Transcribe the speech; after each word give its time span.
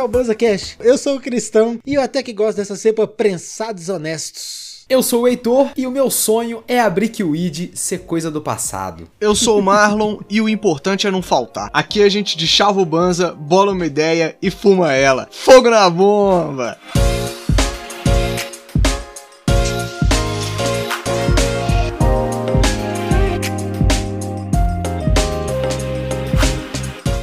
ao 0.00 0.08
BanzaCast. 0.08 0.76
Eu 0.80 0.96
sou 0.96 1.16
o 1.16 1.20
Cristão 1.20 1.78
e 1.86 1.94
eu 1.94 2.02
até 2.02 2.22
que 2.22 2.32
gosto 2.32 2.56
dessa 2.56 2.76
cepa 2.76 3.06
prensados 3.06 3.88
honestos. 3.88 4.70
Eu 4.88 5.04
sou 5.04 5.22
o 5.22 5.28
Heitor 5.28 5.70
e 5.76 5.86
o 5.86 5.90
meu 5.90 6.10
sonho 6.10 6.64
é 6.66 6.80
abrir 6.80 7.10
que 7.10 7.22
o 7.22 7.36
ID 7.36 7.70
ser 7.74 7.98
coisa 8.00 8.28
do 8.28 8.42
passado. 8.42 9.08
Eu 9.20 9.36
sou 9.36 9.60
o 9.60 9.62
Marlon 9.62 10.18
e 10.28 10.40
o 10.40 10.48
importante 10.48 11.06
é 11.06 11.10
não 11.12 11.22
faltar. 11.22 11.70
Aqui 11.72 12.02
a 12.02 12.08
gente 12.08 12.36
deschava 12.36 12.80
o 12.80 12.84
Banza, 12.84 13.32
bola 13.32 13.70
uma 13.70 13.86
ideia 13.86 14.36
e 14.42 14.50
fuma 14.50 14.92
ela. 14.92 15.28
Fogo 15.30 15.70
na 15.70 15.88
bomba! 15.88 16.76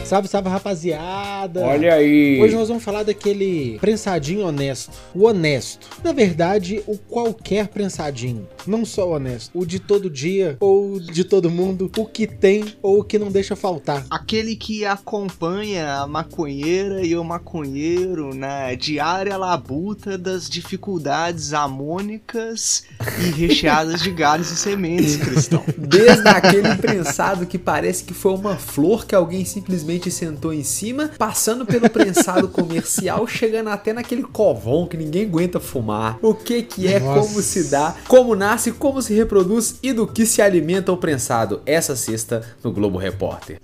Salve, 0.08 0.30
salve, 0.30 0.48
rapaziada! 0.48 1.66
Olha 1.66 1.96
aí! 1.96 2.40
Hoje 2.42 2.56
nós 2.56 2.70
vamos 2.70 2.82
falar 2.82 3.04
daquele 3.04 3.78
prensadinho 3.78 4.48
honesto. 4.48 4.94
O 5.14 5.26
honesto. 5.26 5.86
Na 6.02 6.14
verdade, 6.14 6.82
o 6.88 6.98
qualquer 6.98 7.68
prensadinho. 7.68 8.48
Não 8.66 8.86
só 8.86 9.06
o 9.06 9.12
honesto. 9.12 9.52
O 9.54 9.66
de 9.66 9.80
todo 9.80 10.10
dia 10.10 10.56
ou 10.62 10.98
de 10.98 11.26
todo 11.26 11.50
mundo. 11.50 11.92
O 11.98 12.06
que 12.06 12.26
tem 12.26 12.64
ou 12.82 13.02
o 13.02 13.04
que 13.04 13.20
não 13.20 13.30
deixa 13.30 13.54
faltar. 13.54 14.06
Aquele 14.10 14.56
que 14.56 14.86
acompanha 14.86 15.96
a 15.96 16.08
maconheira 16.08 17.06
e 17.06 17.14
o 17.14 17.24
maconheiro 17.26 18.34
na 18.34 18.76
diária 18.76 19.36
labuta 19.36 20.18
das 20.18 20.50
dificuldades 20.50 21.52
amônicas 21.54 22.86
e 23.20 23.30
recheadas 23.32 24.02
de 24.02 24.12
galhos 24.12 24.52
e 24.52 24.56
sementes, 24.56 25.18
Cristão. 25.18 25.66
Desde 25.78 26.30
aquele 26.30 26.76
prensado 26.76 27.46
que 27.46 27.58
parece 27.58 28.06
que 28.06 28.14
foi 28.14 28.34
uma 28.34 28.56
flor 28.56 29.06
que 29.06 29.14
alguém 29.14 29.44
simplesmente 29.44 29.97
sentou 30.12 30.54
em 30.54 30.64
cima, 30.64 31.12
passando 31.18 31.66
pelo 31.66 31.90
prensado 31.90 32.48
comercial, 32.48 33.26
chegando 33.28 33.70
até 33.70 33.94
naquele 33.94 34.24
covão 34.24 34.88
que 34.88 34.98
ninguém 34.98 35.26
aguenta 35.26 35.60
fumar. 35.60 36.18
O 36.22 36.34
que 36.34 36.62
que 36.62 36.88
é, 36.88 37.00
Nossa. 37.00 37.22
como 37.22 37.42
se 37.42 37.64
dá, 37.66 37.96
como 38.08 38.36
nasce, 38.36 38.72
como 38.72 39.02
se 39.02 39.14
reproduz 39.14 39.78
e 39.82 39.94
do 39.94 40.08
que 40.08 40.26
se 40.26 40.42
alimenta 40.42 40.92
o 40.92 40.98
prensado. 40.98 41.62
Essa 41.66 41.96
sexta 41.96 42.42
no 42.64 42.72
Globo 42.72 42.98
Repórter. 42.98 43.60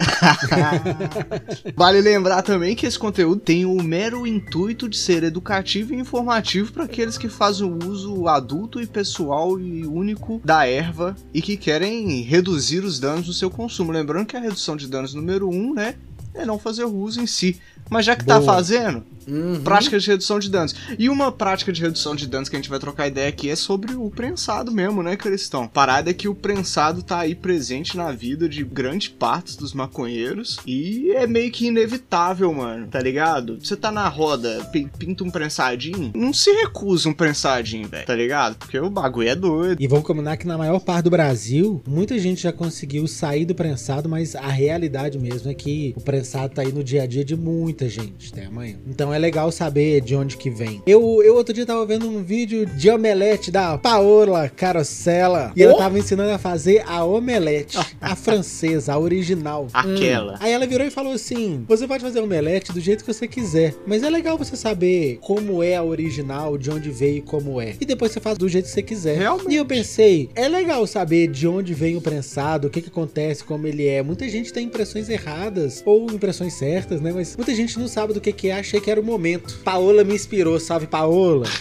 Vale 1.76 2.02
lembrar 2.02 2.42
também 2.42 2.76
que 2.76 2.86
esse 2.86 2.98
conteúdo 2.98 3.42
tem 3.42 3.66
o 3.66 3.81
mero 3.81 4.26
intuito 4.26 4.88
de 4.89 4.98
ser 4.98 5.23
educativo 5.23 5.94
e 5.94 6.00
informativo 6.00 6.72
para 6.72 6.86
aqueles 6.86 7.17
que 7.17 7.30
fazem 7.30 7.67
o 7.67 7.89
uso 7.89 8.28
adulto 8.28 8.81
e 8.81 8.88
pessoal 8.88 9.59
e 9.59 9.86
único 9.86 10.42
da 10.44 10.66
erva 10.66 11.16
e 11.34 11.42
que 11.42 11.58
querem 11.58 12.22
reduzir 12.22 12.84
os 12.84 13.00
danos 13.00 13.26
do 13.26 13.34
seu 13.34 13.50
consumo. 13.50 13.92
Lembrando 13.92 14.26
que 14.26 14.38
a 14.38 14.39
redução 14.39 14.76
de 14.76 14.88
danos 14.88 15.14
número 15.14 15.50
um, 15.50 15.73
né, 15.73 15.95
é 16.34 16.45
não 16.45 16.58
fazer 16.59 16.84
o 16.86 16.95
uso 16.95 17.22
em 17.22 17.28
si. 17.28 17.59
Mas 17.89 18.06
já 18.06 18.16
que 18.16 18.26
tá 18.26 18.39
Boa. 18.39 18.53
fazendo, 18.53 19.03
Uhum. 19.28 19.62
prática 19.62 20.00
de 20.00 20.08
redução 20.08 20.39
de 20.39 20.50
danos. 20.50 20.73
E 20.98 21.09
uma 21.09 21.31
prática 21.31 21.72
de 21.72 21.81
redução 21.81 22.16
de 22.16 22.28
danos 22.28 22.50
que 22.50 22.56
a 22.56 22.59
gente 22.59 22.70
vai 22.70 22.80
trocar 22.80 23.08
ideia 23.08 23.28
aqui 23.30 23.50
é 23.50 23.56
sobre 23.56 23.94
o 23.94 24.09
prensado 24.09 24.72
mesmo, 24.72 25.04
né, 25.04 25.16
Cristão? 25.17 25.67
Parada 25.67 26.09
é 26.09 26.14
que 26.14 26.28
o 26.28 26.36
prensado 26.36 27.04
tá 27.04 27.20
aí 27.20 27.36
presente 27.36 27.95
na 27.98 28.11
vida 28.11 28.48
de 28.50 28.64
grande 28.64 29.09
parte 29.09 29.58
dos 29.58 29.73
maconheiros 29.73 30.58
e 30.66 31.11
é 31.11 31.28
meio 31.28 31.52
que 31.52 31.67
inevitável, 31.67 32.52
mano, 32.54 32.88
tá 32.88 33.00
ligado? 33.00 33.58
Você 33.61 33.76
tá 33.76 33.92
na 33.92 34.08
roda, 34.08 34.64
pi- 34.72 34.89
pinta 34.98 35.23
um 35.23 35.30
prensadinho, 35.30 36.11
não 36.16 36.34
se 36.34 36.52
recusa 36.52 37.08
um 37.09 37.14
prensadinho, 37.14 37.88
velho, 37.88 38.06
tá 38.06 38.16
ligado? 38.16 38.56
Porque 38.58 38.80
o 38.80 38.89
bagulho 38.89 39.30
é 39.30 39.36
doido. 39.36 39.81
E 39.81 39.88
vamos 39.88 40.06
combinar 40.06 40.38
que 40.38 40.48
na 40.48 40.58
maior 40.58 40.80
parte 40.80 41.04
do 41.06 41.09
Brasil, 41.09 41.81
muita 41.88 42.17
gente 42.17 42.42
já 42.44 42.52
conseguiu 42.52 43.08
sair 43.08 43.45
do 43.45 43.54
prensado, 43.56 44.09
mas 44.09 44.36
a 44.36 44.48
realidade 44.48 45.17
mesmo 45.20 45.50
é 45.50 45.54
que 45.54 45.94
o 45.95 46.02
prensado 46.02 46.22
tá 46.49 46.61
aí 46.61 46.71
no 46.71 46.83
dia 46.83 47.03
a 47.03 47.05
dia 47.05 47.23
de 47.23 47.35
muita 47.35 47.87
gente, 47.89 48.36
né, 48.36 48.48
mãe? 48.52 48.77
Então 48.87 49.14
é 49.14 49.17
legal 49.17 49.52
saber 49.52 50.02
de 50.02 50.15
onde 50.15 50.37
que 50.37 50.49
vem. 50.49 50.81
Eu, 50.86 51.21
eu 51.23 51.36
outro 51.36 51.53
dia 51.53 51.65
tava 51.65 51.86
vendo 51.86 52.08
um 52.08 52.23
vídeo 52.23 52.65
de 52.65 52.89
omelete 52.89 53.52
da 53.52 53.77
Paola 53.77 54.49
Carosella 54.49 55.52
e 55.55 55.64
ela 55.64 55.73
Oh! 55.73 55.77
tava 55.77 55.98
ensinando 55.98 56.31
a 56.31 56.37
fazer 56.37 56.83
a 56.87 57.03
omelete, 57.03 57.77
a 57.99 58.15
francesa, 58.15 58.93
a 58.93 58.99
original. 58.99 59.67
Aquela. 59.73 60.37
Aí 60.39 60.52
ela 60.52 60.65
virou 60.67 60.86
e 60.86 60.92
falou 60.92 61.14
assim: 61.14 61.64
Você 61.67 61.87
pode 61.87 62.03
fazer 62.03 62.20
omelete 62.21 62.71
do 62.71 62.80
jeito 62.80 63.03
que 63.03 63.14
você 63.14 63.27
quiser, 63.27 63.73
mas 63.86 64.03
é 64.03 64.09
legal 64.09 64.37
você 64.37 64.55
saber 64.55 65.17
como 65.21 65.64
é 65.64 65.75
a 65.75 65.83
original, 65.83 66.58
de 66.58 66.69
onde 66.69 66.89
veio 66.92 67.17
e 67.17 67.21
como 67.21 67.59
é. 67.61 67.75
E 67.80 67.86
depois 67.86 68.11
você 68.11 68.19
faz 68.19 68.37
do 68.37 68.48
jeito 68.49 68.65
que 68.65 68.71
você 68.71 68.83
quiser. 68.83 69.17
Realmente. 69.17 69.52
E 69.52 69.55
eu 69.55 69.65
pensei: 69.65 70.30
é 70.36 70.48
legal 70.48 70.86
saber 70.86 71.27
de 71.27 71.48
onde 71.48 71.73
vem 71.73 71.95
o 71.95 72.02
prensado, 72.02 72.67
o 72.67 72.69
que, 72.69 72.81
que 72.81 72.89
acontece, 72.89 73.43
como 73.43 73.67
ele 73.67 73.87
é. 73.87 74.02
Muita 74.03 74.27
gente 74.30 74.52
tem 74.53 74.65
impressões 74.65 75.09
erradas 75.09 75.81
ou 75.86 76.12
impressões 76.13 76.53
certas, 76.53 77.01
né? 77.01 77.11
Mas 77.13 77.35
muita 77.35 77.53
gente 77.53 77.79
não 77.79 77.87
sabe 77.87 78.13
do 78.13 78.21
que, 78.21 78.31
que 78.31 78.49
é. 78.49 78.59
Achei 78.59 78.79
que 78.79 78.89
era 78.89 78.99
o 78.99 79.03
momento. 79.03 79.59
Paola 79.63 80.03
me 80.03 80.13
inspirou, 80.13 80.59
salve 80.59 80.87
Paola. 80.87 81.45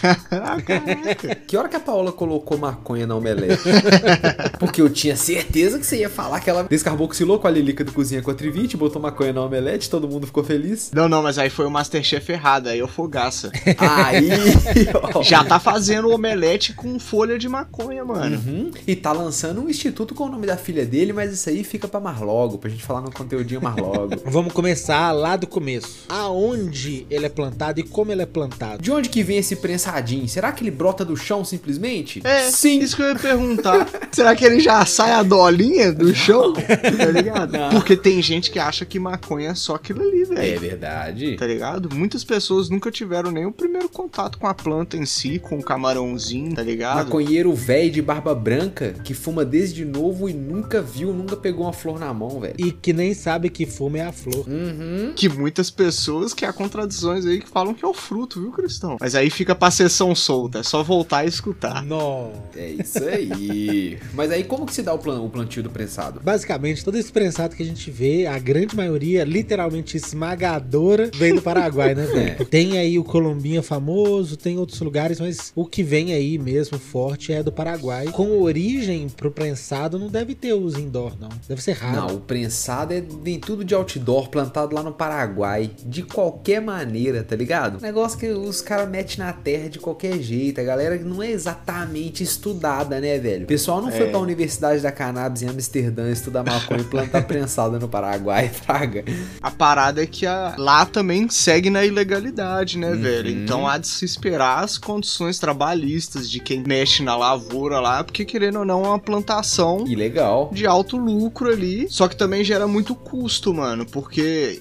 Que 1.47 1.57
hora 1.57 1.69
que 1.69 1.75
a 1.75 1.79
Paola 1.79 2.11
colocou 2.11 2.57
maconha 2.57 3.05
na 3.05 3.15
omelete? 3.15 3.63
Porque 4.59 4.81
eu 4.81 4.89
tinha 4.89 5.15
certeza 5.15 5.77
que 5.77 5.85
você 5.85 5.97
ia 5.97 6.09
falar 6.09 6.39
que 6.39 6.49
ela 6.49 6.63
descarboxilou 6.63 7.39
com 7.39 7.47
a 7.47 7.51
Lilica 7.51 7.83
do 7.83 7.91
Cozinha 7.91 8.21
420, 8.21 8.77
botou 8.77 9.01
maconha 9.01 9.33
na 9.33 9.43
omelete, 9.43 9.89
todo 9.89 10.07
mundo 10.07 10.25
ficou 10.25 10.43
feliz. 10.43 10.91
Não, 10.93 11.07
não, 11.07 11.21
mas 11.21 11.37
aí 11.37 11.49
foi 11.49 11.65
o 11.65 11.71
Masterchef 11.71 12.31
errado, 12.31 12.67
aí 12.67 12.79
eu 12.79 12.87
fogaça. 12.87 13.51
Aí, 13.77 14.29
ó. 15.13 15.21
Já 15.21 15.43
tá 15.43 15.59
fazendo 15.59 16.09
omelete 16.09 16.73
com 16.73 16.99
folha 16.99 17.37
de 17.37 17.47
maconha, 17.47 18.03
mano. 18.03 18.37
Uhum. 18.37 18.71
E 18.87 18.95
tá 18.95 19.11
lançando 19.11 19.61
um 19.61 19.69
instituto 19.69 20.15
com 20.15 20.25
o 20.25 20.29
nome 20.29 20.47
da 20.47 20.57
filha 20.57 20.85
dele, 20.85 21.13
mas 21.13 21.31
isso 21.31 21.49
aí 21.49 21.63
fica 21.63 21.87
pra 21.87 21.99
mais 21.99 22.19
logo, 22.19 22.57
pra 22.57 22.69
gente 22.69 22.83
falar 22.83 23.01
no 23.01 23.11
conteúdinho 23.11 23.61
mais 23.61 23.75
logo. 23.77 24.15
Vamos 24.25 24.42
começar 24.51 25.11
lá 25.11 25.35
do 25.35 25.47
começo. 25.47 26.05
Aonde 26.09 27.05
ele 27.09 27.25
é 27.25 27.29
plantado 27.29 27.79
e 27.79 27.83
como 27.83 28.11
ele 28.11 28.21
é 28.21 28.25
plantado. 28.25 28.81
De 28.81 28.91
onde 28.91 29.09
que 29.09 29.23
vem 29.23 29.37
esse 29.37 29.55
prensadinho? 29.55 30.27
Será 30.27 30.51
que 30.51 30.63
ele 30.63 30.71
brota 30.71 31.05
do 31.05 31.15
chão 31.15 31.45
simplesmente? 31.45 32.21
É, 32.23 32.49
Sim. 32.51 32.79
isso 32.79 32.95
que 32.95 33.01
eu 33.01 33.09
ia 33.09 33.15
perguntar. 33.15 33.87
Será 34.11 34.35
que 34.35 34.43
ele 34.45 34.59
já 34.59 34.85
sai 34.85 35.11
a 35.11 35.23
dolinha 35.23 35.91
do 35.91 36.13
chão? 36.13 36.53
Tá 36.63 37.05
ligado? 37.11 37.51
Não. 37.51 37.69
Porque 37.69 37.95
tem 37.95 38.21
gente 38.21 38.49
que 38.51 38.59
acha 38.59 38.85
que 38.85 38.97
maconha 38.99 39.49
é 39.49 39.55
só 39.55 39.75
aquilo 39.75 40.01
ali, 40.01 40.21
É 40.23 40.25
velho. 40.25 40.59
verdade. 40.59 41.35
Tá 41.35 41.45
ligado? 41.45 41.93
Muitas 41.93 42.23
pessoas 42.23 42.69
nunca 42.69 42.89
tiveram 42.91 43.31
nem 43.31 43.45
o 43.45 43.51
primeiro 43.51 43.89
contato 43.89 44.37
com 44.37 44.47
a 44.47 44.53
planta 44.53 44.95
em 44.97 45.05
si, 45.05 45.39
com 45.39 45.57
o 45.57 45.63
camarãozinho, 45.63 46.53
tá 46.55 46.61
ligado? 46.63 46.97
Maconheiro 46.97 47.53
velho 47.53 47.91
de 47.91 48.01
barba 48.01 48.33
branca 48.33 48.93
que 49.03 49.13
fuma 49.13 49.43
desde 49.45 49.85
novo 49.85 50.29
e 50.29 50.33
nunca 50.33 50.81
viu, 50.81 51.13
nunca 51.13 51.35
pegou 51.35 51.65
uma 51.65 51.73
flor 51.73 51.99
na 51.99 52.13
mão, 52.13 52.39
velho. 52.39 52.55
E 52.57 52.71
que 52.71 52.93
nem 52.93 53.13
sabe 53.13 53.49
que 53.49 53.65
fumo 53.65 53.97
é 53.97 54.01
a 54.01 54.11
flor. 54.11 54.32
Uhum. 54.47 55.13
Que 55.15 55.29
muitas 55.29 55.69
pessoas 55.69 56.33
que 56.33 56.45
há 56.45 56.51
contradições 56.53 57.25
aí 57.25 57.39
que 57.39 57.47
falam 57.49 57.73
que 57.73 57.83
é 57.83 57.87
o 57.87 57.93
fruto, 57.93 58.41
viu, 58.41 58.51
Cristão? 58.51 58.97
Mas 58.99 59.15
aí 59.15 59.29
fica 59.29 59.53
pra 59.55 59.69
sessão 59.71 60.13
solta, 60.15 60.59
é 60.59 60.63
só 60.63 60.81
voltar 60.83 61.25
e 61.25 61.27
escutar. 61.29 61.83
Nó. 61.83 62.29
É 62.55 62.69
isso 62.71 63.03
aí. 63.03 63.99
Mas 64.13 64.31
aí 64.31 64.43
como 64.43 64.65
que 64.65 64.73
se 64.73 64.81
dá 64.81 64.93
o, 64.93 64.99
plan- 64.99 65.21
o 65.21 65.29
plantio 65.29 65.63
do 65.63 65.69
prensado? 65.69 66.19
Basicamente, 66.23 66.83
todo 66.83 66.95
esse 66.97 67.11
prensado 67.11 67.55
que 67.55 67.63
a 67.63 67.65
gente 67.65 67.89
vê, 67.91 68.25
a 68.25 68.37
grande 68.39 68.75
maioria, 68.75 69.23
literalmente 69.23 69.97
esmagadora, 69.97 71.09
vem 71.15 71.35
do 71.35 71.41
Paraguai, 71.41 71.93
né, 71.95 72.05
velho? 72.11 72.45
Tem 72.45 72.77
aí 72.77 72.97
o 72.99 73.03
Colombinha 73.03 73.61
famoso, 73.61 74.37
tem 74.37 74.57
outros 74.57 74.79
lugares, 74.81 75.19
mas 75.19 75.51
o 75.55 75.65
que 75.65 75.83
vem 75.83 76.13
aí 76.13 76.37
mesmo 76.37 76.77
forte 76.79 77.31
é 77.33 77.41
do 77.43 77.51
Paraguai. 77.51 78.07
Com 78.07 78.41
origem 78.41 79.07
pro 79.09 79.31
prensado, 79.31 79.97
não 79.99 80.07
deve 80.07 80.35
ter 80.35 80.53
os 80.53 80.75
indoor, 80.77 81.13
não. 81.19 81.29
Deve 81.47 81.61
ser 81.61 81.73
raro. 81.73 81.95
Não, 82.07 82.15
o 82.15 82.19
prensado 82.19 82.93
é 82.93 83.03
em 83.25 83.39
tudo 83.39 83.63
de 83.63 83.73
outdoor, 83.73 84.22
plantado 84.29 84.73
lá 84.75 84.81
no 84.83 84.91
Paraguai. 84.91 85.71
De 85.85 86.03
qualquer 86.03 86.61
maneira, 86.61 87.23
tá 87.23 87.35
ligado? 87.35 87.81
Negócio 87.81 88.17
que 88.17 88.27
os 88.29 88.61
caras 88.61 88.89
metem 88.89 89.17
na 89.17 89.33
terra 89.33 89.69
de 89.69 89.79
qualquer 89.79 90.19
jeito. 90.19 90.59
A 90.59 90.63
galera 90.63 90.97
não 90.97 91.21
é 91.21 91.29
exatamente 91.31 92.23
estudada, 92.23 92.99
né, 92.99 93.17
velho? 93.19 93.43
O 93.43 93.47
pessoal 93.47 93.81
não 93.81 93.91
foi 93.91 94.07
É. 94.07 94.09
pra 94.09 94.19
Universidade 94.19 94.81
da 94.81 94.91
Cannabis 94.91 95.41
em 95.41 95.49
Amsterdã 95.49 96.09
estudar 96.09 96.43
maconha 96.43 96.81
e 96.81 96.85
plantar 96.85 97.23
prensado 97.27 97.79
no 97.79 97.87
Paraguai, 97.87 98.49
fraga. 98.53 99.03
A 99.41 99.51
parada 99.51 100.01
é 100.03 100.05
que 100.05 100.25
a- 100.25 100.55
lá 100.57 100.85
também 100.85 101.29
segue 101.29 101.69
na 101.69 101.83
ilegalidade, 101.85 102.77
né, 102.77 102.91
Uhum. 102.91 103.01
velho? 103.01 103.29
Então 103.29 103.67
há 103.67 103.77
de 103.77 103.87
se 103.87 104.05
esperar 104.05 104.63
as 104.63 104.77
condições 104.77 105.39
trabalhistas 105.39 106.29
de 106.29 106.39
quem 106.39 106.63
mexe 106.65 107.03
na 107.03 107.15
lavoura 107.15 107.79
lá, 107.79 108.03
porque 108.03 108.25
querendo 108.25 108.59
ou 108.59 108.65
não 108.65 108.83
é 108.83 108.87
uma 108.89 108.99
plantação 108.99 109.85
Ilegal. 109.87 110.49
de 110.53 110.65
alto 110.67 110.97
lucro 110.97 111.49
ali, 111.49 111.87
só 111.89 112.07
que 112.07 112.15
também 112.15 112.43
gera 112.43 112.67
muito 112.67 112.93
custo, 112.95 113.53
mano, 113.53 113.85
porque 113.85 114.02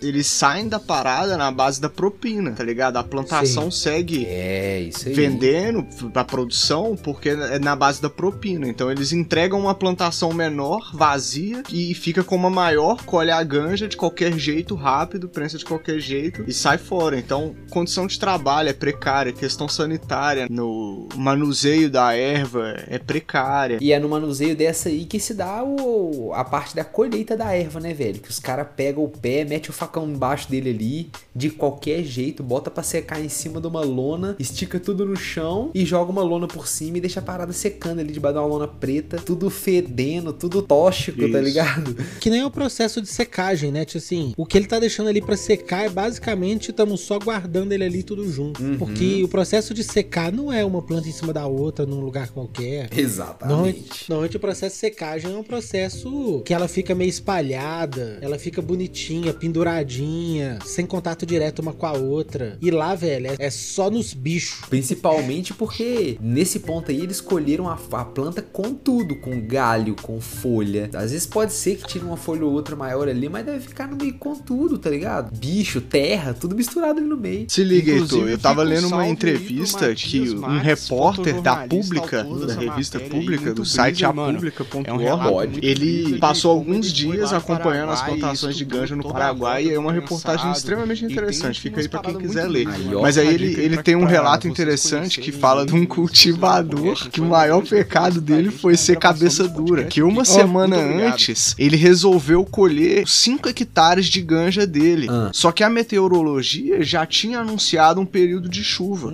eles 0.02 0.26
saem 0.26 0.68
da 0.68 0.78
parada 0.78 1.36
na 1.36 1.50
base 1.50 1.80
da 1.80 1.88
propina, 1.88 2.52
tá 2.52 2.64
ligado? 2.64 2.96
A 2.96 3.04
plantação 3.04 3.70
segue 3.70 4.26
É, 4.26 4.88
vendendo 5.06 5.86
a 6.14 6.24
produção 6.24 6.96
porque 6.96 7.30
é 7.30 7.58
na 7.58 7.74
base 7.74 8.00
da 8.00 8.10
propina. 8.10 8.68
Então 8.68 8.90
eles 8.90 9.12
entregam 9.12 9.60
uma 9.60 9.74
plantação 9.74 10.32
menor, 10.32 10.90
vazia, 10.94 11.62
e 11.72 11.94
fica 11.94 12.22
com 12.22 12.36
uma 12.36 12.50
maior, 12.50 13.04
colhe 13.04 13.30
a 13.30 13.42
ganja 13.42 13.88
de 13.88 13.96
qualquer 13.96 14.32
jeito, 14.38 14.74
rápido, 14.74 15.28
prensa 15.28 15.58
de 15.58 15.64
qualquer 15.64 15.98
jeito 15.98 16.44
e 16.46 16.52
sai 16.52 16.78
fora. 16.78 17.18
Então, 17.18 17.54
condição 17.70 18.06
de 18.06 18.18
trabalho 18.18 18.68
é 18.68 18.72
precária, 18.72 19.32
questão 19.32 19.68
sanitária, 19.68 20.46
no 20.50 21.08
manuseio 21.16 21.90
da 21.90 22.14
erva 22.14 22.76
é 22.88 22.98
precária. 22.98 23.78
E 23.80 23.92
é 23.92 23.98
no 23.98 24.08
manuseio 24.08 24.56
dessa 24.56 24.88
aí 24.88 25.04
que 25.04 25.18
se 25.18 25.34
dá 25.34 25.62
o, 25.62 26.32
a 26.34 26.44
parte 26.44 26.74
da 26.74 26.84
colheita 26.84 27.36
da 27.36 27.54
erva, 27.54 27.80
né, 27.80 27.94
velho? 27.94 28.20
Que 28.20 28.30
os 28.30 28.38
caras 28.38 28.66
pegam 28.76 29.04
o 29.04 29.08
pé, 29.08 29.31
mete 29.46 29.70
o 29.70 29.72
facão 29.72 30.08
embaixo 30.08 30.50
dele 30.50 30.70
ali, 30.70 31.10
de 31.34 31.50
qualquer 31.50 32.02
jeito, 32.04 32.42
bota 32.42 32.70
pra 32.70 32.82
secar 32.82 33.20
em 33.24 33.28
cima 33.28 33.60
de 33.60 33.66
uma 33.66 33.80
lona, 33.80 34.36
estica 34.38 34.78
tudo 34.78 35.06
no 35.06 35.16
chão 35.16 35.70
e 35.74 35.84
joga 35.84 36.10
uma 36.10 36.22
lona 36.22 36.46
por 36.46 36.66
cima 36.66 36.98
e 36.98 37.00
deixa 37.00 37.20
a 37.20 37.22
parada 37.22 37.52
secando 37.52 38.00
ali 38.00 38.12
debaixo 38.12 38.38
de 38.38 38.44
uma 38.44 38.48
lona 38.48 38.68
preta, 38.68 39.16
tudo 39.16 39.48
fedendo, 39.50 40.32
tudo 40.32 40.62
tóxico, 40.62 41.20
tá 41.20 41.26
Isso. 41.26 41.38
ligado? 41.38 41.96
Que 42.20 42.30
nem 42.30 42.44
o 42.44 42.50
processo 42.50 43.00
de 43.00 43.08
secagem, 43.08 43.70
né? 43.70 43.84
Tipo 43.84 43.98
assim, 43.98 44.34
o 44.36 44.46
que 44.46 44.56
ele 44.56 44.66
tá 44.66 44.78
deixando 44.78 45.08
ali 45.08 45.20
pra 45.20 45.36
secar 45.36 45.84
é 45.84 45.88
basicamente 45.88 46.70
estamos 46.70 47.00
só 47.00 47.18
guardando 47.18 47.72
ele 47.72 47.84
ali 47.84 48.02
tudo 48.02 48.30
junto. 48.30 48.62
Uhum. 48.62 48.78
Porque 48.78 49.22
o 49.22 49.28
processo 49.28 49.74
de 49.74 49.82
secar 49.82 50.32
não 50.32 50.52
é 50.52 50.64
uma 50.64 50.82
planta 50.82 51.08
em 51.08 51.12
cima 51.12 51.32
da 51.32 51.46
outra 51.46 51.86
num 51.86 52.00
lugar 52.00 52.30
qualquer. 52.30 52.88
Normalmente, 52.90 53.00
Exatamente. 53.00 54.10
normalmente 54.10 54.36
o 54.36 54.40
processo 54.40 54.74
de 54.74 54.80
secagem 54.80 55.32
é 55.32 55.36
um 55.36 55.42
processo 55.42 56.42
que 56.44 56.54
ela 56.54 56.68
fica 56.68 56.94
meio 56.94 57.08
espalhada, 57.08 58.18
ela 58.20 58.38
fica 58.38 58.60
bonitinha, 58.62 59.21
penduradinha, 59.30 60.58
sem 60.64 60.86
contato 60.86 61.26
direto 61.26 61.58
uma 61.60 61.74
com 61.74 61.86
a 61.86 61.92
outra. 61.92 62.56
E 62.62 62.70
lá, 62.70 62.94
velho, 62.94 63.26
é, 63.26 63.36
é 63.38 63.50
só 63.50 63.90
nos 63.90 64.14
bichos. 64.14 64.66
Principalmente 64.70 65.52
porque 65.52 66.16
nesse 66.20 66.60
ponto 66.60 66.90
aí 66.90 67.00
eles 67.00 67.16
escolheram 67.16 67.68
a, 67.68 67.78
a 67.92 68.04
planta 68.04 68.40
com 68.40 68.72
tudo, 68.72 69.16
com 69.16 69.38
galho, 69.46 69.94
com 70.00 70.18
folha. 70.20 70.88
Às 70.94 71.10
vezes 71.10 71.26
pode 71.26 71.52
ser 71.52 71.76
que 71.76 71.86
tire 71.86 72.04
uma 72.04 72.16
folha 72.16 72.46
ou 72.46 72.52
outra 72.52 72.74
maior 72.74 73.08
ali, 73.08 73.28
mas 73.28 73.44
deve 73.44 73.60
ficar 73.60 73.86
no 73.86 73.96
meio 73.96 74.14
com 74.14 74.34
tudo, 74.34 74.78
tá 74.78 74.88
ligado? 74.88 75.36
Bicho, 75.36 75.80
terra, 75.80 76.32
tudo 76.32 76.56
misturado 76.56 76.98
ali 76.98 77.08
no 77.08 77.16
meio. 77.16 77.46
Se 77.48 77.62
liga, 77.62 77.92
Heitor, 77.92 78.28
eu 78.28 78.38
tava 78.38 78.62
lendo 78.62 78.88
uma 78.88 79.06
entrevista 79.06 79.86
pro 79.86 79.94
que 79.94 80.20
Matias 80.20 80.52
um 80.52 80.58
repórter 80.58 81.42
da 81.42 81.56
Pública, 81.66 82.24
da 82.24 82.54
revista 82.54 83.00
Pública, 83.00 83.52
do 83.52 83.64
site 83.64 84.04
apublica.org, 84.04 84.88
É 84.88 84.92
um 84.92 85.42
ele 85.62 86.18
passou 86.18 86.50
alguns 86.50 86.92
dias 86.92 87.32
acompanhando 87.32 87.90
as 87.90 88.02
plantações 88.02 88.56
de 88.56 88.64
ganja 88.64 88.96
no 88.96 89.02
Paraguai 89.12 89.64
e 89.64 89.74
é 89.74 89.78
uma 89.78 89.92
reportagem 89.92 90.50
extremamente 90.50 91.04
interessante. 91.04 91.60
Fica 91.60 91.80
aí 91.80 91.88
pra 91.88 92.00
quem 92.00 92.16
quiser 92.16 92.46
ler. 92.46 92.66
Mas 93.00 93.18
aí 93.18 93.28
ele, 93.28 93.60
ele 93.60 93.82
tem 93.82 93.96
um 93.96 94.04
relato 94.04 94.48
interessante 94.48 95.20
que 95.20 95.32
fala 95.32 95.66
de 95.66 95.74
um 95.74 95.86
cultivador 95.86 97.08
que 97.10 97.20
o 97.20 97.24
maior 97.24 97.62
pecado 97.66 98.20
dele 98.20 98.50
foi 98.50 98.76
ser 98.76 98.98
cabeça 98.98 99.46
dura. 99.48 99.84
Que 99.84 100.02
uma 100.02 100.22
aqui. 100.22 100.30
semana 100.32 100.76
antes 100.76 101.54
ele 101.58 101.76
resolveu 101.76 102.44
colher 102.44 103.06
5 103.06 103.48
hectares 103.48 104.06
de 104.06 104.20
ganja 104.20 104.66
dele. 104.66 105.06
Ah. 105.10 105.30
Só 105.32 105.52
que 105.52 105.62
a 105.62 105.70
meteorologia 105.70 106.82
já 106.82 107.04
tinha 107.06 107.40
anunciado 107.40 108.00
um 108.00 108.06
período 108.06 108.48
de 108.48 108.64
chuva. 108.64 109.12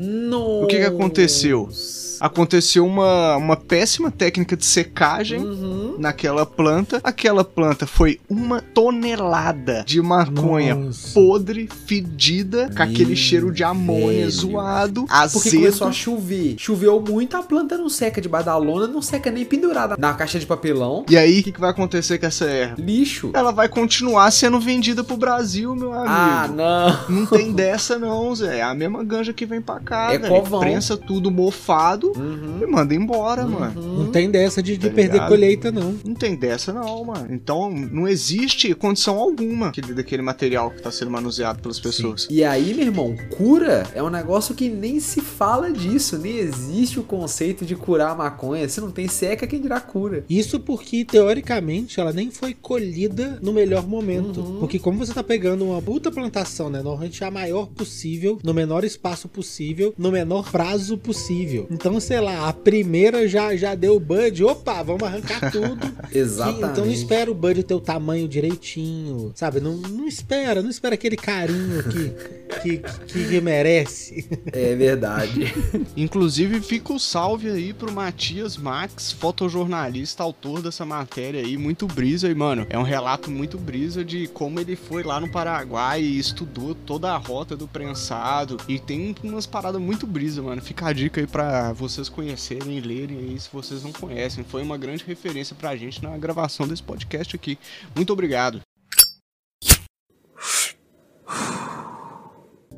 O 0.62 0.66
que 0.66 0.76
que 0.76 0.84
aconteceu? 0.84 1.68
Aconteceu 2.20 2.87
uma, 2.87 3.37
uma 3.37 3.56
péssima 3.56 4.11
técnica 4.11 4.56
de 4.56 4.65
secagem 4.67 5.41
Uhum. 5.41 5.97
naquela 5.99 6.44
planta. 6.47 7.00
Aquela 7.05 7.44
planta 7.44 7.87
foi 7.87 8.20
uma 8.29 8.61
tonelada 8.61 9.82
de 9.87 10.00
maconha 10.03 10.75
Nossa. 10.75 11.12
podre, 11.15 11.69
fedida, 11.87 12.70
com 12.76 12.82
aquele 12.82 13.06
Meu 13.06 13.17
cheiro 13.17 13.53
de 13.53 13.62
amônia 13.65 14.19
velho. 14.20 14.31
zoado, 14.31 15.00
Porque 15.03 15.15
azedo. 15.15 15.56
começou 15.56 15.87
a 15.88 15.93
chover. 15.93 16.55
Choveu 16.59 17.00
muito, 17.00 17.37
a 17.37 17.43
planta 17.43 17.76
não 17.79 17.88
seca 17.88 18.20
debaixo 18.20 18.47
da 18.47 18.56
lona, 18.56 18.87
não 18.87 19.03
seca 19.03 19.31
nem 19.31 19.44
pendurada 19.44 19.97
na 19.99 20.15
caixa 20.15 20.38
de 20.38 20.47
papelão. 20.47 21.05
E 21.09 21.17
aí, 21.17 21.41
o 21.41 21.43
que, 21.44 21.53
que 21.53 21.61
vai 21.61 21.70
acontecer 21.70 22.19
com 22.19 22.26
essa 22.26 22.44
erva? 22.44 22.76
Lixo. 22.81 23.31
Ela 23.35 23.50
vai 23.53 23.69
continuar 23.69 24.31
sendo 24.31 24.61
vendida 24.61 25.03
pro 25.05 25.17
Brasil, 25.17 25.75
meu 25.75 25.93
Ah, 25.93 26.44
amigo. 26.44 26.55
não. 26.56 27.19
Não 27.19 27.26
tem 27.26 27.53
dessa 27.53 27.99
não, 27.99 28.35
Zé. 28.35 28.59
É 28.59 28.62
a 28.62 28.75
mesma 28.75 29.03
ganja 29.05 29.32
que 29.32 29.47
vem 29.47 29.61
pra 29.61 29.79
cá, 29.81 30.12
É 30.12 30.19
velho. 30.19 30.35
covão. 30.35 30.61
Prensa 30.61 30.97
tudo 30.97 31.31
mofado 31.31 32.07
Uhum. 32.16 32.58
e 32.62 32.66
manda 32.66 32.94
embora, 32.94 33.46
mano. 33.46 33.81
Uhum. 33.81 34.05
Não 34.05 34.10
tem 34.12 34.31
dessa 34.31 34.62
de, 34.62 34.76
de 34.76 34.88
Tá 34.88 34.94
perder 34.94 35.12
ligado? 35.14 35.28
colheita, 35.28 35.70
não. 35.72 35.94
Não 36.05 36.14
tem 36.14 36.34
dessa 36.37 36.72
não, 36.72 37.05
mano. 37.05 37.26
Então 37.31 37.70
não 37.70 38.06
existe 38.08 38.75
condição 38.75 39.16
alguma 39.19 39.69
aquele, 39.69 39.94
daquele 39.94 40.22
material 40.22 40.70
que 40.70 40.82
tá 40.82 40.90
sendo 40.90 41.10
manuseado 41.10 41.60
pelas 41.60 41.78
pessoas. 41.81 42.26
E 42.31 42.43
aí, 42.44 42.75
meu 42.75 42.87
irmão, 42.87 43.16
cura 43.37 43.87
é 43.94 44.02
um 44.02 44.10
negócio 44.10 44.55
que 44.55 44.69
nem 44.69 45.00
se 45.00 45.20
fala 45.20 45.70
disso. 45.70 46.19
Nem 46.19 46.37
existe 46.38 46.99
o 46.99 47.02
conceito 47.02 47.64
de 47.64 47.75
curar 47.76 48.10
a 48.10 48.14
maconha. 48.14 48.69
Se 48.69 48.81
não 48.81 48.90
tem 48.90 49.08
seca, 49.08 49.46
quem 49.46 49.60
dirá 49.60 49.81
cura? 49.81 50.25
Isso 50.28 50.58
porque, 50.60 51.05
teoricamente, 51.05 52.00
ela 52.00 52.12
nem 52.12 52.31
foi 52.31 52.55
colhida 52.55 53.38
no 53.43 53.52
melhor 53.52 53.87
momento. 53.87 54.40
Uhum. 54.40 54.60
Porque 54.60 54.78
como 54.78 54.99
você 54.99 55.12
tá 55.12 55.22
pegando 55.22 55.64
uma 55.64 55.81
puta 55.82 56.10
plantação, 56.10 56.70
né? 56.70 56.82
Normalmente 56.82 57.22
é 57.22 57.26
a 57.26 57.31
maior 57.31 57.66
possível, 57.66 58.38
no 58.43 58.55
menor 58.55 58.84
espaço 58.84 59.28
possível, 59.28 59.94
no 59.99 60.10
menor 60.10 60.50
prazo 60.50 60.96
possível. 60.99 61.66
Então, 61.70 61.97
sei 62.00 62.20
lá, 62.20 62.48
a 62.48 62.52
primeira 62.52 63.28
já, 63.28 63.54
já 63.56 63.74
deu 63.74 63.96
o 63.96 64.00
bud, 64.00 64.44
opa, 64.44 64.82
vamos 64.82 65.02
arrancar 65.02 65.50
tudo. 65.52 65.78
Exatamente. 66.12 66.70
então 66.72 66.84
não 66.84 66.92
espera 66.92 67.30
o 67.30 67.34
bud 67.34 67.62
ter 67.62 67.74
o 67.74 67.80
tamanho 67.80 68.28
direitinho, 68.28 69.32
sabe? 69.34 69.60
Não, 69.60 69.76
não 69.76 70.06
espera, 70.06 70.62
não 70.62 70.70
espera 70.70 70.94
aquele 70.94 71.16
carinho 71.16 71.82
que, 71.84 72.10
que, 72.60 72.78
que, 73.06 73.28
que 73.28 73.40
merece. 73.40 74.28
É 74.52 74.74
verdade. 74.74 75.52
Inclusive, 75.96 76.60
fica 76.60 76.92
o 76.92 76.98
salve 76.98 77.50
aí 77.50 77.72
pro 77.72 77.92
Matias 77.92 78.56
Max, 78.56 79.12
fotojornalista, 79.12 80.22
autor 80.22 80.62
dessa 80.62 80.84
matéria 80.84 81.40
aí, 81.40 81.56
muito 81.56 81.86
brisa. 81.86 82.28
E, 82.28 82.34
mano, 82.34 82.66
é 82.70 82.78
um 82.78 82.82
relato 82.82 83.30
muito 83.30 83.58
brisa 83.58 84.04
de 84.04 84.26
como 84.28 84.60
ele 84.60 84.76
foi 84.76 85.02
lá 85.02 85.20
no 85.20 85.30
Paraguai 85.30 86.02
e 86.02 86.18
estudou 86.18 86.74
toda 86.74 87.12
a 87.12 87.16
rota 87.16 87.56
do 87.56 87.68
prensado. 87.68 88.56
E 88.68 88.78
tem 88.78 89.14
umas 89.22 89.46
paradas 89.46 89.80
muito 89.80 90.06
brisa, 90.06 90.42
mano. 90.42 90.62
Fica 90.62 90.86
a 90.88 90.92
dica 90.92 91.20
aí 91.20 91.26
pra 91.26 91.72
vocês 91.88 92.08
conhecerem 92.08 92.76
e 92.76 92.81
lerem 92.81 93.19
aí, 93.19 93.40
se 93.40 93.49
vocês 93.52 93.82
não 93.82 93.93
conhecem. 93.93 94.44
Foi 94.44 94.62
uma 94.62 94.76
grande 94.76 95.05
referência 95.05 95.56
pra 95.56 95.75
gente 95.76 96.02
na 96.02 96.17
gravação 96.19 96.69
desse 96.69 96.82
podcast 96.82 97.35
aqui. 97.35 97.58
Muito 97.96 98.12
obrigado. 98.12 98.61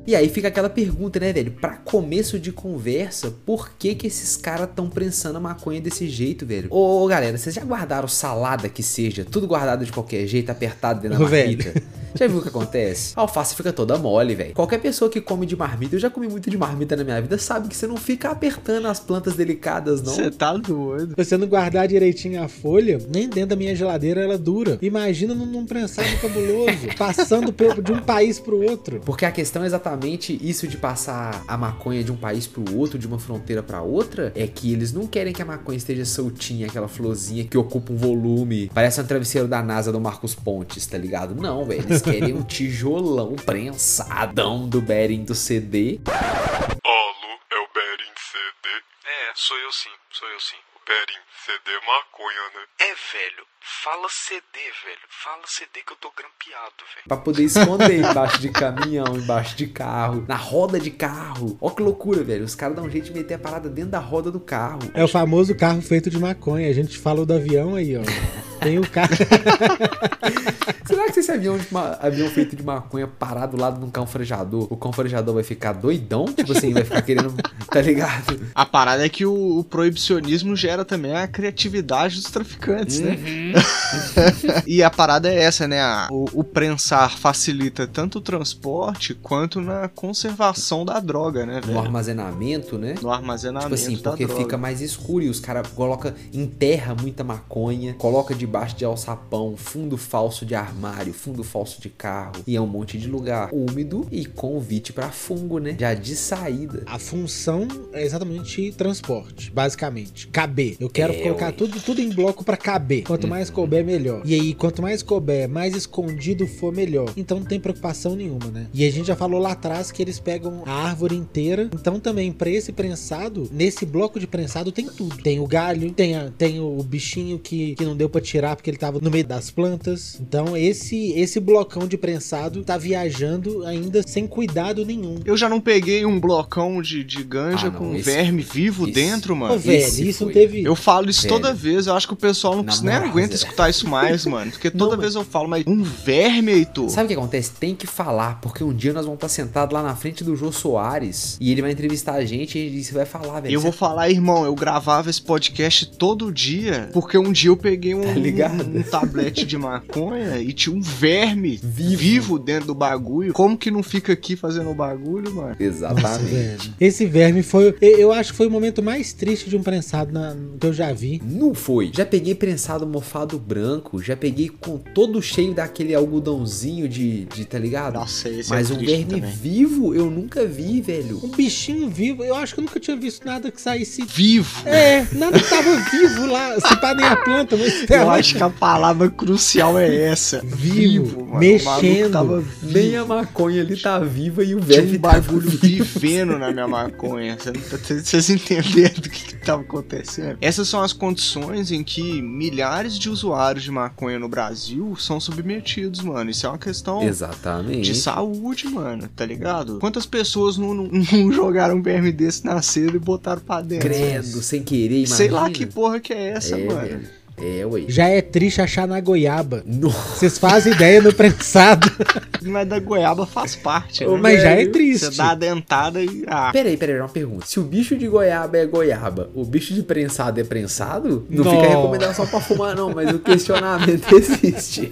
E 0.07 0.15
aí 0.15 0.27
fica 0.29 0.47
aquela 0.47 0.69
pergunta, 0.69 1.19
né, 1.19 1.31
velho? 1.31 1.51
Pra 1.51 1.77
começo 1.77 2.39
de 2.39 2.51
conversa, 2.51 3.31
por 3.45 3.73
que 3.73 3.93
que 3.93 4.07
esses 4.07 4.35
caras 4.35 4.69
tão 4.75 4.89
prensando 4.89 5.37
a 5.37 5.41
maconha 5.41 5.79
desse 5.79 6.09
jeito, 6.09 6.45
velho? 6.45 6.69
Ô, 6.71 7.03
ô, 7.03 7.07
galera, 7.07 7.37
vocês 7.37 7.53
já 7.53 7.63
guardaram 7.63 8.07
salada 8.07 8.67
que 8.67 8.81
seja, 8.81 9.23
tudo 9.23 9.45
guardado 9.45 9.85
de 9.85 9.91
qualquer 9.91 10.25
jeito, 10.25 10.49
apertado 10.49 11.01
dentro 11.01 11.19
da 11.19 11.23
Ô, 11.23 11.27
velho. 11.27 11.59
Já 12.15 12.27
viu 12.27 12.39
o 12.39 12.41
que 12.41 12.49
acontece? 12.49 13.13
A 13.15 13.21
alface 13.21 13.55
fica 13.55 13.71
toda 13.71 13.97
mole, 13.97 14.35
velho. 14.35 14.53
Qualquer 14.53 14.79
pessoa 14.79 15.09
que 15.09 15.21
come 15.21 15.45
de 15.45 15.55
marmita, 15.55 15.95
eu 15.95 15.99
já 15.99 16.09
comi 16.09 16.27
muito 16.27 16.49
de 16.49 16.57
marmita 16.57 16.95
na 16.95 17.03
minha 17.03 17.21
vida, 17.21 17.37
sabe 17.37 17.67
que 17.67 17.75
você 17.75 17.87
não 17.87 17.97
fica 17.97 18.29
apertando 18.29 18.87
as 18.87 18.99
plantas 18.99 19.35
delicadas, 19.35 20.01
não. 20.01 20.13
Você 20.13 20.29
tá 20.29 20.55
doido. 20.55 21.15
Se 21.17 21.25
você 21.25 21.37
não 21.37 21.47
guardar 21.47 21.87
direitinho 21.87 22.43
a 22.43 22.47
folha, 22.47 22.99
nem 23.13 23.29
dentro 23.29 23.49
da 23.49 23.55
minha 23.55 23.75
geladeira 23.75 24.21
ela 24.21 24.37
dura. 24.37 24.77
Imagina 24.81 25.33
num, 25.33 25.65
prensado 25.65 26.07
cabuloso, 26.21 26.87
passando 26.97 27.53
de 27.81 27.91
um 27.91 28.01
país 28.01 28.39
pro 28.39 28.61
outro. 28.61 29.01
Porque 29.05 29.25
a 29.25 29.31
questão 29.31 29.63
é 29.63 29.65
exatamente 29.65 30.37
isso 30.41 30.67
de 30.67 30.77
passar 30.77 31.43
a 31.47 31.57
maconha 31.57 32.03
de 32.03 32.11
um 32.11 32.17
país 32.17 32.47
pro 32.47 32.63
outro, 32.77 32.97
de 32.97 33.07
uma 33.07 33.19
fronteira 33.19 33.63
pra 33.63 33.81
outra, 33.81 34.31
é 34.35 34.47
que 34.47 34.71
eles 34.73 34.91
não 34.91 35.07
querem 35.07 35.33
que 35.33 35.41
a 35.41 35.45
maconha 35.45 35.77
esteja 35.77 36.05
soltinha, 36.05 36.67
aquela 36.67 36.87
florzinha 36.87 37.43
que 37.43 37.57
ocupa 37.57 37.93
um 37.93 37.97
volume, 37.97 38.69
parece 38.73 38.99
um 39.01 39.05
travesseiro 39.05 39.47
da 39.47 39.61
NASA 39.61 39.91
do 39.91 39.99
Marcos 39.99 40.35
Pontes, 40.35 40.85
tá 40.85 40.97
ligado? 40.97 41.35
Não, 41.35 41.65
velho, 41.65 41.83
eles 41.83 42.00
querem 42.01 42.33
um 42.33 42.43
tijolão 42.43 43.35
prensadão 43.35 44.67
do 44.67 44.81
Bering 44.81 45.23
do 45.23 45.35
CD. 45.35 45.99
Alô, 46.05 47.39
é 47.51 47.57
o 47.57 47.67
Bering 47.73 48.13
CD? 48.17 48.67
É, 49.05 49.31
sou 49.35 49.57
eu 49.57 49.71
sim, 49.71 49.89
sou 50.11 50.27
eu 50.29 50.39
sim. 50.39 50.55
Bering 50.87 51.21
CD 51.45 51.71
maconha, 51.85 52.41
né? 52.55 52.61
É, 52.79 52.87
velho, 52.87 53.45
fala 53.83 54.07
CD, 54.09 54.41
velho. 54.83 55.07
Fala 55.09 55.43
CD 55.45 55.81
que 55.85 55.93
eu 55.93 55.97
tô 55.97 56.11
grampeado, 56.11 56.83
velho. 56.95 57.07
Pra 57.07 57.17
poder 57.17 57.43
esconder 57.43 57.99
embaixo 58.01 58.39
de 58.39 58.49
caminhão, 58.49 59.15
embaixo 59.15 59.55
de 59.55 59.67
carro, 59.67 60.25
na 60.27 60.35
roda 60.35 60.79
de 60.79 60.89
carro. 60.89 61.57
Ó 61.61 61.69
que 61.69 61.83
loucura, 61.83 62.23
velho. 62.23 62.43
Os 62.43 62.55
caras 62.55 62.75
dão 62.75 62.85
um 62.85 62.89
jeito 62.89 63.05
de 63.05 63.13
meter 63.13 63.35
a 63.35 63.39
parada 63.39 63.69
dentro 63.69 63.91
da 63.91 63.99
roda 63.99 64.31
do 64.31 64.39
carro. 64.39 64.91
É 64.93 65.03
o 65.03 65.07
famoso 65.07 65.55
carro 65.55 65.81
feito 65.81 66.09
de 66.09 66.17
maconha. 66.17 66.67
A 66.67 66.73
gente 66.73 66.97
falou 66.97 67.25
do 67.25 67.33
avião 67.33 67.75
aí, 67.75 67.95
ó. 67.95 68.01
Tem 68.61 68.77
o 68.77 68.87
cara. 68.87 69.09
Será 70.91 71.05
que 71.07 71.13
se 71.13 71.19
esse 71.21 71.31
avião, 71.31 71.59
ma- 71.71 71.97
avião 72.01 72.29
feito 72.29 72.55
de 72.55 72.63
maconha 72.63 73.07
parar 73.07 73.45
do 73.47 73.57
lado 73.57 73.79
de 73.79 73.85
um 73.85 73.89
cão 73.89 74.05
farejador, 74.05 74.67
o 74.69 74.77
cão 74.77 74.91
farejador 74.93 75.33
vai 75.35 75.43
ficar 75.43 75.73
doidão? 75.73 76.25
Tipo 76.25 76.51
assim, 76.51 76.73
vai 76.73 76.83
ficar 76.83 77.01
querendo. 77.01 77.33
Tá 77.69 77.81
ligado? 77.81 78.39
A 78.53 78.65
parada 78.65 79.05
é 79.05 79.09
que 79.09 79.25
o, 79.25 79.59
o 79.59 79.63
proibicionismo 79.63 80.55
gera 80.55 80.83
também 80.85 81.15
a 81.15 81.27
criatividade 81.27 82.15
dos 82.15 82.25
traficantes, 82.31 82.99
né? 82.99 83.17
e 84.67 84.83
a 84.83 84.89
parada 84.89 85.29
é 85.29 85.41
essa, 85.43 85.67
né? 85.67 85.81
O, 86.11 86.25
o 86.41 86.43
prensar 86.43 87.17
facilita 87.17 87.87
tanto 87.87 88.17
o 88.17 88.21
transporte 88.21 89.13
quanto 89.13 89.61
na 89.61 89.87
conservação 89.87 90.85
da 90.85 90.99
droga, 90.99 91.45
né, 91.45 91.55
No 91.61 91.67
velho? 91.67 91.79
armazenamento, 91.79 92.77
né? 92.77 92.95
No 93.01 93.11
armazenamento 93.11 93.75
Tipo 93.75 93.75
assim, 93.75 93.97
porque 93.97 94.25
droga. 94.25 94.41
fica 94.41 94.57
mais 94.57 94.81
escuro 94.81 95.23
e 95.23 95.29
os 95.29 95.39
caras 95.39 95.67
coloca, 95.69 96.15
enterra 96.33 96.95
muita 96.99 97.23
maconha, 97.23 97.93
coloca 97.95 98.33
debaixo 98.35 98.75
de 98.75 98.85
alçapão, 98.85 99.55
fundo 99.55 99.97
falso 99.97 100.45
de 100.45 100.55
armário, 100.55 100.80
fundo 101.13 101.43
falso 101.43 101.81
de 101.81 101.89
carro, 101.89 102.33
e 102.47 102.55
é 102.55 102.61
um 102.61 102.67
monte 102.67 102.97
de 102.97 103.07
lugar 103.07 103.49
úmido 103.53 104.07
e 104.11 104.25
convite 104.25 104.91
pra 104.93 105.09
fungo, 105.09 105.59
né? 105.59 105.75
Já 105.79 105.93
de 105.93 106.15
saída. 106.15 106.83
A 106.85 106.97
função 106.97 107.67
é 107.93 108.03
exatamente 108.03 108.71
transporte, 108.71 109.51
basicamente. 109.51 110.27
Caber. 110.27 110.75
Eu 110.79 110.89
quero 110.89 111.13
É, 111.13 111.21
colocar 111.21 111.47
ué. 111.47 111.51
tudo, 111.51 111.79
tudo 111.79 112.01
em 112.01 112.09
bloco 112.09 112.43
pra 112.43 112.57
caber. 112.57 113.03
Quanto 113.03 113.27
mais 113.27 113.49
couber, 113.49 113.85
melhor. 113.85 114.21
E 114.25 114.33
aí, 114.33 114.53
quanto 114.53 114.81
mais 114.81 115.01
couber, 115.03 115.47
mais 115.49 115.75
escondido 115.75 116.47
for, 116.47 116.73
melhor. 116.73 117.11
Então 117.15 117.39
não 117.39 117.45
tem 117.45 117.59
preocupação 117.59 118.15
nenhuma, 118.15 118.47
né? 118.51 118.67
E 118.73 118.85
a 118.85 118.91
gente 118.91 119.07
já 119.07 119.15
falou 119.15 119.39
lá 119.39 119.51
atrás 119.51 119.91
que 119.91 120.01
eles 120.01 120.19
pegam 120.19 120.63
a 120.65 120.71
árvore 120.71 121.15
inteira. 121.15 121.69
Então 121.73 121.99
também, 121.99 122.31
pra 122.31 122.49
esse 122.49 122.71
prensado, 122.71 123.47
nesse 123.51 123.85
bloco 123.85 124.19
de 124.19 124.27
prensado 124.27 124.71
tem 124.71 124.85
tudo. 124.87 125.17
Tem 125.17 125.39
o 125.39 125.47
galho, 125.47 125.91
tem, 125.91 126.15
a- 126.15 126.31
tem 126.37 126.59
o 126.59 126.81
bichinho 126.83 127.37
que, 127.39 127.75
que 127.75 127.85
não 127.85 127.95
deu 127.95 128.09
pra 128.09 128.21
tirar 128.21 128.55
porque 128.55 128.69
ele 128.69 128.77
tava 128.77 128.99
no 128.99 129.09
meio 129.11 129.25
das 129.25 129.51
plantas. 129.51 130.19
Então 130.19 130.55
esse, 130.67 131.11
esse 131.13 131.39
blocão 131.39 131.87
de 131.87 131.97
prensado 131.97 132.63
tá 132.63 132.77
viajando 132.77 133.65
ainda 133.65 134.03
sem 134.05 134.27
cuidado 134.27 134.85
nenhum. 134.85 135.15
Eu 135.25 135.35
já 135.37 135.49
não 135.49 135.59
peguei 135.59 136.05
um 136.05 136.19
blocão 136.19 136.81
de, 136.81 137.03
de 137.03 137.23
ganja 137.23 137.67
Ah, 137.67 137.71
não, 137.71 137.79
com 137.79 137.95
esse- 137.95 138.03
verme 138.03 138.41
vivo 138.41 138.83
esse- 138.83 138.93
dentro, 138.93 139.35
mano. 139.35 139.57
velho, 139.59 139.77
esse 139.83 140.07
isso 140.07 140.25
não 140.25 140.31
teve. 140.31 140.63
Eu 140.63 140.75
falo 140.75 141.09
isso 141.09 141.23
Velho. 141.23 141.35
toda 141.35 141.53
vez, 141.53 141.87
eu 141.87 141.95
acho 141.95 142.07
que 142.07 142.13
o 142.13 142.17
pessoal 142.17 142.55
não, 142.55 142.63
Na 142.63 142.75
nem 142.81 142.93
moral, 142.95 143.09
aguenta 143.09 143.35
escutar 143.35 143.69
isso 143.69 143.87
mais, 143.87 144.25
mano. 144.25 144.51
Porque 144.51 144.69
toda 144.71 144.95
Não, 144.95 145.01
vez 145.01 145.15
eu 145.15 145.23
falo, 145.23 145.47
mas 145.47 145.63
um 145.67 145.83
verme, 145.83 146.51
Heitor. 146.51 146.89
Sabe 146.89 147.05
o 147.05 147.07
que 147.09 147.13
acontece? 147.13 147.51
Tem 147.59 147.75
que 147.75 147.87
falar, 147.87 148.39
porque 148.41 148.63
um 148.63 148.73
dia 148.73 148.93
nós 148.93 149.05
vamos 149.05 149.17
estar 149.17 149.29
sentados 149.29 149.73
lá 149.73 149.81
na 149.83 149.95
frente 149.95 150.23
do 150.23 150.35
Jô 150.35 150.51
Soares 150.51 151.37
e 151.39 151.51
ele 151.51 151.61
vai 151.61 151.71
entrevistar 151.71 152.13
a 152.13 152.25
gente 152.25 152.57
e 152.57 152.83
você 152.83 152.93
vai 152.93 153.05
falar, 153.05 153.39
velho. 153.41 153.53
Eu 153.53 153.59
você 153.59 153.63
vou 153.63 153.71
falar, 153.71 154.09
irmão, 154.09 154.45
eu 154.45 154.55
gravava 154.55 155.09
esse 155.09 155.21
podcast 155.21 155.85
todo 155.97 156.31
dia, 156.31 156.89
porque 156.93 157.17
um 157.17 157.31
dia 157.31 157.49
eu 157.49 157.57
peguei 157.57 157.93
um, 157.95 158.01
Tá 158.01 158.13
ligado? 158.13 158.63
um, 158.65 158.79
um 158.79 158.83
tablete 158.83 159.45
de 159.45 159.57
maconha 159.57 160.37
e 160.39 160.50
tinha 160.53 160.75
um 160.75 160.81
verme 160.81 161.59
Vivo. 161.63 161.97
vivo. 161.97 162.39
dentro 162.39 162.67
do 162.67 162.75
bagulho. 162.75 163.33
Como 163.33 163.57
que 163.57 163.69
não 163.71 163.83
fica 163.83 164.13
aqui 164.13 164.35
fazendo 164.35 164.69
o 164.69 164.73
bagulho, 164.75 165.33
mano? 165.33 165.49
Nossa, 165.49 165.63
Exatamente. 165.63 166.23
velho. 166.31 166.73
Esse 166.79 167.05
verme 167.05 167.43
foi. 167.43 167.75
eu- 167.81 168.11
acho 168.11 168.31
que 168.31 168.37
foi 168.37 168.47
o 168.47 168.51
momento 168.51 168.81
mais 168.83 169.13
triste 169.13 169.49
de 169.49 169.55
um 169.57 169.63
prensado 169.63 170.11
na- 170.11 170.35
que 170.59 170.65
eu 170.67 170.73
já 170.73 170.91
vi. 170.91 171.21
Não 171.25 171.53
foi. 171.53 171.91
Já 171.93 172.05
peguei 172.05 172.33
prensado 172.35 172.85
mofado 172.87 173.37
branco, 173.39 174.01
já 174.01 174.15
peguei 174.15 174.49
com 174.49 174.77
todo 174.77 175.21
cheio 175.21 175.53
daquele 175.53 175.93
algodãozinho 175.95 176.87
de, 176.87 177.25
de 177.25 177.45
tá 177.45 177.57
ligado? 177.59 177.93
Nossa, 177.95 178.29
esse 178.29 178.49
Mas 178.49 178.69
é 178.69 178.73
um 178.73 178.77
verme 178.79 179.05
também. 179.05 179.31
vivo 179.31 179.93
eu 179.95 180.09
nunca 180.09 180.45
vi, 180.45 180.81
velho. 180.81 181.19
Um 181.23 181.29
bichinho 181.29 181.89
vivo. 181.89 182.23
Eu 182.23 182.35
acho 182.35 182.53
que 182.53 182.59
eu 182.59 182.63
nunca 182.65 182.79
tinha 182.79 182.95
visto 182.97 183.25
nada 183.25 183.51
que 183.51 183.61
saísse. 183.61 184.03
Vivo. 184.05 184.67
É, 184.67 185.05
nada 185.13 185.39
que 185.39 185.49
tava 185.49 185.75
vivo 185.91 186.25
lá. 186.27 186.59
Se 186.59 186.75
pá 186.79 186.93
nem 186.93 187.05
a 187.05 187.15
planta, 187.15 187.55
mas 187.57 187.89
Eu 187.89 188.09
acho 188.09 188.35
que 188.35 188.43
a 188.43 188.49
palavra 188.49 189.09
crucial 189.09 189.77
é 189.79 189.95
essa. 190.05 190.40
Vivo, 190.43 191.21
mano. 191.25 191.35
O 191.35 191.39
mexendo. 191.39 191.65
maluco 191.65 192.11
Tava 192.11 192.41
vivo. 192.41 192.73
Nem 192.73 192.95
a 192.97 193.05
maconha 193.05 193.61
ali 193.61 193.77
tá 193.77 193.99
viva 193.99 194.43
e 194.43 194.55
o 194.55 194.59
Tinha 194.59 194.81
verme 194.81 194.97
um 194.97 195.01
tá 195.01 195.11
bagulho 195.11 195.49
vivo. 195.49 195.99
vivendo 195.99 196.37
na 196.39 196.51
minha 196.51 196.67
maconha. 196.67 197.37
Cê 197.39 197.51
não 197.51 197.61
tá- 197.61 197.77
Vocês 197.77 198.29
entenderam 198.29 198.95
do 198.95 199.09
que, 199.09 199.25
que 199.25 199.35
tava 199.35 199.61
acontecendo? 199.61 200.37
Essas 200.41 200.67
são 200.67 200.81
as 200.81 200.93
condições 200.93 201.71
em 201.71 201.83
que 201.83 202.21
milhares 202.21 202.97
de 202.97 203.09
usuários 203.09 203.63
de 203.63 203.71
maconha 203.71 204.17
no 204.19 204.27
Brasil 204.27 204.95
são 204.97 205.19
submetidos, 205.19 206.01
mano. 206.01 206.29
Isso 206.29 206.45
é 206.45 206.49
uma 206.49 206.57
questão 206.57 207.03
Exatamente. 207.03 207.81
de 207.91 207.95
saúde, 207.95 208.67
mano, 208.67 209.07
tá 209.15 209.25
ligado? 209.25 209.79
Quantas 209.79 210.05
pessoas 210.05 210.57
não, 210.57 210.73
não- 210.73 210.89
não 211.11 211.31
jogaram 211.31 211.75
um 211.77 211.81
verme 211.81 212.11
desse 212.11 212.45
na 212.45 212.61
e 212.95 212.99
botaram 212.99 213.41
pra 213.41 213.61
dentro? 213.61 213.89
Credo, 213.89 214.41
sem 214.41 214.63
querer, 214.63 214.97
imagina. 214.97 215.15
Sei 215.17 215.29
lá 215.29 215.49
que 215.49 215.65
porra 215.65 215.99
que 215.99 216.13
é 216.13 216.29
essa, 216.29 216.57
é, 216.57 216.65
mano. 216.65 217.01
É, 217.37 217.65
ué. 217.65 217.83
Já 217.87 218.07
é 218.07 218.21
triste 218.21 218.61
achar 218.61 218.87
na 218.87 218.99
goiaba. 218.99 219.63
Nossa. 219.65 220.15
Vocês 220.15 220.37
fazem 220.37 220.73
ideia 220.73 221.01
no 221.01 221.13
prensado. 221.13 221.89
Mas 222.43 222.67
da 222.67 222.79
goiaba 222.79 223.25
faz 223.25 223.55
parte, 223.55 224.05
né? 224.05 224.17
Mas 224.19 224.41
já 224.41 224.49
é 224.51 224.65
triste. 224.67 225.05
Você 225.05 225.17
dá 225.17 225.31
a 225.31 225.35
dentada 225.35 226.01
e. 226.03 226.23
Ah, 226.27 226.49
Peraí, 226.51 226.75
peraí, 226.75 226.99
uma 226.99 227.07
pergunta. 227.09 227.45
Se 227.45 227.59
o 227.59 227.63
bicho 227.63 227.95
de 227.95 228.07
goiaba 228.07 228.57
é 228.57 228.65
goiaba, 228.65 229.29
o 229.35 229.45
bicho 229.45 229.73
de 229.73 229.83
prensado 229.83 230.39
é 230.39 230.43
prensado? 230.43 231.25
Não, 231.29 231.43
Não. 231.43 231.51
fica 231.51 231.67
recomendação 231.67 232.25
pra 232.27 232.39
fumar, 232.41 232.75
não, 232.75 232.93
mas 232.93 233.09
o 233.13 233.19
questionamento 233.19 234.11
existe. 234.15 234.91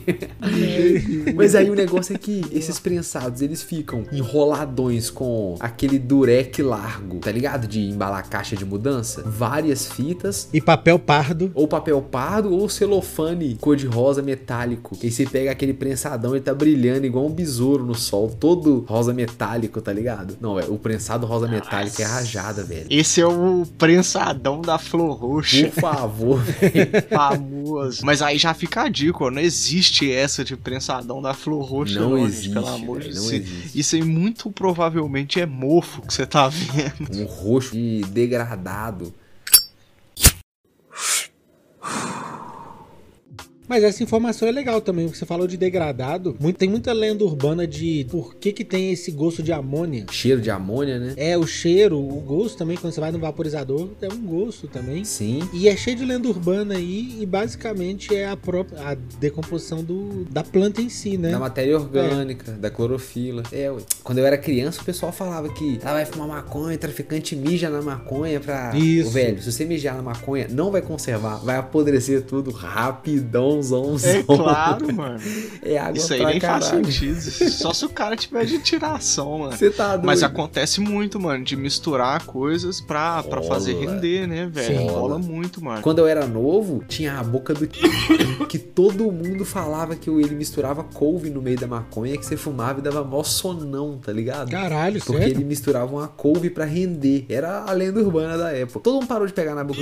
mas 1.35 1.55
aí 1.55 1.69
o 1.69 1.75
negócio 1.75 2.15
é 2.15 2.17
que 2.19 2.45
esses 2.51 2.79
prensados, 2.79 3.41
eles 3.41 3.61
ficam 3.63 4.05
enroladões 4.11 5.09
com 5.09 5.55
aquele 5.59 5.97
durec 5.99 6.61
largo, 6.61 7.17
tá 7.19 7.31
ligado? 7.31 7.67
De 7.67 7.79
embalar 7.79 8.27
caixa 8.29 8.55
de 8.55 8.63
mudança. 8.65 9.23
Várias 9.25 9.87
fitas. 9.87 10.47
E 10.53 10.61
papel 10.61 10.97
pardo. 10.99 11.51
Ou 11.55 11.67
papel 11.67 12.01
pardo 12.01 12.38
ou 12.47 12.69
celofane 12.69 13.57
cor-de-rosa 13.59 14.21
metálico. 14.21 14.97
E 15.01 15.07
aí 15.07 15.11
você 15.11 15.25
pega 15.25 15.51
aquele 15.51 15.73
prensadão 15.73 16.35
e 16.35 16.39
tá 16.39 16.53
brilhando 16.53 17.05
igual 17.05 17.25
um 17.25 17.31
besouro 17.31 17.85
no 17.85 17.95
sol, 17.95 18.29
todo 18.39 18.85
rosa 18.87 19.13
metálico, 19.13 19.81
tá 19.81 19.91
ligado? 19.91 20.37
Não, 20.39 20.59
é, 20.59 20.65
o 20.65 20.77
prensado 20.77 21.25
rosa 21.25 21.47
metálico 21.47 22.01
é 22.01 22.05
rajada, 22.05 22.63
velho. 22.63 22.87
esse 22.89 23.19
é 23.21 23.27
o 23.27 23.63
prensadão 23.77 24.61
da 24.61 24.77
flor 24.77 25.15
roxa. 25.17 25.67
Por 25.67 25.81
favor, 25.81 26.39
velho. 26.43 26.89
famoso. 27.09 28.05
Mas 28.05 28.21
aí 28.21 28.37
já 28.37 28.53
fica 28.53 28.83
a 28.83 28.89
dica. 28.89 29.29
Não 29.31 29.41
existe 29.41 30.11
essa 30.11 30.43
de 30.43 30.55
prensadão 30.55 31.21
da 31.21 31.33
flor 31.33 31.63
roxa, 31.63 31.99
Não 31.99 32.11
não, 32.11 32.17
existe, 32.19 32.45
gente, 32.45 32.53
pelo 32.53 32.67
amor 32.67 32.99
de 32.99 33.09
Deus. 33.09 33.31
Isso 33.75 33.95
aí 33.95 34.03
muito 34.03 34.49
provavelmente 34.51 35.39
é 35.39 35.45
mofo 35.45 36.01
que 36.01 36.13
você 36.13 36.25
tá 36.25 36.47
vendo. 36.47 37.09
um 37.13 37.25
roxo 37.25 37.73
de 37.73 38.01
degradado. 38.03 39.13
Mas 43.69 43.83
essa 43.83 44.01
informação 44.01 44.47
é 44.47 44.51
legal 44.51 44.81
também, 44.81 45.05
porque 45.05 45.19
você 45.19 45.25
falou 45.27 45.45
de 45.47 45.55
degradado. 45.55 46.35
Muito- 46.39 46.57
tem 46.57 46.67
muita 46.67 46.91
lenda 46.91 47.23
urbana 47.23 47.67
de 47.67 48.07
por 48.09 48.35
que, 48.35 48.51
que 48.51 48.65
tem 48.65 48.91
esse 48.91 49.11
gosto 49.11 49.43
de 49.43 49.51
amônia. 49.53 50.05
Cheiro 50.11 50.41
de 50.41 50.49
amônia, 50.49 50.97
né? 50.99 51.13
É, 51.15 51.37
o 51.37 51.45
cheiro, 51.45 51.99
o 51.99 52.19
gosto 52.19 52.57
também, 52.57 52.75
quando 52.75 52.91
você 52.93 52.99
vai 52.99 53.11
no 53.11 53.19
vaporizador, 53.19 53.89
é 54.01 54.07
um 54.11 54.17
gosto 54.25 54.67
também. 54.67 55.03
Sim. 55.05 55.47
E 55.53 55.69
é 55.69 55.77
cheio 55.77 55.95
de 55.95 56.03
lenda 56.03 56.27
urbana 56.27 56.75
aí, 56.75 57.17
e 57.21 57.25
basicamente 57.25 58.15
é 58.15 58.27
a 58.27 58.35
própria 58.35 58.79
a 58.81 58.95
decomposição 59.19 59.83
do, 59.83 60.25
da 60.31 60.43
planta 60.43 60.81
em 60.81 60.89
si, 60.89 61.17
né? 61.17 61.29
Da 61.31 61.39
matéria 61.39 61.77
orgânica, 61.77 62.51
da 62.53 62.71
clorofila. 62.71 63.43
É, 63.51 63.69
ué. 63.69 63.81
Quando 64.03 64.17
eu 64.17 64.25
era 64.25 64.37
criança, 64.37 64.81
o 64.81 64.85
pessoal 64.85 65.11
falava 65.11 65.47
que 65.49 65.79
ah, 65.83 65.93
vai 65.93 66.05
fumar 66.05 66.27
maconha, 66.27 66.75
traficante 66.77 67.35
mija 67.35 67.69
na 67.69 67.81
maconha 67.81 68.39
pra. 68.39 68.75
Isso. 68.75 69.09
Ô, 69.09 69.11
velho, 69.11 69.41
se 69.41 69.51
você 69.51 69.63
mijar 69.65 69.95
na 69.95 70.01
maconha, 70.01 70.47
não 70.49 70.71
vai 70.71 70.81
conservar, 70.81 71.37
vai 71.37 71.57
apodrecer 71.57 72.23
tudo 72.23 72.49
rapidão, 72.51 73.58
zão, 73.61 73.97
zão. 73.97 74.09
É 74.11 74.23
claro, 74.23 74.93
mano. 74.93 75.19
É 75.63 75.77
água 75.77 75.97
Isso 75.97 76.13
aí 76.13 76.19
pra 76.21 76.29
nem 76.31 76.39
faz 76.39 76.65
caralho. 76.69 76.85
sentido. 76.91 77.21
Só 77.51 77.73
se 77.73 77.85
o 77.85 77.89
cara 77.89 78.15
tiver 78.15 78.45
de 78.45 78.59
tiração, 78.59 79.39
mano. 79.39 79.55
Você 79.57 79.69
tá 79.69 79.89
doido. 79.95 80.05
Mas 80.05 80.23
acontece 80.23 80.79
muito, 80.81 81.19
mano, 81.19 81.43
de 81.43 81.55
misturar 81.55 82.25
coisas 82.25 82.79
pra, 82.81 83.21
pra 83.23 83.39
Rola. 83.39 83.49
fazer 83.53 83.73
render, 83.73 84.27
né, 84.27 84.47
velho? 84.51 84.79
Sim. 84.79 84.87
Rola 84.89 85.19
muito, 85.19 85.63
mano. 85.63 85.81
Quando 85.81 85.99
eu 85.99 86.07
era 86.07 86.25
novo, 86.25 86.83
tinha 86.87 87.19
a 87.19 87.23
boca 87.23 87.53
do 87.53 87.67
que 88.47 88.57
todo 88.59 89.11
mundo 89.11 89.45
falava 89.45 89.95
que 89.95 90.09
ele 90.09 90.35
misturava 90.35 90.83
couve 90.83 91.29
no 91.29 91.41
meio 91.41 91.57
da 91.59 91.67
maconha, 91.67 92.17
que 92.17 92.25
você 92.25 92.35
fumava 92.37 92.79
e 92.79 92.81
dava 92.81 93.03
mó 93.03 93.23
sonão, 93.23 93.97
tá 94.03 94.11
ligado? 94.11 94.49
Caralho, 94.51 94.99
Porque 95.03 95.17
sério? 95.19 95.35
ele 95.35 95.43
misturava 95.43 95.93
uma 95.95 96.07
couve 96.07 96.49
pra 96.49 96.65
render. 96.65 97.25
Era 97.29 97.63
a 97.67 97.71
lenda 97.73 97.99
urbana 97.99 98.37
da 98.37 98.51
época. 98.51 98.79
Todo 98.79 98.95
mundo 98.95 99.07
parou 99.07 99.27
de 99.27 99.33
pegar 99.33 99.55
na 99.55 99.63
boca. 99.63 99.79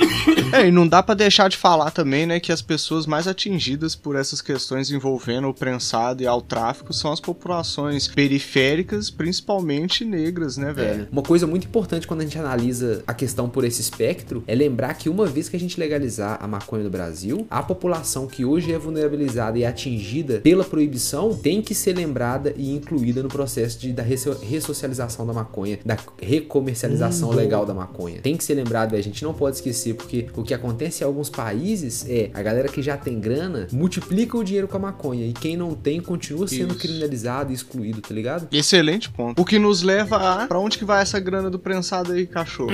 É, 0.54 0.68
e 0.68 0.72
não 0.72 0.88
dá 0.88 1.02
pra 1.04 1.14
deixar 1.16 1.50
de 1.50 1.58
falar 1.58 1.92
também, 1.92 2.26
né, 2.26 2.40
que 2.40 2.52
as 2.52 2.62
pessoas 2.62 3.06
mais 3.06 3.28
atingidas 3.28 3.67
por 4.02 4.16
essas 4.16 4.42
questões 4.42 4.92
envolvendo 4.92 5.48
o 5.48 5.54
prensado 5.54 6.24
e 6.24 6.28
ao 6.28 6.42
tráfico 6.42 6.94
são 6.94 7.12
as 7.12 7.20
populações 7.20 8.08
periféricas, 8.08 9.10
principalmente 9.10 10.06
negras, 10.06 10.58
né, 10.58 10.72
velho? 10.72 11.04
É. 11.04 11.08
Uma 11.12 11.22
coisa 11.22 11.46
muito 11.46 11.68
importante 11.68 12.08
quando 12.08 12.22
a 12.22 12.24
gente 12.24 12.38
analisa 12.38 13.04
a 13.06 13.14
questão 13.14 13.50
por 13.50 13.64
esse 13.64 13.82
espectro 13.82 14.44
é 14.48 14.56
lembrar 14.56 14.94
que 14.94 15.10
uma 15.10 15.26
vez 15.26 15.50
que 15.50 15.56
a 15.56 15.60
gente 15.60 15.80
legalizar 15.80 16.38
a 16.42 16.48
maconha 16.48 16.84
no 16.84 16.90
Brasil, 16.90 17.46
a 17.50 17.62
população 17.62 18.28
que 18.28 18.46
hoje 18.46 18.72
é 18.72 18.78
vulnerabilizada 18.78 19.58
e 19.58 19.66
atingida 19.66 20.40
pela 20.40 20.64
proibição 20.64 21.34
tem 21.34 21.62
que 21.62 21.74
ser 21.74 21.94
lembrada 21.94 22.54
e 22.56 22.74
incluída 22.74 23.24
no 23.24 23.30
processo 23.30 23.80
de, 23.80 23.92
da 23.92 24.04
resso- 24.04 24.38
ressocialização 24.42 25.26
da 25.26 25.34
maconha, 25.34 25.80
da 25.86 25.98
recomercialização 26.22 27.32
legal 27.32 27.66
da 27.66 27.74
maconha. 27.74 28.22
Tem 28.22 28.38
que 28.38 28.44
ser 28.44 28.54
lembrado, 28.54 28.94
e 28.94 28.98
a 28.98 29.04
gente 29.04 29.24
não 29.24 29.34
pode 29.34 29.58
esquecer, 29.58 29.96
porque 29.96 30.28
o 30.36 30.44
que 30.44 30.54
acontece 30.54 31.04
em 31.04 31.08
alguns 31.08 31.30
países 31.30 32.06
é 32.08 32.30
a 32.34 32.42
galera 32.42 32.68
que 32.68 32.82
já 32.82 32.98
tem 32.98 33.20
grana 33.20 33.57
grana, 33.58 33.68
multiplica 33.72 34.38
o 34.38 34.44
dinheiro 34.44 34.68
com 34.68 34.78
a 34.78 34.80
maconha. 34.80 35.26
E 35.26 35.34
quem 35.34 35.58
não 35.58 35.74
tem 35.74 36.00
continua 36.00 36.48
sendo 36.48 36.72
Isso. 36.72 36.80
criminalizado 36.80 37.52
e 37.52 37.56
excluído, 37.56 38.02
tá 38.02 38.14
ligado? 38.14 38.48
Excelente 38.52 39.10
ponto. 39.10 39.42
O 39.42 39.46
que 39.46 39.58
nos 39.58 39.82
leva 39.82 40.18
a. 40.44 40.48
Pra 40.48 40.60
onde 40.60 40.78
que 40.78 40.86
vai 40.86 41.02
essa 41.02 41.20
grana 41.20 41.50
do 41.50 41.60
prensado 41.60 42.14
aí, 42.14 42.28
cachorro? 42.28 42.72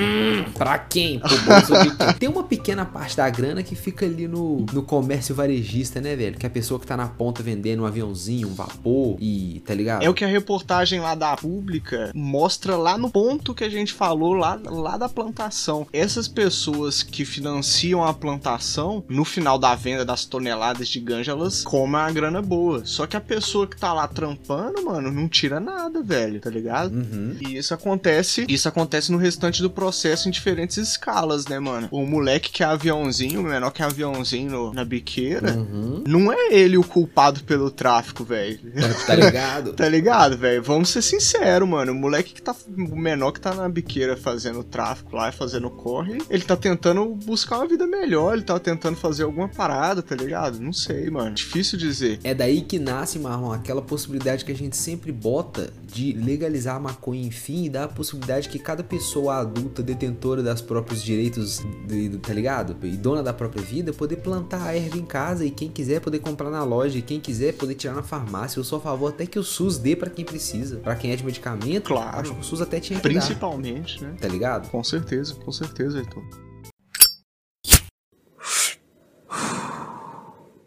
Pra 0.56 0.78
quem? 0.78 1.18
Pro 1.18 1.38
bolso 1.40 1.82
de 1.82 1.96
quem? 1.96 2.14
Tem 2.14 2.28
uma 2.28 2.44
pequena 2.44 2.84
parte 2.84 3.16
da 3.16 3.28
grana 3.30 3.62
que 3.62 3.74
fica 3.74 4.04
ali 4.04 4.28
no, 4.28 4.66
no 4.72 4.82
comércio 4.82 5.34
varejista, 5.34 6.00
né, 6.00 6.14
velho? 6.14 6.36
Que 6.36 6.46
é 6.46 6.48
a 6.48 6.50
pessoa 6.50 6.78
que 6.78 6.86
tá 6.86 6.96
na 6.96 7.08
ponta 7.08 7.42
vendendo 7.42 7.82
um 7.82 7.86
aviãozinho, 7.86 8.48
um 8.48 8.54
vapor 8.54 9.16
e, 9.20 9.62
tá 9.66 9.74
ligado? 9.74 10.02
É 10.02 10.08
o 10.08 10.14
que 10.14 10.24
a 10.24 10.28
reportagem 10.28 11.00
lá 11.00 11.14
da 11.14 11.36
pública 11.36 12.10
mostra 12.14 12.76
lá 12.76 12.98
no 12.98 13.10
ponto 13.10 13.54
que 13.54 13.64
a 13.64 13.68
gente 13.68 13.92
falou, 13.92 14.34
lá, 14.34 14.60
lá 14.64 14.96
da 14.96 15.08
plantação. 15.08 15.86
Essas 15.92 16.28
pessoas 16.28 17.02
que 17.02 17.24
financiam 17.24 18.04
a 18.04 18.12
plantação, 18.12 19.04
no 19.08 19.24
final 19.24 19.58
da 19.58 19.74
venda 19.74 20.04
das 20.04 20.24
toneladas 20.24 20.73
de 20.82 21.00
ganja, 21.00 21.32
elas 21.32 21.62
comem 21.62 22.00
a 22.00 22.10
grana 22.10 22.40
boa. 22.42 22.82
Só 22.84 23.06
que 23.06 23.16
a 23.16 23.20
pessoa 23.20 23.66
que 23.66 23.76
tá 23.76 23.92
lá 23.92 24.06
trampando, 24.08 24.82
mano, 24.84 25.10
não 25.10 25.28
tira 25.28 25.60
nada, 25.60 26.02
velho, 26.02 26.40
tá 26.40 26.50
ligado? 26.50 26.92
Uhum. 26.94 27.36
E 27.40 27.56
isso 27.56 27.72
acontece, 27.74 28.44
isso 28.48 28.68
acontece 28.68 29.10
no 29.12 29.18
restante 29.18 29.62
do 29.62 29.70
processo 29.70 30.28
em 30.28 30.30
diferentes 30.30 30.76
escalas, 30.76 31.46
né, 31.46 31.58
mano? 31.58 31.88
O 31.90 32.04
moleque 32.06 32.50
que 32.50 32.62
é 32.62 32.66
aviãozinho, 32.66 33.40
o 33.40 33.44
menor 33.44 33.70
que 33.70 33.82
é 33.82 33.84
aviãozinho 33.84 34.50
no- 34.50 34.72
na 34.74 34.84
biqueira, 34.84 35.52
Uhum. 35.52 36.02
não 36.06 36.32
é 36.32 36.52
ele 36.52 36.76
o 36.76 36.84
culpado 36.84 37.42
pelo 37.44 37.70
tráfico, 37.70 38.24
velho. 38.24 38.58
Tá 39.06 39.14
ligado? 39.14 39.72
Tá 39.84 39.88
ligado, 39.88 40.36
velho? 40.38 40.62
Vamos 40.62 40.88
ser 40.90 41.02
sinceros, 41.02 41.68
mano. 41.68 41.92
O 41.92 41.94
moleque 41.94 42.32
que 42.34 42.42
tá. 42.42 42.54
O 42.76 42.96
menor 42.96 43.32
que 43.32 43.40
tá 43.40 43.54
na 43.54 43.68
biqueira 43.68 44.16
fazendo 44.16 44.62
tráfico 44.64 45.16
lá, 45.16 45.30
fazendo 45.32 45.68
corre, 45.70 46.18
ele 46.30 46.42
tá 46.42 46.56
tentando 46.56 47.04
buscar 47.24 47.58
uma 47.58 47.66
vida 47.68 47.86
melhor, 47.86 48.34
ele 48.34 48.42
tá 48.42 48.58
tentando 48.58 48.96
fazer 48.96 49.24
alguma 49.24 49.48
parada, 49.48 50.02
tá 50.02 50.14
ligado? 50.14 50.58
Não 50.64 50.72
sei, 50.72 51.10
mano. 51.10 51.34
Difícil 51.34 51.78
dizer. 51.78 52.18
É 52.24 52.34
daí 52.34 52.62
que 52.62 52.78
nasce, 52.78 53.18
Marlon, 53.18 53.52
aquela 53.52 53.82
possibilidade 53.82 54.44
que 54.44 54.50
a 54.52 54.56
gente 54.56 54.76
sempre 54.76 55.12
bota 55.12 55.72
de 55.92 56.12
legalizar 56.14 56.76
a 56.76 56.80
maconha, 56.80 57.26
enfim, 57.26 57.64
e 57.64 57.68
dar 57.68 57.84
a 57.84 57.88
possibilidade 57.88 58.48
que 58.48 58.58
cada 58.58 58.82
pessoa 58.82 59.36
adulta, 59.36 59.82
detentora 59.82 60.42
das 60.42 60.60
próprios 60.60 61.02
direitos, 61.02 61.62
de- 61.86 62.18
tá 62.18 62.32
ligado? 62.32 62.76
E 62.82 62.96
dona 62.96 63.22
da 63.22 63.32
própria 63.32 63.62
vida, 63.62 63.92
poder 63.92 64.16
plantar 64.16 64.62
a 64.66 64.74
erva 64.76 64.96
em 64.96 65.04
casa 65.04 65.44
e 65.44 65.50
quem 65.50 65.68
quiser 65.68 66.00
poder 66.00 66.20
comprar 66.20 66.50
na 66.50 66.64
loja 66.64 66.98
e 66.98 67.02
quem 67.02 67.20
quiser 67.20 67.52
poder 67.54 67.74
tirar 67.74 67.94
na 67.94 68.02
farmácia. 68.02 68.58
Eu 68.58 68.64
sou 68.64 68.78
a 68.78 68.80
favor 68.82 69.08
até 69.08 69.26
que 69.26 69.38
o 69.38 69.42
SUS 69.44 69.78
dê 69.78 69.94
pra 69.94 70.08
quem 70.10 70.24
precisa. 70.24 70.76
Pra 70.78 70.94
quem 70.96 71.10
é 71.12 71.16
de 71.16 71.24
medicamento, 71.24 71.88
Claro. 71.88 72.18
acho 72.20 72.34
que 72.34 72.40
o 72.40 72.44
SUS 72.44 72.60
até 72.62 72.80
tinha 72.80 72.98
que 72.98 73.08
dar, 73.08 73.20
Principalmente, 73.20 74.02
né? 74.02 74.14
tá 74.20 74.28
ligado? 74.28 74.70
Com 74.70 74.82
certeza, 74.82 75.34
com 75.34 75.52
certeza, 75.52 75.98
Heitor. 75.98 76.22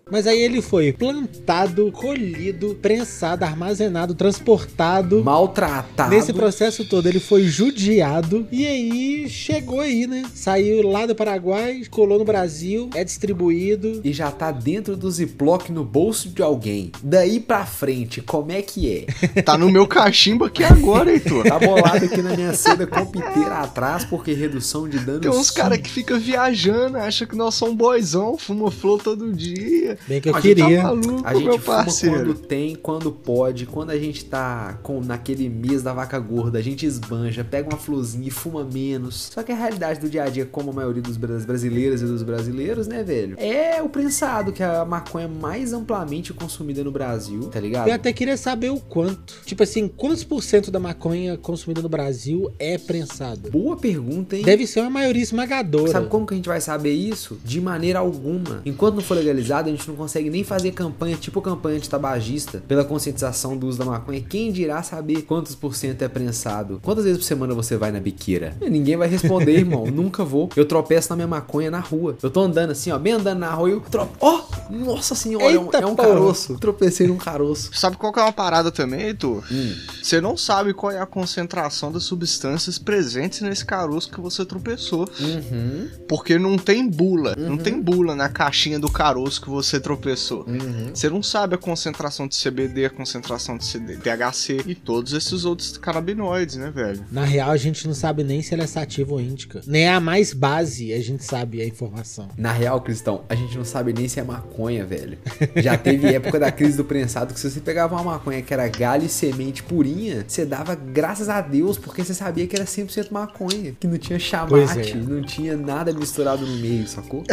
Mas 0.10 0.26
aí 0.28 0.40
ele 0.42 0.62
foi 0.62 0.94
plantado, 0.94 1.92
colhido, 1.92 2.78
prensado, 2.82 3.44
armazenado, 3.44 4.16
transportado. 4.16 5.24
Maltratado. 5.24 6.10
Nesse 6.10 6.34
processo 6.34 6.86
todo 6.86 7.08
ele 7.08 7.20
foi 7.20 7.44
judiado 7.44 8.48
e 8.52 8.66
aí 8.66 9.30
chegou 9.30 9.80
aí, 9.82 10.08
né? 10.08 10.24
Saiu 10.34 10.88
lá 10.88 11.06
do 11.06 11.16
Paraguai, 11.16 11.82
colou 11.90 12.20
no 12.20 12.26
Brasil, 12.26 12.90
é 12.96 13.04
distribuído. 13.04 14.02
e 14.04 14.14
já 14.14 14.32
tá 14.32 14.52
dentro 14.52 14.96
do 14.96 15.10
ziploc 15.12 15.70
no 15.70 15.84
bolso 15.84 16.30
de 16.30 16.42
alguém. 16.42 16.92
Daí 17.04 17.40
pra 17.40 17.66
frente, 17.66 18.22
como 18.22 18.52
é 18.52 18.62
que 18.62 18.92
é? 18.92 19.42
Tá 19.48 19.58
no 19.58 19.70
meu 19.70 19.88
cachimbo 19.88 20.46
aqui 20.46 20.64
agora, 20.64 21.12
Heitor. 21.12 21.44
Tá 21.46 21.60
bolado 21.60 22.06
aqui 22.06 22.22
na 22.22 22.36
minha 22.36 22.54
seda 22.54 22.86
com 22.88 23.06
piteira 23.06 23.60
atrás, 23.60 24.04
porque 24.04 24.34
redução 24.34 24.88
de 24.90 25.00
danos. 25.00 25.22
Tem 25.22 25.30
uns 25.30 25.52
caras 25.52 25.78
que 25.80 25.90
ficam 25.90 26.20
viajando, 26.20 26.98
acham 26.98 27.28
que 27.28 27.36
nós 27.36 27.56
somos 27.56 27.76
boizão, 27.76 28.38
fuma 28.38 28.72
flor 28.72 29.02
todo 29.02 29.32
dia. 29.34 29.97
Bem 30.08 30.20
que 30.22 30.30
eu 30.30 30.36
A 30.36 30.40
gente 30.40 30.56
queria. 30.56 30.82
Tá 30.82 30.84
maluco, 30.88 31.22
A 31.26 31.34
gente 31.34 31.60
fuma 31.60 31.76
parceiro. 31.78 32.16
quando 32.18 32.34
tem, 32.36 32.76
quando 32.76 33.12
pode. 33.12 33.66
Quando 33.66 33.90
a 33.92 33.98
gente 33.98 34.26
tá 34.26 34.78
com, 34.84 35.02
naquele 35.02 35.50
mês 35.50 35.82
da 35.84 35.94
vaca 35.94 36.20
gorda, 36.20 36.60
a 36.60 36.62
gente 36.62 36.86
esbanja, 36.86 37.44
pega 37.44 37.70
uma 37.70 37.78
florzinha 37.78 38.28
e 38.28 38.32
fuma 38.32 38.64
menos. 38.64 39.30
Só 39.34 39.44
que 39.44 39.52
a 39.52 39.56
realidade 39.56 40.00
do 40.00 40.10
dia 40.10 40.24
a 40.24 40.30
dia, 40.30 40.46
como 40.46 40.72
a 40.72 40.74
maioria 40.74 41.02
dos 41.02 41.18
bra- 41.18 41.34
das 41.34 41.46
brasileiras 41.46 42.02
e 42.02 42.06
dos 42.06 42.24
brasileiros, 42.24 42.88
né, 42.88 43.04
velho? 43.04 43.36
É 43.40 43.82
o 43.82 43.90
prensado, 43.90 44.52
que 44.52 44.64
é 44.64 44.66
a 44.66 44.86
maconha 44.86 45.28
mais 45.28 45.74
amplamente 45.74 46.34
consumida 46.34 46.84
no 46.84 46.92
Brasil, 46.92 47.42
tá 47.50 47.60
ligado? 47.60 47.88
Eu 47.88 47.94
até 47.94 48.12
queria 48.14 48.38
saber 48.38 48.70
o 48.72 48.80
quanto. 48.80 49.36
Tipo 49.46 49.64
assim, 49.64 49.88
quantos 49.88 50.24
por 50.24 50.42
cento 50.44 50.72
da 50.72 50.80
maconha 50.80 51.38
consumida 51.38 51.82
no 51.82 51.90
Brasil 51.90 52.52
é 52.60 52.78
prensada? 52.78 53.50
Boa 53.50 53.78
pergunta, 53.78 54.36
hein? 54.36 54.44
Deve 54.44 54.66
ser 54.68 54.82
uma 54.82 54.90
maioria 54.90 55.22
esmagadora. 55.22 55.92
Sabe 55.92 56.08
como 56.08 56.26
que 56.26 56.34
a 56.34 56.38
gente 56.38 56.48
vai 56.48 56.60
saber 56.62 56.92
isso? 56.94 57.38
De 57.44 57.60
maneira 57.62 58.00
alguma. 58.00 58.62
Enquanto 58.66 58.96
não 58.96 59.02
for 59.02 59.16
legalizado, 59.16 59.70
a 59.70 59.72
gente 59.72 59.87
não 59.88 59.96
consegue 59.96 60.30
nem 60.30 60.44
fazer 60.44 60.72
campanha, 60.72 61.18
tipo 61.18 61.42
campanha 61.42 61.80
de 61.80 61.90
tabagista, 61.90 62.64
pela 62.68 62.84
conscientização 62.84 63.58
do 63.58 63.68
uso 63.68 63.78
da 63.78 63.86
maconha. 63.86 64.22
Quem 64.22 64.52
dirá 64.52 64.84
saber 64.84 65.24
quantos 65.24 65.56
por 65.56 65.76
cento 65.76 66.02
é 66.02 66.08
prensado? 66.08 66.80
Quantas 66.84 67.04
vezes 67.04 67.20
por 67.20 67.26
semana 67.26 67.54
você 67.54 67.78
vai 67.78 67.92
na 67.92 68.00
biqueira? 68.00 68.56
Ninguém 68.62 68.98
vai 68.98 69.08
responder, 69.08 69.54
irmão. 69.60 69.86
Nunca 69.86 70.24
vou. 70.24 70.50
Eu 70.56 70.66
tropeço 70.66 71.10
na 71.10 71.16
minha 71.16 71.28
maconha 71.28 71.72
na 71.72 71.80
rua. 71.80 72.18
Eu 72.22 72.30
tô 72.30 72.42
andando 72.42 72.72
assim, 72.72 72.92
ó, 72.92 72.98
bem 72.98 73.14
andando 73.14 73.40
na 73.40 73.52
rua 73.52 73.70
e 73.70 73.74
eu 73.74 73.82
tropo. 73.82 74.16
Ó! 74.20 74.58
nossa 74.70 75.16
senhora, 75.16 75.46
é 75.46 75.60
um, 75.60 75.66
Eita 75.66 75.78
é 75.78 75.86
um 75.86 75.96
porra. 75.96 76.10
caroço. 76.10 76.58
Tropecei 76.58 77.08
num 77.08 77.18
caroço. 77.18 77.72
Sabe 77.74 77.98
qual 77.98 78.12
que 78.12 78.20
é 78.20 78.24
uma 78.24 78.34
parada 78.34 78.72
também, 78.72 79.02
Heitor? 79.02 79.44
Hum. 79.52 79.76
Você 80.02 80.20
não 80.20 80.36
sabe 80.36 80.74
qual 80.74 80.92
é 80.92 81.00
a 81.00 81.06
concentração 81.06 81.92
das 81.92 82.04
substâncias 82.04 82.78
presentes 82.78 83.42
nesse 83.42 83.66
caroço 83.66 84.12
que 84.12 84.20
você 84.20 84.46
tropeçou. 84.46 85.10
Uhum. 85.20 85.90
Porque 86.08 86.38
não 86.38 86.58
tem 86.58 86.88
bula. 86.88 87.36
Não 87.38 87.58
tem 87.58 87.82
bula 87.82 88.16
na 88.16 88.30
caixinha 88.30 88.80
do 88.80 88.92
caroço 88.92 89.42
que 89.42 89.50
você 89.50 89.77
tropeçou. 89.80 90.46
Uhum. 90.48 90.92
Você 90.94 91.10
não 91.10 91.22
sabe 91.24 91.56
a 91.56 91.58
concentração 91.58 92.28
de 92.28 92.36
CBD, 92.36 92.86
a 92.86 92.90
concentração 92.90 93.58
de 93.58 93.66
CD, 93.66 93.96
THC 93.98 94.64
e 94.66 94.76
todos 94.76 95.14
esses 95.14 95.46
outros 95.46 95.78
canabinoides, 95.78 96.56
né, 96.56 96.72
velho? 96.72 97.06
Na 97.12 97.24
real, 97.24 97.52
a 97.52 97.58
gente 97.58 97.88
não 97.88 97.94
sabe 97.94 98.24
nem 98.24 98.42
se 98.42 98.54
ela 98.54 98.64
é 98.64 98.68
sativa 98.68 99.14
ou 99.14 99.22
índica. 99.22 99.62
Nem 99.66 99.88
a 99.88 100.00
mais 100.00 100.34
base 100.34 100.94
a 100.94 101.02
gente 101.02 101.24
sabe 101.24 101.62
a 101.62 101.66
informação. 101.66 102.30
Na 102.38 102.52
real, 102.52 102.82
Cristão, 102.82 103.24
a 103.30 103.36
gente 103.36 103.58
não 103.58 103.66
sabe 103.66 103.94
nem 103.94 104.08
se 104.08 104.20
é 104.20 104.24
maconha, 104.24 104.86
velho. 104.86 105.18
Já 105.56 105.78
teve 105.78 106.08
época 106.14 106.40
da 106.40 106.52
crise 106.52 106.78
do 106.78 106.86
prensado 106.86 107.34
que 107.34 107.40
se 107.40 107.50
você 107.50 107.60
pegava 107.60 107.96
uma 107.96 108.04
maconha 108.04 108.42
que 108.42 108.54
era 108.54 108.68
galho 108.68 109.06
e 109.06 109.10
semente 109.10 109.64
purinha, 109.64 110.26
você 110.28 110.46
dava 110.46 110.76
graças 110.76 111.30
a 111.30 111.42
Deus 111.42 111.78
porque 111.78 112.04
você 112.04 112.14
sabia 112.14 112.48
que 112.48 112.56
era 112.56 112.66
100% 112.66 113.12
maconha. 113.12 113.76
Que 113.80 113.88
não 113.88 113.98
tinha 113.98 114.20
chamate, 114.20 114.92
é. 114.92 114.96
não 114.96 115.22
tinha 115.22 115.58
nada 115.58 115.92
misturado 115.94 116.46
no 116.46 116.58
meio, 116.58 116.88
sacou? 116.88 117.24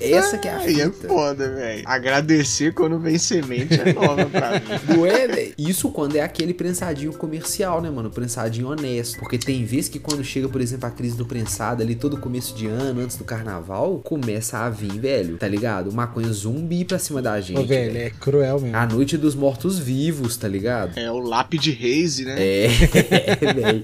Essa 0.00 0.38
que 0.38 0.48
é 0.48 0.52
a 0.52 0.58
Aí 0.58 0.80
é 0.80 0.84
fita. 0.84 1.08
foda, 1.08 1.54
velho. 1.54 1.71
Agradecer 1.84 2.74
quando 2.74 2.98
vem 2.98 3.18
semente 3.18 3.80
é 3.80 3.92
nova 3.92 4.26
pra 4.26 4.52
mim. 4.52 5.02
É, 5.12 5.26
velho? 5.26 5.54
Isso 5.58 5.90
quando 5.90 6.16
é 6.16 6.20
aquele 6.20 6.54
prensadinho 6.54 7.12
comercial, 7.12 7.80
né, 7.80 7.90
mano? 7.90 8.10
Prensadinho 8.10 8.68
honesto. 8.68 9.18
Porque 9.18 9.36
tem 9.38 9.64
vezes 9.64 9.88
que 9.88 9.98
quando 9.98 10.24
chega, 10.24 10.48
por 10.48 10.60
exemplo, 10.60 10.86
a 10.86 10.90
crise 10.90 11.16
do 11.16 11.24
prensado 11.26 11.82
ali, 11.82 11.94
todo 11.94 12.16
começo 12.16 12.54
de 12.54 12.66
ano, 12.66 13.00
antes 13.00 13.16
do 13.16 13.24
carnaval, 13.24 13.98
começa 13.98 14.58
a 14.58 14.70
vir, 14.70 14.98
velho, 14.98 15.36
tá 15.36 15.48
ligado? 15.48 15.92
Maconha 15.92 16.32
zumbi 16.32 16.84
pra 16.84 16.98
cima 16.98 17.20
da 17.20 17.40
gente. 17.40 17.58
Ô, 17.58 17.64
velho, 17.64 17.96
é 17.96 18.10
cruel 18.10 18.60
mesmo. 18.60 18.76
A 18.76 18.86
noite 18.86 19.16
dos 19.16 19.34
mortos 19.34 19.78
vivos, 19.78 20.36
tá 20.36 20.48
ligado? 20.48 20.98
É 20.98 21.10
o 21.10 21.18
lápis 21.18 21.60
de 21.60 21.70
Reise, 21.70 22.24
né? 22.24 22.36
É, 22.42 23.52
velho. 23.52 23.82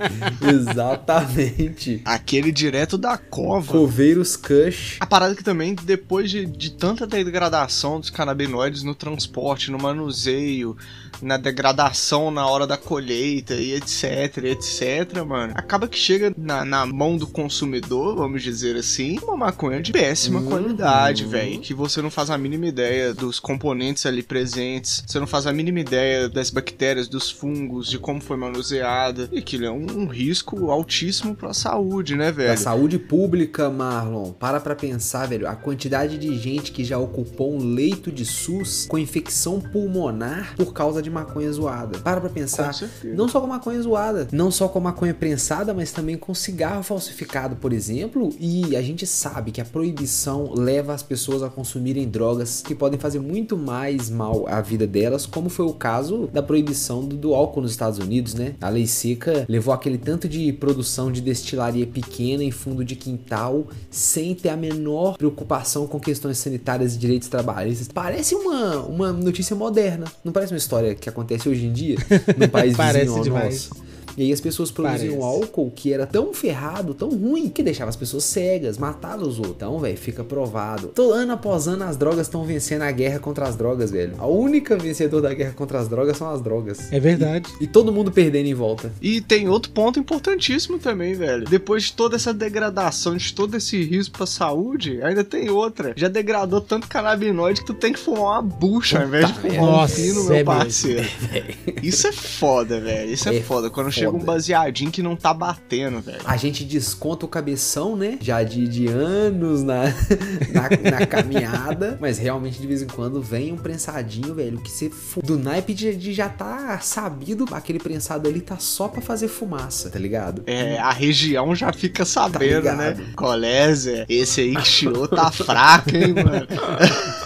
Exatamente. 0.54 2.02
Aquele 2.04 2.50
direto 2.52 2.96
da 2.96 3.16
cova. 3.16 3.72
Coveiros 3.72 4.36
Kush. 4.36 4.96
A 5.00 5.06
parada 5.06 5.34
que 5.34 5.44
também, 5.44 5.74
depois 5.74 6.30
de, 6.30 6.46
de 6.46 6.70
tanta 6.70 7.06
degradação 7.06 7.77
dos 7.82 8.10
canabinoides 8.10 8.82
no 8.82 8.94
transporte, 8.94 9.70
no 9.70 9.78
manuseio, 9.78 10.76
na 11.22 11.36
degradação 11.36 12.30
na 12.30 12.46
hora 12.46 12.66
da 12.66 12.76
colheita 12.76 13.54
e 13.54 13.74
etc, 13.74 14.38
etc, 14.44 15.24
mano, 15.26 15.52
acaba 15.56 15.86
que 15.88 15.98
chega 15.98 16.32
na, 16.36 16.64
na 16.64 16.86
mão 16.86 17.16
do 17.16 17.26
consumidor, 17.26 18.16
vamos 18.16 18.42
dizer 18.42 18.76
assim, 18.76 19.18
uma 19.22 19.36
maconha 19.36 19.80
de 19.80 19.92
péssima 19.92 20.40
Uhum. 20.40 20.46
qualidade, 20.46 21.24
velho. 21.24 21.60
Que 21.60 21.74
você 21.74 22.00
não 22.02 22.10
faz 22.10 22.30
a 22.30 22.38
mínima 22.38 22.66
ideia 22.66 23.12
dos 23.14 23.38
componentes 23.40 24.04
ali 24.06 24.22
presentes, 24.22 25.02
você 25.06 25.18
não 25.20 25.26
faz 25.26 25.46
a 25.46 25.52
mínima 25.52 25.80
ideia 25.80 26.28
das 26.28 26.50
bactérias, 26.50 27.08
dos 27.08 27.30
fungos, 27.30 27.88
de 27.88 27.98
como 27.98 28.20
foi 28.20 28.36
manuseada. 28.36 29.28
E 29.32 29.38
aquilo 29.38 29.64
é 29.66 29.70
um, 29.70 29.86
um 30.02 30.06
risco 30.06 30.70
altíssimo 30.70 31.34
pra 31.34 31.52
saúde, 31.54 32.14
né, 32.16 32.30
velho? 32.32 32.58
saúde 32.58 32.98
pública, 32.98 33.68
Marlon. 33.70 34.32
Para 34.32 34.60
pra 34.60 34.74
pensar, 34.74 35.26
velho. 35.28 35.48
A 35.48 35.54
quantidade 35.56 36.18
de 36.18 36.36
gente 36.38 36.72
que 36.72 36.84
já 36.84 36.98
ocupou 36.98 37.54
um 37.54 37.58
leito 37.68 38.10
de 38.10 38.24
SUS 38.24 38.86
com 38.88 38.98
infecção 38.98 39.60
pulmonar 39.60 40.54
por 40.56 40.72
causa 40.72 41.02
de 41.02 41.10
maconha 41.10 41.50
zoada. 41.52 41.98
Para 41.98 42.20
pra 42.20 42.30
pensar. 42.30 42.74
Não 43.04 43.28
só 43.28 43.40
com 43.40 43.46
maconha 43.46 43.80
zoada, 43.80 44.28
não 44.32 44.50
só 44.50 44.68
com 44.68 44.80
maconha 44.80 45.14
prensada, 45.14 45.74
mas 45.74 45.92
também 45.92 46.16
com 46.16 46.34
cigarro 46.34 46.82
falsificado, 46.82 47.56
por 47.56 47.72
exemplo. 47.72 48.30
E 48.38 48.76
a 48.76 48.82
gente 48.82 49.06
sabe 49.06 49.50
que 49.50 49.60
a 49.60 49.64
proibição 49.64 50.52
leva 50.54 50.94
as 50.94 51.02
pessoas 51.02 51.42
a 51.42 51.48
consumirem 51.48 52.08
drogas 52.08 52.62
que 52.62 52.74
podem 52.74 52.98
fazer 52.98 53.18
muito 53.18 53.56
mais 53.56 54.10
mal 54.10 54.46
à 54.48 54.60
vida 54.60 54.86
delas, 54.86 55.26
como 55.26 55.48
foi 55.48 55.66
o 55.66 55.72
caso 55.72 56.28
da 56.32 56.42
proibição 56.42 57.04
do, 57.04 57.16
do 57.16 57.34
álcool 57.34 57.62
nos 57.62 57.70
Estados 57.70 57.98
Unidos, 57.98 58.34
né? 58.34 58.54
A 58.60 58.68
lei 58.68 58.86
seca 58.86 59.44
levou 59.48 59.74
aquele 59.74 59.98
tanto 59.98 60.28
de 60.28 60.52
produção 60.52 61.10
de 61.10 61.20
destilaria 61.20 61.86
pequena 61.86 62.42
em 62.42 62.50
fundo 62.50 62.84
de 62.84 62.96
quintal, 62.96 63.66
sem 63.90 64.34
ter 64.34 64.48
a 64.50 64.56
menor 64.56 65.16
preocupação 65.16 65.86
com 65.86 66.00
questões 66.00 66.38
sanitárias 66.38 66.94
e 66.94 66.98
direitos 66.98 67.28
trabalhistas. 67.28 67.57
Parece 67.94 68.34
uma, 68.34 68.76
uma 68.82 69.12
notícia 69.12 69.54
moderna. 69.56 70.06
Não 70.24 70.32
parece 70.32 70.52
uma 70.52 70.58
história 70.58 70.94
que 70.94 71.08
acontece 71.08 71.48
hoje 71.48 71.66
em 71.66 71.72
dia 71.72 71.96
num 72.36 72.48
país 72.48 72.76
Parece 72.76 73.06
vizinho 73.06 73.24
demais. 73.24 73.68
nosso. 73.70 73.87
E 74.18 74.22
aí 74.22 74.32
as 74.32 74.40
pessoas 74.40 74.70
produziam 74.70 75.18
Parece. 75.20 75.42
álcool 75.44 75.70
que 75.74 75.92
era 75.92 76.06
tão 76.06 76.34
ferrado, 76.34 76.92
tão 76.92 77.08
ruim, 77.10 77.48
que 77.48 77.62
deixava 77.62 77.88
as 77.88 77.96
pessoas 77.96 78.24
cegas, 78.24 78.76
matava 78.76 79.22
os 79.22 79.38
outros. 79.38 79.54
Então, 79.56 79.78
velho, 79.78 79.96
fica 79.96 80.24
provado. 80.24 80.88
Todo 80.88 81.12
ano 81.12 81.32
após 81.32 81.68
ano 81.68 81.84
as 81.84 81.96
drogas 81.96 82.26
estão 82.26 82.44
vencendo 82.44 82.82
a 82.82 82.90
guerra 82.90 83.18
contra 83.20 83.46
as 83.46 83.54
drogas, 83.54 83.90
velho. 83.92 84.14
A 84.18 84.26
única 84.26 84.76
vencedor 84.76 85.22
da 85.22 85.32
guerra 85.32 85.52
contra 85.52 85.78
as 85.78 85.88
drogas 85.88 86.16
são 86.16 86.28
as 86.28 86.40
drogas. 86.42 86.92
É 86.92 86.98
verdade. 86.98 87.48
E 87.60 87.66
todo 87.66 87.92
mundo 87.92 88.10
perdendo 88.10 88.46
em 88.46 88.54
volta. 88.54 88.92
E 89.00 89.20
tem 89.20 89.48
outro 89.48 89.70
ponto 89.70 89.98
importantíssimo 90.00 90.78
também, 90.78 91.14
velho. 91.14 91.44
Depois 91.44 91.84
de 91.84 91.92
toda 91.92 92.16
essa 92.16 92.34
degradação, 92.34 93.16
de 93.16 93.32
todo 93.32 93.56
esse 93.56 93.82
risco 93.84 94.16
pra 94.18 94.26
saúde, 94.26 95.00
ainda 95.02 95.22
tem 95.22 95.48
outra. 95.48 95.92
Já 95.96 96.08
degradou 96.08 96.60
tanto 96.60 96.88
canabinoide 96.88 97.60
que 97.60 97.66
tu 97.68 97.74
tem 97.74 97.92
que 97.92 97.98
fumar 97.98 98.40
uma 98.40 98.42
bucha 98.42 98.98
ao 99.00 99.06
invés 99.06 99.28
de 99.28 99.34
Puta 99.34 99.54
fumar 99.54 99.84
um 99.84 99.88
fino, 99.88 100.08
é 100.08 100.22
meu 100.22 100.28
mesmo. 100.30 100.44
parceiro. 100.46 101.08
Isso 101.82 102.06
é 102.06 102.12
foda, 102.12 102.80
velho. 102.80 103.10
Isso 103.12 103.28
é, 103.28 103.36
É 103.36 103.40
foda. 103.42 103.70
Quando 103.70 103.92
chega 103.92 104.07
um 104.08 104.12
foda. 104.20 104.24
baseadinho 104.24 104.90
que 104.90 105.02
não 105.02 105.14
tá 105.16 105.32
batendo, 105.34 106.00
velho. 106.00 106.20
A 106.24 106.36
gente 106.36 106.64
desconta 106.64 107.24
o 107.26 107.28
cabeção, 107.28 107.96
né? 107.96 108.18
Já 108.20 108.42
de, 108.42 108.66
de 108.68 108.86
anos 108.88 109.62
na, 109.62 109.84
na, 110.52 110.90
na 110.98 111.06
caminhada. 111.06 111.96
Mas 112.00 112.18
realmente, 112.18 112.60
de 112.60 112.66
vez 112.66 112.82
em 112.82 112.86
quando, 112.86 113.20
vem 113.22 113.52
um 113.52 113.56
prensadinho, 113.56 114.34
velho, 114.34 114.58
que 114.58 114.70
você... 114.70 114.90
fu- 114.90 115.20
Do 115.22 115.38
naipe 115.38 115.74
de, 115.74 115.94
de 115.96 116.12
já 116.12 116.28
tá 116.28 116.78
sabido, 116.80 117.44
aquele 117.52 117.78
prensado 117.78 118.28
ali 118.28 118.40
tá 118.40 118.58
só 118.58 118.88
pra 118.88 119.00
fazer 119.00 119.28
fumaça, 119.28 119.90
tá 119.90 119.98
ligado? 119.98 120.42
É, 120.46 120.78
a 120.78 120.90
região 120.90 121.54
já 121.54 121.72
fica 121.72 122.04
sabendo, 122.04 122.64
Tá 122.64 122.74
né? 122.76 122.96
Colésio, 123.16 124.04
esse 124.08 124.40
aí 124.40 124.56
que 124.56 124.66
chiou 124.66 125.06
tá 125.08 125.30
fraco, 125.30 125.90
hein, 125.94 126.14
mano? 126.14 126.46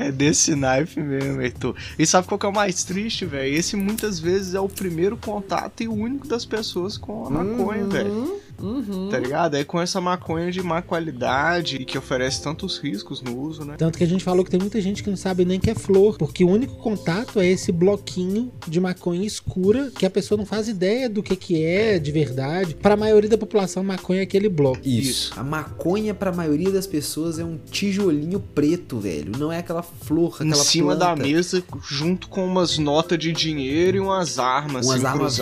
É 0.00 0.12
desse 0.12 0.54
naipe 0.54 1.00
mesmo, 1.00 1.42
Heitor. 1.42 1.74
E 1.98 2.06
sabe 2.06 2.28
qual 2.28 2.38
que 2.38 2.46
é 2.46 2.48
o 2.48 2.52
mais 2.52 2.84
triste, 2.84 3.26
velho? 3.26 3.52
Esse 3.52 3.74
muitas 3.74 4.20
vezes 4.20 4.54
é 4.54 4.60
o 4.60 4.68
primeiro 4.68 5.16
contato 5.16 5.82
e 5.82 5.88
o 5.88 5.92
único 5.92 6.28
das 6.28 6.44
pessoas 6.46 6.96
com 6.96 7.26
a 7.26 7.30
maconha, 7.30 7.84
velho. 7.84 8.40
Uhum. 8.62 9.08
Tá 9.10 9.18
ligado? 9.18 9.56
É 9.56 9.64
com 9.64 9.80
essa 9.80 10.00
maconha 10.00 10.50
de 10.50 10.62
má 10.62 10.82
qualidade 10.82 11.76
e 11.76 11.84
que 11.84 11.96
oferece 11.98 12.42
tantos 12.42 12.78
riscos 12.78 13.22
no 13.22 13.38
uso, 13.40 13.64
né? 13.64 13.74
Tanto 13.78 13.96
que 13.98 14.04
a 14.04 14.06
gente 14.06 14.24
falou 14.24 14.44
que 14.44 14.50
tem 14.50 14.60
muita 14.60 14.80
gente 14.80 15.02
que 15.02 15.10
não 15.10 15.16
sabe 15.16 15.44
nem 15.44 15.58
que 15.60 15.70
é 15.70 15.74
flor, 15.74 16.16
porque 16.18 16.44
o 16.44 16.48
único 16.48 16.76
contato 16.76 17.40
é 17.40 17.46
esse 17.46 17.70
bloquinho 17.72 18.50
de 18.66 18.80
maconha 18.80 19.26
escura 19.26 19.90
que 19.96 20.04
a 20.06 20.10
pessoa 20.10 20.36
não 20.38 20.46
faz 20.46 20.68
ideia 20.68 21.08
do 21.08 21.22
que 21.22 21.36
que 21.36 21.62
é 21.64 21.98
de 21.98 22.10
verdade. 22.12 22.74
Para 22.74 22.94
a 22.94 22.96
maioria 22.96 23.30
da 23.30 23.38
população, 23.38 23.82
maconha 23.84 24.20
é 24.20 24.22
aquele 24.22 24.48
bloco. 24.48 24.80
Isso. 24.84 25.32
A 25.38 25.42
maconha, 25.44 26.14
pra 26.14 26.32
maioria 26.32 26.70
das 26.70 26.86
pessoas, 26.86 27.38
é 27.38 27.44
um 27.44 27.58
tijolinho 27.70 28.40
preto, 28.40 28.98
velho. 28.98 29.32
Não 29.38 29.52
é 29.52 29.58
aquela 29.58 29.82
flor, 29.82 30.36
Em 30.40 30.48
aquela 30.48 30.64
cima 30.64 30.96
da 30.96 31.06
planta. 31.14 31.22
mesa, 31.22 31.62
junto 31.88 32.28
com 32.28 32.44
umas 32.44 32.78
notas 32.78 33.18
de 33.18 33.32
dinheiro 33.32 33.96
e 33.96 34.00
umas 34.00 34.38
armas, 34.38 34.86
Umas 34.86 34.96
assim, 35.04 35.06
armas 35.06 35.38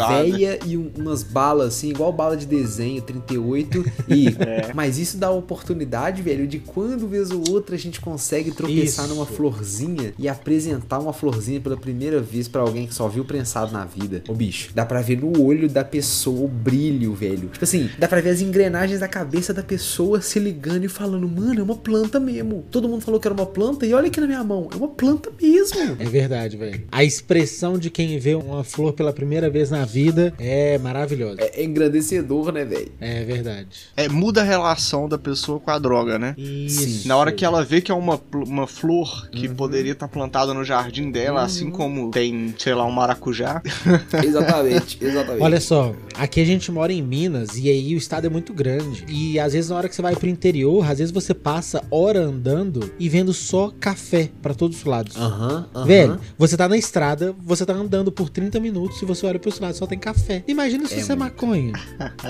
e 0.67 0.77
um- 0.77 0.91
umas 0.97 1.23
balas, 1.23 1.69
assim, 1.75 1.91
igual 1.91 2.13
bala 2.13 2.37
de 2.37 2.47
desenho, 2.47 3.03
38. 3.07 3.85
E. 4.09 4.29
É. 4.29 4.73
Mas 4.75 4.99
isso 4.99 5.17
dá 5.17 5.29
a 5.29 5.33
oportunidade, 5.33 6.23
velho, 6.23 6.47
de 6.47 6.59
quando 6.59 7.09
vez 7.09 7.31
ou 7.31 7.43
outra 7.51 7.75
a 7.75 7.79
gente 7.79 8.01
consegue 8.01 8.53
tropeçar 8.53 9.07
Isso. 9.07 9.15
numa 9.15 9.27
florzinha 9.27 10.13
e 10.19 10.29
apresentar 10.29 10.99
uma 10.99 11.13
florzinha 11.13 11.61
pela 11.61 11.77
primeira 11.77 12.21
vez 12.21 12.47
pra 12.47 12.63
alguém 12.63 12.87
que 12.87 12.95
só 12.95 13.09
viu 13.09 13.25
prensado 13.25 13.73
na 13.73 13.85
vida. 13.85 14.23
Ô 14.29 14.35
bicho, 14.35 14.71
dá 14.75 14.85
pra 14.85 15.01
ver 15.01 15.19
no 15.19 15.43
olho 15.43 15.69
da 15.69 15.85
pessoa 15.85 16.45
o 16.45 16.49
brilho, 16.49 17.15
velho. 17.15 17.49
Tipo 17.49 17.65
assim, 17.65 17.91
dá 17.99 18.07
pra 18.07 18.21
ver 18.21 18.31
as 18.31 18.41
engrenagens 18.41 19.01
da 19.01 19.09
cabeça 19.09 19.53
da 19.53 19.63
pessoa 19.63 20.21
se 20.21 20.39
ligando 20.39 20.85
e 20.85 20.89
falando, 20.89 21.29
mano, 21.29 21.61
é 21.61 21.63
uma 21.63 21.77
planta 21.77 22.21
mesmo. 22.21 22.65
Todo 22.71 22.89
mundo 22.89 23.03
falou 23.03 23.19
que 23.19 23.27
era 23.27 23.35
uma 23.35 23.47
planta 23.47 23.87
e 23.87 23.95
olha 23.95 24.07
aqui 24.09 24.21
na 24.21 24.27
minha 24.27 24.45
mão, 24.45 24.69
é 24.73 24.77
uma 24.77 24.89
planta 24.89 25.31
mesmo. 25.41 25.97
É 25.99 26.05
verdade, 26.05 26.57
velho. 26.57 26.85
A 26.91 27.03
expressão 27.05 27.79
de 27.79 27.91
quem 27.91 28.19
vê 28.19 28.35
uma 28.35 28.63
flor 28.63 28.93
pela 28.93 29.13
primeira 29.13 29.51
vez 29.51 29.71
na 29.71 29.85
vida 29.85 30.35
é 30.39 30.79
maravilhosa. 30.79 31.41
É 31.41 31.65
engrandecedor, 31.65 32.53
né, 32.53 32.65
velho? 32.65 32.91
É 33.01 33.25
verdade. 33.25 33.69
É, 33.97 34.09
muda 34.09 34.41
a 34.41 34.45
relação 34.45 35.09
da 35.09 35.19
pessoa 35.19 35.61
com 35.61 35.71
a 35.71 35.79
droga, 35.79 36.19
né? 36.19 36.35
Isso. 36.39 37.07
Na 37.07 37.17
hora 37.17 37.31
que 37.33 37.45
ela 37.45 37.63
vê 37.65 37.81
que 37.81 37.91
é 37.93 37.95
uma, 37.95 38.21
uma 38.33 38.67
flor 38.67 39.29
que 39.31 39.49
Uhum. 39.49 39.55
poderia 39.55 39.93
estar 39.93 40.09
plantada 40.09 40.53
no 40.55 40.65
jardim 40.65 41.11
dela, 41.11 41.43
assim 41.43 41.71
como 41.71 42.11
tem, 42.11 42.55
sei 42.59 42.75
lá, 42.75 42.85
um 42.87 42.91
maracujá. 42.91 43.63
Exatamente, 44.25 44.99
exatamente. 45.01 45.43
Olha 45.43 45.61
só, 45.61 45.95
aqui 46.15 46.41
a 46.41 46.45
gente 46.45 46.71
mora 46.73 46.93
em 46.93 47.03
Minas 47.03 47.57
e 47.57 47.69
aí 47.69 47.95
o 47.95 47.99
estado 47.99 48.27
é 48.27 48.31
muito 48.31 48.53
grande. 48.55 49.05
E 49.09 49.39
às 49.39 49.53
vezes 49.53 49.71
na 49.71 49.77
hora 49.77 49.89
que 49.89 49.95
você 49.95 50.03
vai 50.03 50.15
pro 50.17 50.29
interior, 50.29 50.89
às 50.91 50.99
vezes 50.99 51.13
você 51.13 51.35
passa 51.35 51.83
hora 51.91 52.21
andando 52.21 52.91
e 52.99 53.09
vendo 53.09 53.33
só 53.33 53.73
café 53.79 54.31
pra 54.43 54.55
todos 54.55 54.79
os 54.79 54.85
lados. 54.85 55.17
Aham, 55.17 55.69
aham. 55.75 55.85
Velho, 55.87 56.21
você 56.39 56.57
tá 56.57 56.69
na 56.69 56.77
estrada, 56.77 57.35
você 57.45 57.65
tá 57.67 57.73
andando 57.75 58.11
por 58.11 58.29
30 58.29 58.59
minutos 58.61 59.01
e 59.03 59.05
você 59.05 59.27
olha 59.27 59.39
pros 59.39 59.59
lados 59.61 59.77
só 59.79 59.87
tem 59.87 59.99
café. 59.99 60.43
Imagina 60.49 60.87
se 60.87 60.95
É 60.95 60.99
isso 60.99 61.13
é 61.13 61.17
muito. 61.17 61.33
maconha. 61.33 61.73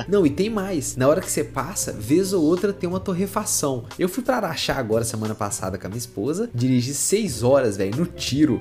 Não, 0.08 0.26
e 0.26 0.30
tem 0.30 0.50
mais. 0.56 0.96
Na 0.96 1.06
hora 1.06 1.20
que 1.20 1.30
você 1.30 1.44
passa, 1.44 1.92
vez 1.92 2.32
ou 2.32 2.42
outra 2.42 2.72
tem 2.72 2.88
uma 2.88 2.98
torrefação. 2.98 3.84
Eu 3.98 4.08
fui 4.08 4.22
pra 4.22 4.36
Araxá 4.36 4.74
agora, 4.76 5.04
semana 5.04 5.34
passada, 5.34 5.76
com 5.76 5.86
a 5.86 5.90
minha 5.90 5.98
esposa. 5.98 6.48
Dirigi 6.54 6.94
seis 6.94 7.42
horas, 7.42 7.76
velho, 7.76 7.94
no 7.94 8.06
tiro. 8.06 8.58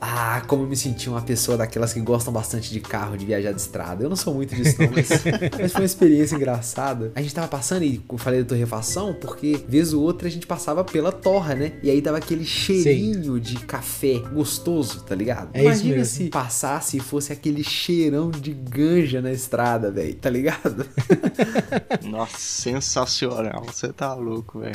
Ah, 0.00 0.42
como 0.46 0.64
eu 0.64 0.68
me 0.68 0.76
senti 0.76 1.08
uma 1.08 1.22
pessoa 1.22 1.56
daquelas 1.56 1.92
que 1.92 2.00
gostam 2.00 2.32
bastante 2.32 2.70
de 2.70 2.80
carro, 2.80 3.16
de 3.16 3.24
viajar 3.24 3.52
de 3.52 3.60
estrada. 3.60 4.04
Eu 4.04 4.08
não 4.08 4.16
sou 4.16 4.34
muito 4.34 4.54
disso, 4.54 4.76
não, 4.78 4.90
mas, 4.90 5.08
mas 5.58 5.72
foi 5.72 5.82
uma 5.82 5.86
experiência 5.86 6.34
engraçada. 6.34 7.12
A 7.14 7.22
gente 7.22 7.34
tava 7.34 7.46
passando 7.48 7.84
e 7.84 8.02
eu 8.10 8.18
falei 8.18 8.42
da 8.42 8.48
torrefação 8.48 9.14
porque, 9.14 9.64
vez 9.68 9.92
ou 9.92 10.02
outra, 10.02 10.26
a 10.26 10.30
gente 10.30 10.46
passava 10.46 10.84
pela 10.84 11.12
torra, 11.12 11.54
né? 11.54 11.72
E 11.82 11.90
aí 11.90 12.00
dava 12.00 12.18
aquele 12.18 12.44
cheirinho 12.44 13.38
de 13.38 13.56
café 13.60 14.18
gostoso, 14.32 15.00
tá 15.02 15.14
ligado? 15.14 15.50
É 15.54 15.60
isso 15.60 15.86
Imagina 15.86 16.04
se 16.04 16.28
passasse 16.28 16.96
e 16.96 17.00
fosse 17.00 17.32
aquele 17.32 17.62
cheirão 17.62 18.30
de 18.30 18.52
ganja 18.52 19.22
na 19.22 19.32
estrada, 19.32 19.90
velho, 19.90 20.14
tá 20.14 20.28
ligado? 20.28 20.84
Nossa, 22.02 22.38
sensacional. 22.38 23.64
Você 23.64 23.92
tá 23.92 24.14
louco, 24.14 24.60
velho. 24.60 24.74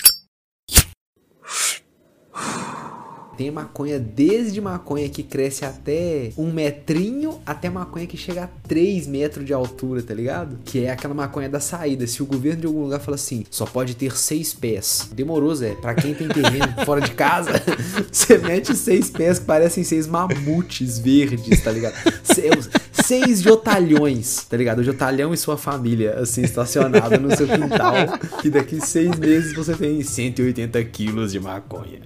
Tem 3.41 3.49
maconha 3.49 3.97
desde 3.97 4.61
maconha 4.61 5.09
que 5.09 5.23
cresce 5.23 5.65
até 5.65 6.31
um 6.37 6.51
metrinho 6.51 7.41
até 7.43 7.71
maconha 7.71 8.05
que 8.05 8.15
chega 8.15 8.43
a 8.43 8.47
3 8.67 9.07
metros 9.07 9.43
de 9.43 9.51
altura, 9.51 10.03
tá 10.03 10.13
ligado? 10.13 10.59
Que 10.63 10.85
é 10.85 10.91
aquela 10.91 11.15
maconha 11.15 11.49
da 11.49 11.59
saída. 11.59 12.05
Se 12.05 12.21
o 12.21 12.25
governo 12.27 12.61
de 12.61 12.67
algum 12.67 12.83
lugar 12.83 12.99
fala 12.99 13.15
assim, 13.15 13.43
só 13.49 13.65
pode 13.65 13.95
ter 13.95 14.15
seis 14.15 14.53
pés. 14.53 15.09
Demorou, 15.11 15.55
Zé. 15.55 15.73
Pra 15.73 15.95
quem 15.95 16.13
tem 16.13 16.27
terreno 16.27 16.71
fora 16.85 17.01
de 17.01 17.09
casa, 17.13 17.49
você 18.11 18.37
mete 18.37 18.75
seis 18.75 19.09
pés 19.09 19.39
que 19.39 19.45
parecem 19.45 19.83
seis 19.83 20.05
mamutes 20.05 20.99
verdes, 20.99 21.63
tá 21.63 21.71
ligado? 21.71 21.95
Seus, 22.23 22.69
seis 22.91 23.41
jotalhões, 23.41 24.45
tá 24.47 24.55
ligado? 24.55 24.79
O 24.79 24.83
jotalhão 24.83 25.33
e 25.33 25.37
sua 25.37 25.57
família, 25.57 26.19
assim, 26.19 26.43
estacionado 26.43 27.19
no 27.19 27.35
seu 27.35 27.47
quintal. 27.47 27.95
E 28.43 28.51
daqui 28.51 28.79
seis 28.79 29.17
meses 29.17 29.55
você 29.55 29.73
tem 29.73 30.03
180 30.03 30.83
quilos 30.83 31.31
de 31.31 31.39
maconha. 31.39 32.01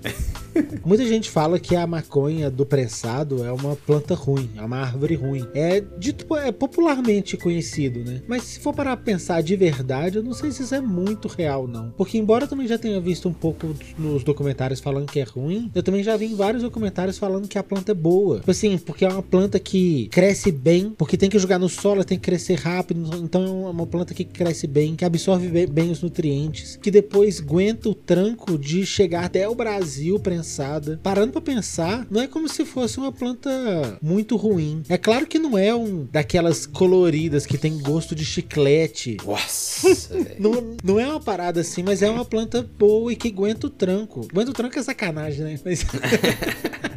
Muita 0.85 1.05
gente 1.05 1.29
fala 1.29 1.59
que 1.59 1.75
a 1.75 1.85
maconha 1.87 2.49
do 2.49 2.65
prensado 2.65 3.43
é 3.43 3.51
uma 3.51 3.75
planta 3.75 4.13
ruim, 4.13 4.49
é 4.55 4.61
uma 4.61 4.77
árvore 4.77 5.15
ruim. 5.15 5.45
É 5.53 5.81
dito 5.97 6.35
é 6.35 6.51
popularmente 6.51 7.37
conhecido, 7.37 7.99
né? 8.03 8.21
Mas 8.27 8.43
se 8.43 8.59
for 8.59 8.73
para 8.73 8.95
pensar 8.95 9.41
de 9.41 9.55
verdade, 9.55 10.17
eu 10.17 10.23
não 10.23 10.33
sei 10.33 10.51
se 10.51 10.63
isso 10.63 10.75
é 10.75 10.81
muito 10.81 11.27
real 11.27 11.67
não. 11.67 11.91
Porque 11.97 12.17
embora 12.17 12.45
eu 12.45 12.47
também 12.47 12.67
já 12.67 12.77
tenha 12.77 12.99
visto 12.99 13.27
um 13.27 13.33
pouco 13.33 13.75
nos 13.97 14.23
documentários 14.23 14.79
falando 14.79 15.11
que 15.11 15.19
é 15.19 15.23
ruim, 15.23 15.71
eu 15.73 15.83
também 15.83 16.03
já 16.03 16.15
vi 16.15 16.25
em 16.25 16.35
vários 16.35 16.63
documentários 16.63 17.17
falando 17.17 17.47
que 17.47 17.57
a 17.57 17.63
planta 17.63 17.91
é 17.91 17.95
boa. 17.95 18.39
Tipo 18.39 18.51
assim, 18.51 18.77
porque 18.77 19.05
é 19.05 19.09
uma 19.09 19.23
planta 19.23 19.59
que 19.59 20.07
cresce 20.09 20.51
bem, 20.51 20.91
porque 20.97 21.17
tem 21.17 21.29
que 21.29 21.39
jogar 21.39 21.59
no 21.59 21.69
solo, 21.69 22.03
tem 22.03 22.17
que 22.17 22.25
crescer 22.25 22.55
rápido, 22.55 23.09
então 23.17 23.67
é 23.67 23.69
uma 23.69 23.85
planta 23.87 24.13
que 24.13 24.23
cresce 24.23 24.67
bem, 24.67 24.95
que 24.95 25.05
absorve 25.05 25.67
bem- 25.67 25.91
os 25.91 26.01
nutrientes, 26.01 26.77
que 26.81 26.89
depois 26.89 27.39
aguenta 27.39 27.89
o 27.89 27.93
tranco 27.93 28.57
de 28.57 28.85
chegar 28.85 29.25
até 29.25 29.47
o 29.47 29.53
Brasil 29.55 30.19
prensada. 30.45 30.99
Parando 31.01 31.31
pra 31.31 31.41
pensar, 31.41 32.05
não 32.09 32.21
é 32.21 32.27
como 32.27 32.47
se 32.47 32.63
fosse 32.63 32.99
uma 32.99 33.11
planta 33.11 33.97
muito 34.01 34.35
ruim. 34.35 34.83
É 34.87 34.97
claro 34.97 35.25
que 35.25 35.39
não 35.39 35.57
é 35.57 35.73
um 35.73 36.07
daquelas 36.11 36.67
coloridas 36.67 37.45
que 37.45 37.57
tem 37.57 37.79
gosto 37.79 38.13
de 38.13 38.23
chiclete. 38.23 39.17
Nossa. 39.25 39.65
Não, 40.39 40.75
não 40.83 40.99
é 40.99 41.07
uma 41.07 41.19
parada 41.19 41.61
assim, 41.61 41.81
mas 41.81 42.01
é 42.01 42.09
uma 42.09 42.25
planta 42.25 42.67
boa 42.77 43.11
e 43.11 43.15
que 43.15 43.29
aguenta 43.29 43.67
o 43.67 43.69
tranco. 43.69 44.27
Aguenta 44.29 44.51
o 44.51 44.53
tranco 44.53 44.77
é 44.77 44.83
sacanagem, 44.83 45.43
né? 45.43 45.59
Mas 45.63 45.85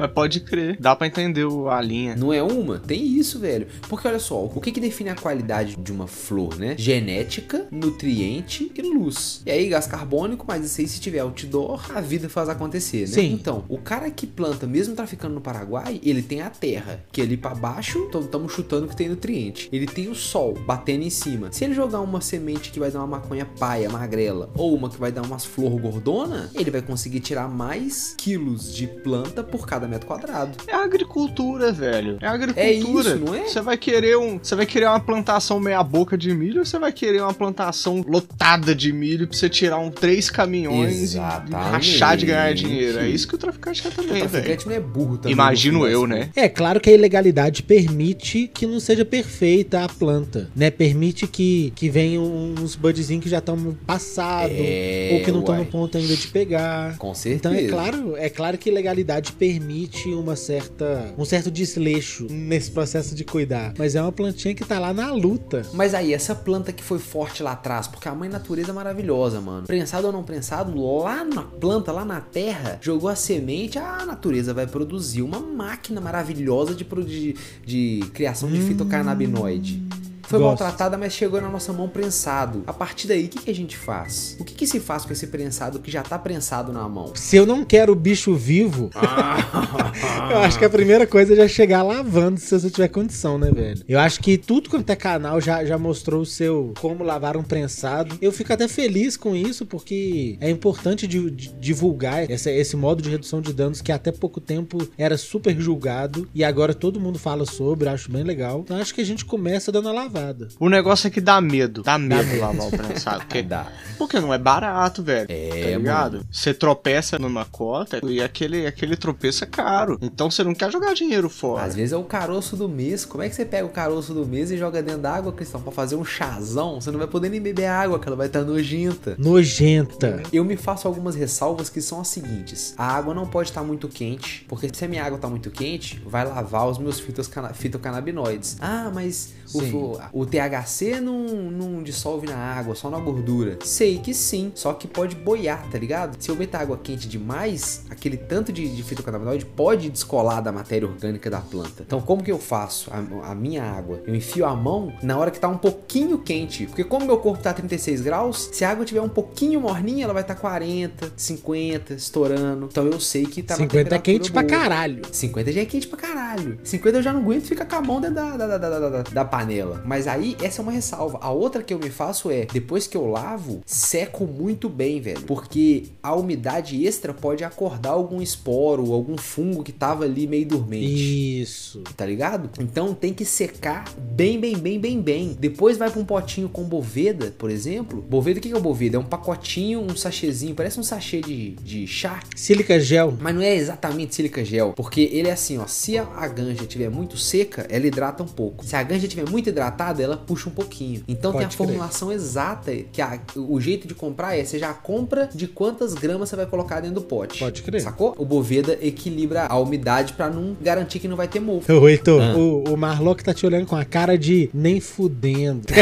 Mas 0.00 0.10
pode 0.12 0.40
crer, 0.40 0.78
dá 0.80 0.96
pra 0.96 1.06
entender 1.06 1.46
a 1.70 1.80
linha. 1.82 2.16
Não 2.16 2.32
é 2.32 2.42
uma? 2.42 2.78
Tem 2.78 3.04
isso, 3.04 3.38
velho. 3.38 3.66
Porque 3.86 4.08
olha 4.08 4.18
só, 4.18 4.44
o 4.44 4.60
que, 4.60 4.72
que 4.72 4.80
define 4.80 5.10
a 5.10 5.14
qualidade 5.14 5.76
de 5.76 5.92
uma 5.92 6.06
flor, 6.06 6.58
né? 6.58 6.74
Genética, 6.78 7.66
nutriente 7.70 8.72
e 8.74 8.80
luz. 8.80 9.42
E 9.44 9.50
aí, 9.50 9.68
gás 9.68 9.86
carbônico, 9.86 10.46
mas 10.48 10.64
isso 10.64 10.80
aí, 10.80 10.88
se 10.88 11.00
tiver 11.00 11.18
outdoor, 11.18 11.94
a 11.94 12.00
vida 12.00 12.30
faz 12.30 12.48
acontecer, 12.48 13.00
né? 13.00 13.06
Sim. 13.06 13.32
Então, 13.34 13.62
o 13.68 13.76
cara 13.76 14.10
que 14.10 14.26
planta, 14.26 14.66
mesmo 14.66 14.94
traficando 14.94 15.34
no 15.34 15.40
Paraguai, 15.40 16.00
ele 16.02 16.22
tem 16.22 16.40
a 16.40 16.48
terra, 16.48 17.04
que 17.12 17.20
ali 17.20 17.36
pra 17.36 17.54
baixo, 17.54 18.08
estamos 18.14 18.52
chutando 18.52 18.88
que 18.88 18.96
tem 18.96 19.10
nutriente. 19.10 19.68
Ele 19.70 19.86
tem 19.86 20.08
o 20.08 20.14
sol 20.14 20.54
batendo 20.66 21.04
em 21.04 21.10
cima. 21.10 21.52
Se 21.52 21.64
ele 21.64 21.74
jogar 21.74 22.00
uma 22.00 22.22
semente 22.22 22.70
que 22.70 22.80
vai 22.80 22.90
dar 22.90 23.00
uma 23.00 23.18
maconha 23.18 23.44
paia, 23.44 23.90
magrela, 23.90 24.50
ou 24.54 24.74
uma 24.74 24.88
que 24.88 24.98
vai 24.98 25.12
dar 25.12 25.22
umas 25.22 25.44
flor 25.44 25.78
gordona, 25.78 26.50
ele 26.54 26.70
vai 26.70 26.80
conseguir 26.80 27.20
tirar 27.20 27.48
mais 27.48 28.14
quilos 28.16 28.74
de 28.74 28.86
planta 28.86 29.42
por 29.42 29.66
cada 29.66 29.89
metro 29.90 30.06
quadrado. 30.06 30.56
É 30.66 30.74
agricultura, 30.74 31.72
velho. 31.72 32.18
É 32.20 32.26
agricultura. 32.26 32.66
É 32.66 32.72
isso, 32.72 33.16
não 33.18 33.34
é? 33.34 33.44
Você 33.48 33.60
vai 33.60 33.76
querer 33.76 34.16
um, 34.16 34.38
você 34.42 34.54
vai 34.54 34.66
querer 34.66 34.86
uma 34.86 35.00
plantação 35.00 35.58
meia 35.60 35.82
boca 35.82 36.16
de 36.16 36.32
milho 36.34 36.60
ou 36.60 36.64
você 36.64 36.78
vai 36.78 36.92
querer 36.92 37.20
uma 37.22 37.34
plantação 37.34 38.04
lotada 38.06 38.74
de 38.74 38.92
milho 38.92 39.26
pra 39.26 39.36
você 39.36 39.48
tirar 39.48 39.78
um 39.78 39.90
três 39.90 40.30
caminhões 40.30 40.98
e 41.00 41.02
Exatamente. 41.02 41.54
rachar 41.72 42.16
de 42.16 42.26
ganhar 42.26 42.52
dinheiro? 42.54 42.98
É 43.00 43.08
isso 43.08 43.26
que 43.28 43.34
o 43.34 43.38
traficante 43.38 43.82
quer 43.82 43.88
O 43.88 43.92
também, 43.92 44.12
velho. 44.14 44.28
traficante 44.30 44.66
não 44.68 44.74
é 44.74 44.80
burro 44.80 45.16
também. 45.18 45.32
Imagino 45.32 45.86
eu, 45.86 46.06
né? 46.06 46.30
É 46.36 46.48
claro 46.48 46.80
que 46.80 46.88
a 46.90 46.92
ilegalidade 46.92 47.62
permite 47.62 48.50
que 48.52 48.66
não 48.66 48.78
seja 48.80 49.04
perfeita 49.04 49.84
a 49.84 49.88
planta, 49.88 50.48
né? 50.54 50.70
Permite 50.70 51.26
que, 51.26 51.72
que 51.74 51.88
venham 51.88 52.22
uns 52.24 52.76
budzinhos 52.76 53.24
que 53.24 53.30
já 53.30 53.38
estão 53.38 53.76
passados, 53.86 54.54
É, 54.56 55.10
ou 55.14 55.24
que 55.24 55.32
não 55.32 55.40
estão 55.40 55.56
no 55.56 55.64
ponto 55.66 55.96
ainda 55.98 56.14
de 56.14 56.26
pegar. 56.28 56.96
Com 56.98 57.14
certeza. 57.14 57.36
Então 57.36 57.52
é 57.54 57.68
claro, 57.68 58.16
é 58.16 58.28
claro 58.28 58.58
que 58.58 58.70
legalidade 58.70 59.32
permite 59.32 59.79
uma 60.18 60.36
certa, 60.36 61.14
um 61.16 61.24
certo 61.24 61.50
desleixo 61.50 62.26
nesse 62.30 62.70
processo 62.70 63.14
de 63.14 63.24
cuidar. 63.24 63.74
Mas 63.78 63.94
é 63.94 64.02
uma 64.02 64.12
plantinha 64.12 64.54
que 64.54 64.64
tá 64.64 64.78
lá 64.78 64.92
na 64.92 65.12
luta. 65.12 65.62
Mas 65.72 65.94
aí, 65.94 66.12
essa 66.12 66.34
planta 66.34 66.72
que 66.72 66.82
foi 66.82 66.98
forte 66.98 67.42
lá 67.42 67.52
atrás, 67.52 67.86
porque 67.86 68.08
a 68.08 68.14
mãe 68.14 68.28
natureza 68.28 68.70
é 68.70 68.74
maravilhosa, 68.74 69.40
mano. 69.40 69.66
Prensado 69.66 70.06
ou 70.06 70.12
não 70.12 70.22
prensado, 70.22 70.74
lá 70.98 71.24
na 71.24 71.42
planta, 71.42 71.92
lá 71.92 72.04
na 72.04 72.20
terra, 72.20 72.78
jogou 72.80 73.08
a 73.08 73.14
semente, 73.14 73.78
a 73.78 74.04
natureza 74.04 74.52
vai 74.52 74.66
produzir 74.66 75.22
uma 75.22 75.40
máquina 75.40 76.00
maravilhosa 76.00 76.74
de, 76.74 76.84
de, 76.84 77.36
de 77.64 78.10
criação 78.12 78.50
de 78.50 78.60
fitocannabinoide. 78.60 79.82
Foi 80.30 80.38
Gosto. 80.38 80.60
maltratada, 80.62 80.96
mas 80.96 81.12
chegou 81.12 81.40
na 81.40 81.48
nossa 81.48 81.72
mão 81.72 81.88
prensado. 81.88 82.62
A 82.66 82.72
partir 82.72 83.08
daí, 83.08 83.24
o 83.24 83.28
que, 83.28 83.40
que 83.42 83.50
a 83.50 83.54
gente 83.54 83.76
faz? 83.76 84.36
O 84.38 84.44
que, 84.44 84.54
que 84.54 84.64
se 84.66 84.78
faz 84.78 85.04
com 85.04 85.12
esse 85.12 85.26
prensado 85.26 85.80
que 85.80 85.90
já 85.90 86.02
tá 86.04 86.16
prensado 86.16 86.72
na 86.72 86.88
mão? 86.88 87.12
Se 87.16 87.36
eu 87.36 87.44
não 87.44 87.64
quero 87.64 87.92
o 87.92 87.96
bicho 87.96 88.34
vivo, 88.36 88.90
eu 90.30 90.38
acho 90.38 90.58
que 90.58 90.64
a 90.64 90.70
primeira 90.70 91.06
coisa 91.06 91.32
é 91.32 91.36
já 91.36 91.48
chegar 91.48 91.82
lavando 91.82 92.38
se 92.38 92.58
você 92.58 92.70
tiver 92.70 92.88
condição, 92.88 93.38
né, 93.38 93.50
velho? 93.50 93.82
Eu 93.88 93.98
acho 93.98 94.20
que 94.20 94.38
tudo 94.38 94.70
quanto 94.70 94.88
é 94.90 94.96
canal 94.96 95.40
já, 95.40 95.64
já 95.64 95.76
mostrou 95.76 96.22
o 96.22 96.26
seu 96.26 96.72
como 96.80 97.02
lavar 97.02 97.36
um 97.36 97.42
prensado. 97.42 98.16
Eu 98.22 98.30
fico 98.32 98.52
até 98.52 98.68
feliz 98.68 99.16
com 99.16 99.34
isso, 99.34 99.66
porque 99.66 100.36
é 100.40 100.48
importante 100.48 101.06
di- 101.06 101.30
di- 101.30 101.52
divulgar 101.58 102.30
essa- 102.30 102.50
esse 102.50 102.76
modo 102.76 103.02
de 103.02 103.10
redução 103.10 103.40
de 103.40 103.52
danos 103.52 103.80
que 103.80 103.90
até 103.92 104.12
pouco 104.12 104.40
tempo 104.40 104.78
era 104.96 105.16
super 105.16 105.58
julgado 105.60 106.28
e 106.34 106.44
agora 106.44 106.72
todo 106.74 107.00
mundo 107.00 107.18
fala 107.18 107.44
sobre, 107.44 107.88
acho 107.88 108.10
bem 108.10 108.22
legal. 108.22 108.60
Então 108.60 108.76
acho 108.76 108.94
que 108.94 109.00
a 109.00 109.04
gente 109.06 109.24
começa 109.24 109.72
dando 109.72 109.88
a 109.88 109.92
lavada. 110.20 110.48
O 110.58 110.68
negócio 110.68 111.06
é 111.08 111.10
que 111.10 111.20
dá 111.20 111.40
medo. 111.40 111.82
Dá 111.82 111.98
medo 111.98 112.24
medo. 112.26 112.40
lavar 112.40 112.66
o 112.66 112.70
prensado. 112.70 113.20
Porque, 113.20 113.42
Dá. 113.50 113.66
porque 113.98 114.20
não 114.20 114.32
é 114.32 114.38
barato, 114.38 115.02
velho. 115.02 115.26
É, 115.28 115.48
tá 115.72 115.78
ligado? 115.78 116.26
Você 116.30 116.52
tropeça 116.54 117.18
numa 117.18 117.44
cota 117.44 118.00
e 118.04 118.22
aquele, 118.22 118.66
aquele 118.66 118.96
tropeço 118.96 119.44
é 119.44 119.46
caro. 119.46 119.98
Então 120.00 120.30
você 120.30 120.44
não 120.44 120.54
quer 120.54 120.70
jogar 120.70 120.94
dinheiro 120.94 121.28
fora. 121.28 121.64
Às 121.64 121.74
vezes 121.74 121.92
é 121.92 121.96
o 121.96 122.04
caroço 122.04 122.56
do 122.56 122.68
mês. 122.68 123.04
Como 123.04 123.22
é 123.22 123.28
que 123.28 123.34
você 123.34 123.44
pega 123.44 123.66
o 123.66 123.70
caroço 123.70 124.12
do 124.14 124.26
mês 124.26 124.50
e 124.50 124.56
joga 124.56 124.82
dentro 124.82 125.00
da 125.02 125.12
água, 125.14 125.32
Cristão, 125.32 125.60
pra 125.60 125.72
fazer 125.72 125.96
um 125.96 126.04
chazão? 126.04 126.80
Você 126.80 126.90
não 126.90 126.98
vai 126.98 127.08
poder 127.08 127.28
nem 127.28 127.40
beber 127.40 127.66
água, 127.66 127.98
que 127.98 128.06
ela 128.06 128.16
vai 128.16 128.26
estar 128.26 128.42
nojenta. 128.42 129.14
Nojenta. 129.18 130.22
Eu 130.32 130.44
me 130.44 130.56
faço 130.56 130.86
algumas 130.86 131.14
ressalvas 131.14 131.68
que 131.68 131.80
são 131.80 132.00
as 132.00 132.08
seguintes: 132.08 132.74
a 132.76 132.84
água 132.96 133.14
não 133.14 133.26
pode 133.26 133.48
estar 133.50 133.62
muito 133.62 133.88
quente, 133.88 134.44
porque 134.48 134.68
se 134.72 134.84
a 134.84 134.88
minha 134.88 135.04
água 135.04 135.16
está 135.16 135.28
muito 135.28 135.50
quente, 135.50 136.00
vai 136.06 136.24
lavar 136.26 136.68
os 136.68 136.78
meus 136.78 137.00
fitocana- 137.00 137.52
fitocannabinoides. 137.54 138.56
Ah, 138.60 138.90
mas 138.94 139.32
o. 139.54 139.98
o, 140.12 140.24
THC 140.26 141.00
não, 141.00 141.24
não 141.50 141.82
dissolve 141.82 142.26
na 142.26 142.36
água, 142.36 142.74
só 142.74 142.90
na 142.90 142.98
gordura. 142.98 143.58
Sei 143.64 143.98
que 143.98 144.12
sim, 144.14 144.52
só 144.54 144.72
que 144.72 144.86
pode 144.88 145.14
boiar, 145.16 145.68
tá 145.70 145.78
ligado? 145.78 146.16
Se 146.22 146.30
eu 146.30 146.36
meter 146.36 146.56
água 146.58 146.78
quente 146.82 147.08
demais, 147.08 147.84
aquele 147.90 148.16
tanto 148.16 148.52
de, 148.52 148.68
de 148.68 148.82
fitocannabinoide 148.82 149.44
pode 149.44 149.88
descolar 149.90 150.40
da 150.40 150.52
matéria 150.52 150.88
orgânica 150.88 151.28
da 151.30 151.40
planta. 151.40 151.82
Então, 151.86 152.00
como 152.00 152.22
que 152.22 152.32
eu 152.32 152.38
faço 152.38 152.90
a, 152.92 153.30
a 153.30 153.34
minha 153.34 153.62
água? 153.62 154.00
Eu 154.06 154.14
enfio 154.14 154.46
a 154.46 154.54
mão 154.54 154.92
na 155.02 155.16
hora 155.18 155.30
que 155.30 155.38
tá 155.38 155.48
um 155.48 155.58
pouquinho 155.58 156.18
quente, 156.18 156.66
porque 156.66 156.84
como 156.84 157.06
meu 157.06 157.18
corpo 157.18 157.42
tá 157.42 157.52
36 157.52 158.00
graus, 158.00 158.50
se 158.52 158.64
a 158.64 158.70
água 158.70 158.84
tiver 158.84 159.00
um 159.00 159.08
pouquinho 159.08 159.60
morninha, 159.60 160.04
ela 160.04 160.12
vai 160.12 160.22
estar 160.22 160.34
tá 160.34 160.40
40, 160.40 161.12
50, 161.16 161.94
estourando. 161.94 162.66
Então 162.70 162.86
eu 162.86 162.98
sei 163.00 163.24
que 163.26 163.42
tá 163.42 163.54
na 163.54 163.58
50 163.58 163.94
é 163.94 163.98
quente 163.98 164.32
pra 164.32 164.42
boa. 164.42 164.50
caralho. 164.52 165.02
50 165.10 165.52
já 165.52 165.60
é 165.60 165.64
quente 165.64 165.86
pra 165.86 165.98
caralho. 165.98 166.58
50 166.62 166.98
eu 166.98 167.02
já 167.02 167.12
não 167.12 167.20
aguento 167.20 167.44
ficar 167.44 167.64
com 167.64 167.76
a 167.76 167.80
mão 167.80 168.00
dentro 168.00 168.16
da, 168.16 168.36
da, 168.36 168.46
da, 168.46 168.58
da, 168.58 168.88
da- 168.88 169.02
da 169.02 169.24
panela. 169.24 169.82
Mas 169.90 170.06
aí, 170.06 170.36
essa 170.40 170.60
é 170.60 170.62
uma 170.62 170.70
ressalva. 170.70 171.18
A 171.20 171.32
outra 171.32 171.64
que 171.64 171.74
eu 171.74 171.78
me 171.80 171.90
faço 171.90 172.30
é, 172.30 172.46
depois 172.46 172.86
que 172.86 172.96
eu 172.96 173.10
lavo, 173.10 173.60
seco 173.66 174.24
muito 174.24 174.68
bem, 174.68 175.00
velho. 175.00 175.22
Porque 175.22 175.86
a 176.00 176.14
umidade 176.14 176.86
extra 176.86 177.12
pode 177.12 177.42
acordar 177.42 177.90
algum 177.90 178.22
esporo, 178.22 178.92
algum 178.92 179.18
fungo 179.18 179.64
que 179.64 179.72
tava 179.72 180.04
ali 180.04 180.28
meio 180.28 180.46
dormente. 180.46 181.40
Isso. 181.42 181.82
Tá 181.96 182.06
ligado? 182.06 182.48
Então 182.60 182.94
tem 182.94 183.12
que 183.12 183.24
secar 183.24 183.92
bem, 183.98 184.38
bem, 184.38 184.56
bem, 184.56 184.78
bem, 184.78 185.02
bem. 185.02 185.36
Depois 185.36 185.76
vai 185.76 185.90
pra 185.90 185.98
um 185.98 186.04
potinho 186.04 186.48
com 186.48 186.62
boveda, 186.62 187.34
por 187.36 187.50
exemplo. 187.50 188.00
Boveda, 188.00 188.38
o 188.38 188.42
que 188.42 188.52
é 188.52 188.56
o 188.56 188.60
boveda? 188.60 188.96
É 188.96 189.00
um 189.00 189.04
pacotinho, 189.04 189.80
um 189.80 189.96
sachêzinho, 189.96 190.54
parece 190.54 190.78
um 190.78 190.84
sachê 190.84 191.20
de, 191.20 191.56
de 191.64 191.88
chá. 191.88 192.20
Sílica 192.36 192.78
gel. 192.78 193.18
Mas 193.20 193.34
não 193.34 193.42
é 193.42 193.56
exatamente 193.56 194.14
sílica 194.14 194.44
gel, 194.44 194.72
porque 194.72 195.10
ele 195.12 195.26
é 195.26 195.32
assim, 195.32 195.58
ó. 195.58 195.66
Se 195.66 195.98
a, 195.98 196.04
a 196.04 196.28
ganja 196.28 196.62
estiver 196.62 196.90
muito 196.90 197.16
seca, 197.16 197.66
ela 197.68 197.88
hidrata 197.88 198.22
um 198.22 198.28
pouco. 198.28 198.64
Se 198.64 198.76
a 198.76 198.82
ganja 198.84 199.06
estiver 199.06 199.28
muito 199.28 199.48
hidratada, 199.48 199.79
ela 200.02 200.16
puxa 200.16 200.48
um 200.48 200.52
pouquinho. 200.52 201.02
Então 201.08 201.32
tem 201.32 201.40
a 201.40 201.44
Pode 201.44 201.56
crer. 201.56 201.66
formulação 201.66 202.12
exata, 202.12 202.72
que 202.92 203.00
a- 203.00 203.18
o 203.36 203.60
jeito 203.60 203.88
de 203.88 203.94
comprar 203.94 204.36
é, 204.36 204.44
você 204.44 204.58
já 204.58 204.72
compra 204.74 205.28
de 205.34 205.46
quantas 205.48 205.94
gramas 205.94 206.28
você 206.28 206.36
vai 206.36 206.46
colocar 206.46 206.80
dentro 206.80 206.96
do 206.96 207.02
pote. 207.02 207.38
Pode 207.38 207.62
crer. 207.62 207.80
Sacou? 207.80 208.14
O 208.18 208.24
Boveda 208.24 208.78
equilibra 208.82 209.46
a 209.46 209.58
umidade 209.58 210.12
pra 210.12 210.28
não 210.28 210.56
garantir 210.60 210.98
que 210.98 211.08
não 211.08 211.16
vai 211.16 211.28
ter 211.28 211.40
mofo. 211.40 211.72
Ô, 211.72 211.88
Heitor, 211.88 212.20
Ah. 212.22 212.36
o, 212.36 212.64
o 212.74 212.76
Marlock 212.76 213.24
tá 213.24 213.32
te 213.32 213.46
olhando 213.46 213.66
com 213.66 213.76
a 213.76 213.84
cara 213.84 214.18
de 214.18 214.50
nem 214.52 214.80
fudendo. 214.80 215.62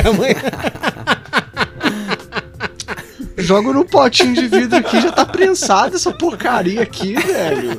Joga 3.48 3.72
no 3.72 3.82
potinho 3.82 4.34
de 4.34 4.46
vidro 4.46 4.76
aqui, 4.76 5.00
já 5.00 5.10
tá 5.10 5.24
prensado 5.24 5.96
essa 5.96 6.12
porcaria 6.12 6.82
aqui, 6.82 7.14
velho. 7.14 7.78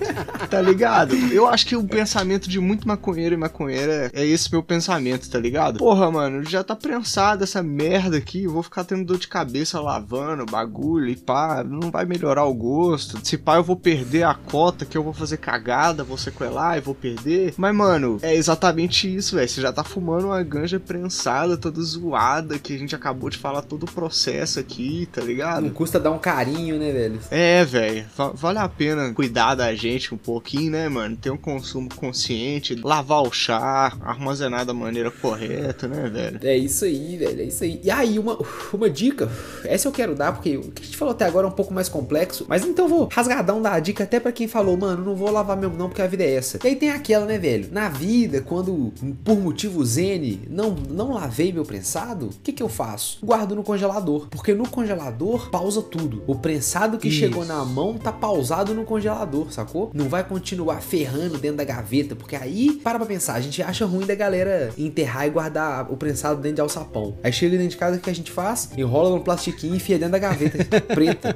Tá 0.49 0.59
ligado? 0.59 1.15
Eu 1.15 1.47
acho 1.47 1.63
que 1.67 1.75
o 1.75 1.83
pensamento 1.83 2.49
de 2.49 2.59
muito 2.59 2.87
maconheiro 2.87 3.35
e 3.35 3.37
maconheira 3.37 4.09
é 4.11 4.25
esse 4.25 4.51
meu 4.51 4.63
pensamento, 4.63 5.29
tá 5.29 5.37
ligado? 5.37 5.77
Porra, 5.77 6.09
mano, 6.09 6.43
já 6.43 6.63
tá 6.63 6.75
prensado 6.75 7.43
essa 7.43 7.61
merda 7.61 8.17
aqui, 8.17 8.47
vou 8.47 8.63
ficar 8.63 8.83
tendo 8.83 9.05
dor 9.05 9.19
de 9.19 9.27
cabeça 9.27 9.79
lavando 9.79 10.43
bagulho 10.43 11.07
e 11.07 11.15
pá, 11.15 11.63
não 11.63 11.91
vai 11.91 12.03
melhorar 12.03 12.45
o 12.45 12.53
gosto. 12.55 13.19
Se 13.23 13.37
pá, 13.37 13.57
eu 13.57 13.63
vou 13.63 13.75
perder 13.75 14.23
a 14.23 14.33
cota 14.33 14.85
que 14.85 14.97
eu 14.97 15.03
vou 15.03 15.13
fazer 15.13 15.37
cagada, 15.37 16.03
vou 16.03 16.17
sequelar 16.17 16.79
e 16.79 16.81
vou 16.81 16.95
perder. 16.95 17.53
Mas, 17.57 17.75
mano, 17.75 18.17
é 18.23 18.33
exatamente 18.33 19.15
isso, 19.15 19.35
velho. 19.35 19.47
Você 19.47 19.61
já 19.61 19.71
tá 19.71 19.83
fumando 19.83 20.25
uma 20.25 20.41
ganja 20.41 20.79
prensada, 20.79 21.55
toda 21.55 21.79
zoada, 21.79 22.57
que 22.57 22.73
a 22.73 22.77
gente 22.79 22.95
acabou 22.95 23.29
de 23.29 23.37
falar 23.37 23.61
todo 23.61 23.83
o 23.83 23.91
processo 23.91 24.59
aqui, 24.59 25.07
tá 25.11 25.21
ligado? 25.21 25.58
Não 25.61 25.69
custa 25.69 25.99
dar 25.99 26.11
um 26.11 26.19
carinho, 26.19 26.77
né, 26.77 26.91
velho? 26.91 27.19
É, 27.31 27.63
velho, 27.65 28.05
va- 28.15 28.31
vale 28.33 28.59
a 28.59 28.67
pena 28.69 29.13
cuidar 29.13 29.55
da 29.55 29.73
gente 29.75 30.13
um 30.13 30.17
pouquinho, 30.17 30.71
né, 30.71 30.87
mano? 30.89 31.15
Ter 31.15 31.29
um 31.31 31.37
consumo 31.37 31.89
consciente, 31.95 32.75
lavar 32.75 33.21
o 33.23 33.31
chá, 33.31 33.93
armazenar 34.01 34.65
da 34.65 34.73
maneira 34.73 35.11
correta, 35.11 35.87
né, 35.87 36.09
velho? 36.09 36.39
É 36.43 36.57
isso 36.57 36.85
aí, 36.85 37.17
velho, 37.17 37.41
é 37.41 37.45
isso 37.45 37.63
aí. 37.63 37.79
E 37.83 37.91
aí, 37.91 38.19
uma, 38.19 38.37
uma 38.73 38.89
dica, 38.89 39.29
essa 39.65 39.87
eu 39.87 39.91
quero 39.91 40.15
dar, 40.15 40.33
porque 40.33 40.57
o 40.57 40.61
que 40.71 40.81
a 40.81 40.85
gente 40.85 40.97
falou 40.97 41.13
até 41.13 41.25
agora 41.25 41.47
é 41.47 41.49
um 41.49 41.53
pouco 41.53 41.73
mais 41.73 41.89
complexo, 41.89 42.45
mas 42.47 42.63
então 42.65 42.85
eu 42.85 42.89
vou 42.89 43.09
rasgadão 43.11 43.61
dar 43.61 43.73
a 43.73 43.79
dica 43.79 44.03
até 44.03 44.19
pra 44.19 44.31
quem 44.31 44.47
falou, 44.47 44.77
mano, 44.77 45.03
não 45.03 45.15
vou 45.15 45.31
lavar 45.31 45.57
mesmo 45.57 45.75
não, 45.77 45.87
porque 45.89 46.01
a 46.01 46.07
vida 46.07 46.23
é 46.23 46.33
essa. 46.35 46.59
E 46.63 46.67
aí 46.67 46.75
tem 46.75 46.89
aquela, 46.91 47.25
né, 47.25 47.37
velho? 47.37 47.69
Na 47.71 47.89
vida, 47.89 48.41
quando 48.41 48.91
por 49.23 49.39
motivo 49.39 49.83
zene, 49.85 50.41
não, 50.49 50.71
não 50.71 51.13
lavei 51.13 51.51
meu 51.51 51.63
prensado, 51.65 52.27
o 52.27 52.29
que 52.43 52.51
que 52.53 52.63
eu 52.63 52.69
faço? 52.69 53.19
Guardo 53.25 53.55
no 53.55 53.63
congelador, 53.63 54.27
porque 54.29 54.53
no 54.53 54.67
congelador 54.67 55.48
pausa 55.51 55.81
tudo. 55.81 56.23
O 56.27 56.35
prensado 56.35 56.97
que 56.97 57.07
Isso. 57.07 57.17
chegou 57.19 57.45
na 57.45 57.63
mão 57.65 57.97
tá 57.97 58.11
pausado 58.11 58.73
no 58.73 58.83
congelador, 58.85 59.51
sacou? 59.51 59.91
Não 59.93 60.07
vai 60.09 60.23
continuar 60.23 60.81
ferrando 60.81 61.37
dentro 61.37 61.57
da 61.57 61.63
gaveta, 61.63 62.15
porque 62.15 62.35
aí, 62.35 62.79
para 62.83 62.97
pra 62.99 63.07
pensar, 63.07 63.33
a 63.35 63.41
gente 63.41 63.61
acha 63.61 63.85
ruim 63.85 64.05
da 64.05 64.15
galera 64.15 64.71
enterrar 64.77 65.27
e 65.27 65.29
guardar 65.29 65.91
o 65.91 65.97
prensado 65.97 66.41
dentro 66.41 66.55
de 66.55 66.61
alçapão. 66.61 67.15
Aí 67.23 67.31
chega 67.33 67.57
dentro 67.57 67.71
de 67.71 67.77
casa, 67.77 67.97
o 67.97 67.99
que 67.99 68.09
a 68.09 68.13
gente 68.15 68.31
faz? 68.31 68.69
Enrola 68.77 69.09
no 69.11 69.21
plastiquinho 69.23 69.73
e 69.73 69.77
enfia 69.77 69.97
dentro 69.97 70.13
da 70.13 70.19
gaveta 70.19 70.79
preta. 70.81 71.35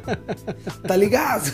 Tá 0.88 0.96
ligado? 0.96 1.52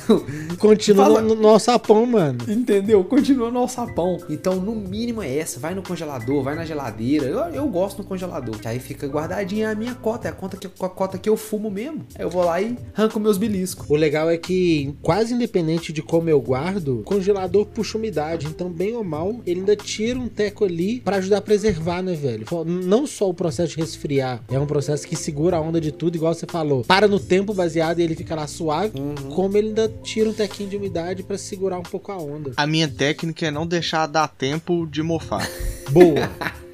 Continua 0.58 1.06
Fala- 1.06 1.22
no, 1.22 1.36
no 1.36 1.48
alçapão, 1.48 2.06
mano. 2.06 2.40
Entendeu? 2.48 3.04
Continua 3.04 3.52
no 3.52 3.60
alçapão. 3.60 4.18
Então, 4.30 4.56
no 4.56 4.76
mínimo 4.76 5.22
é 5.22 5.38
essa. 5.38 5.60
Vai 5.60 5.74
no 5.74 5.82
congelador, 5.82 6.44
vai 6.44 6.56
na 6.56 6.66
geladeira. 6.66 7.26
Eu, 7.26 7.40
eu 7.54 7.68
gosto 7.68 8.00
no 8.00 8.04
congelador. 8.04 8.58
Que 8.60 8.68
aí 8.68 8.80
fica 8.80 9.08
guardadinha 9.08 9.72
a 9.72 9.76
minha 9.76 9.96
cota. 9.96 10.28
É 10.28 10.32
a, 10.32 10.34
conta 10.34 10.58
que, 10.58 10.68
a 10.68 10.90
cota 10.90 11.18
que 11.18 11.30
eu 11.30 11.38
fumo 11.38 11.70
mesmo. 11.70 12.06
Aí 12.16 12.24
eu 12.24 12.30
vou 12.30 12.44
lá 12.44 12.49
e 12.58 12.78
arranco 12.96 13.20
meus 13.20 13.38
beliscos. 13.38 13.86
O 13.90 13.96
legal 13.96 14.30
é 14.30 14.38
que, 14.38 14.96
quase 15.02 15.34
independente 15.34 15.92
de 15.92 16.02
como 16.02 16.30
eu 16.30 16.42
guardo, 16.42 17.00
o 17.00 17.04
congelador 17.04 17.66
puxa 17.66 17.98
umidade. 17.98 18.48
Então, 18.48 18.70
bem 18.70 18.96
ou 18.96 19.04
mal, 19.04 19.42
ele 19.46 19.60
ainda 19.60 19.76
tira 19.76 20.18
um 20.18 20.28
teco 20.28 20.66
ali 20.66 21.02
pra 21.02 21.18
ajudar 21.18 21.38
a 21.38 21.42
preservar, 21.42 22.02
né, 22.02 22.14
velho? 22.14 22.46
Não 22.66 23.06
só 23.06 23.30
o 23.30 23.34
processo 23.34 23.76
de 23.76 23.82
resfriar, 23.82 24.42
é 24.50 24.60
um 24.60 24.66
processo 24.66 25.08
que 25.08 25.16
segura 25.16 25.58
a 25.58 25.62
onda 25.62 25.82
de 25.82 25.92
tudo, 25.92 26.16
igual 26.16 26.34
você 26.34 26.46
falou. 26.48 26.84
Para 26.84 27.08
no 27.08 27.20
tempo 27.20 27.54
baseado 27.54 28.00
e 28.00 28.04
ele 28.04 28.16
fica 28.16 28.36
lá 28.36 28.48
suave, 28.48 28.94
como 29.34 29.58
ele 29.58 29.70
ainda 29.70 29.92
tira 30.04 30.30
um 30.30 30.34
tequinho 30.34 30.70
de 30.70 30.78
umidade 30.78 31.24
pra 31.24 31.38
segurar 31.38 31.80
um 31.80 31.84
pouco 31.84 32.12
a 32.12 32.18
onda. 32.18 32.52
A 32.56 32.66
minha 32.66 32.88
técnica 32.88 33.48
é 33.48 33.52
não 33.52 33.68
deixar 33.68 34.08
dar 34.08 34.28
tempo 34.28 34.88
de 34.88 35.04
mofar. 35.04 35.48
Boa! 35.92 36.30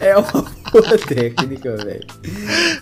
É 0.00 0.16
uma 0.16 0.44
boa 0.72 0.98
técnica, 0.98 1.76
velho. 1.76 2.06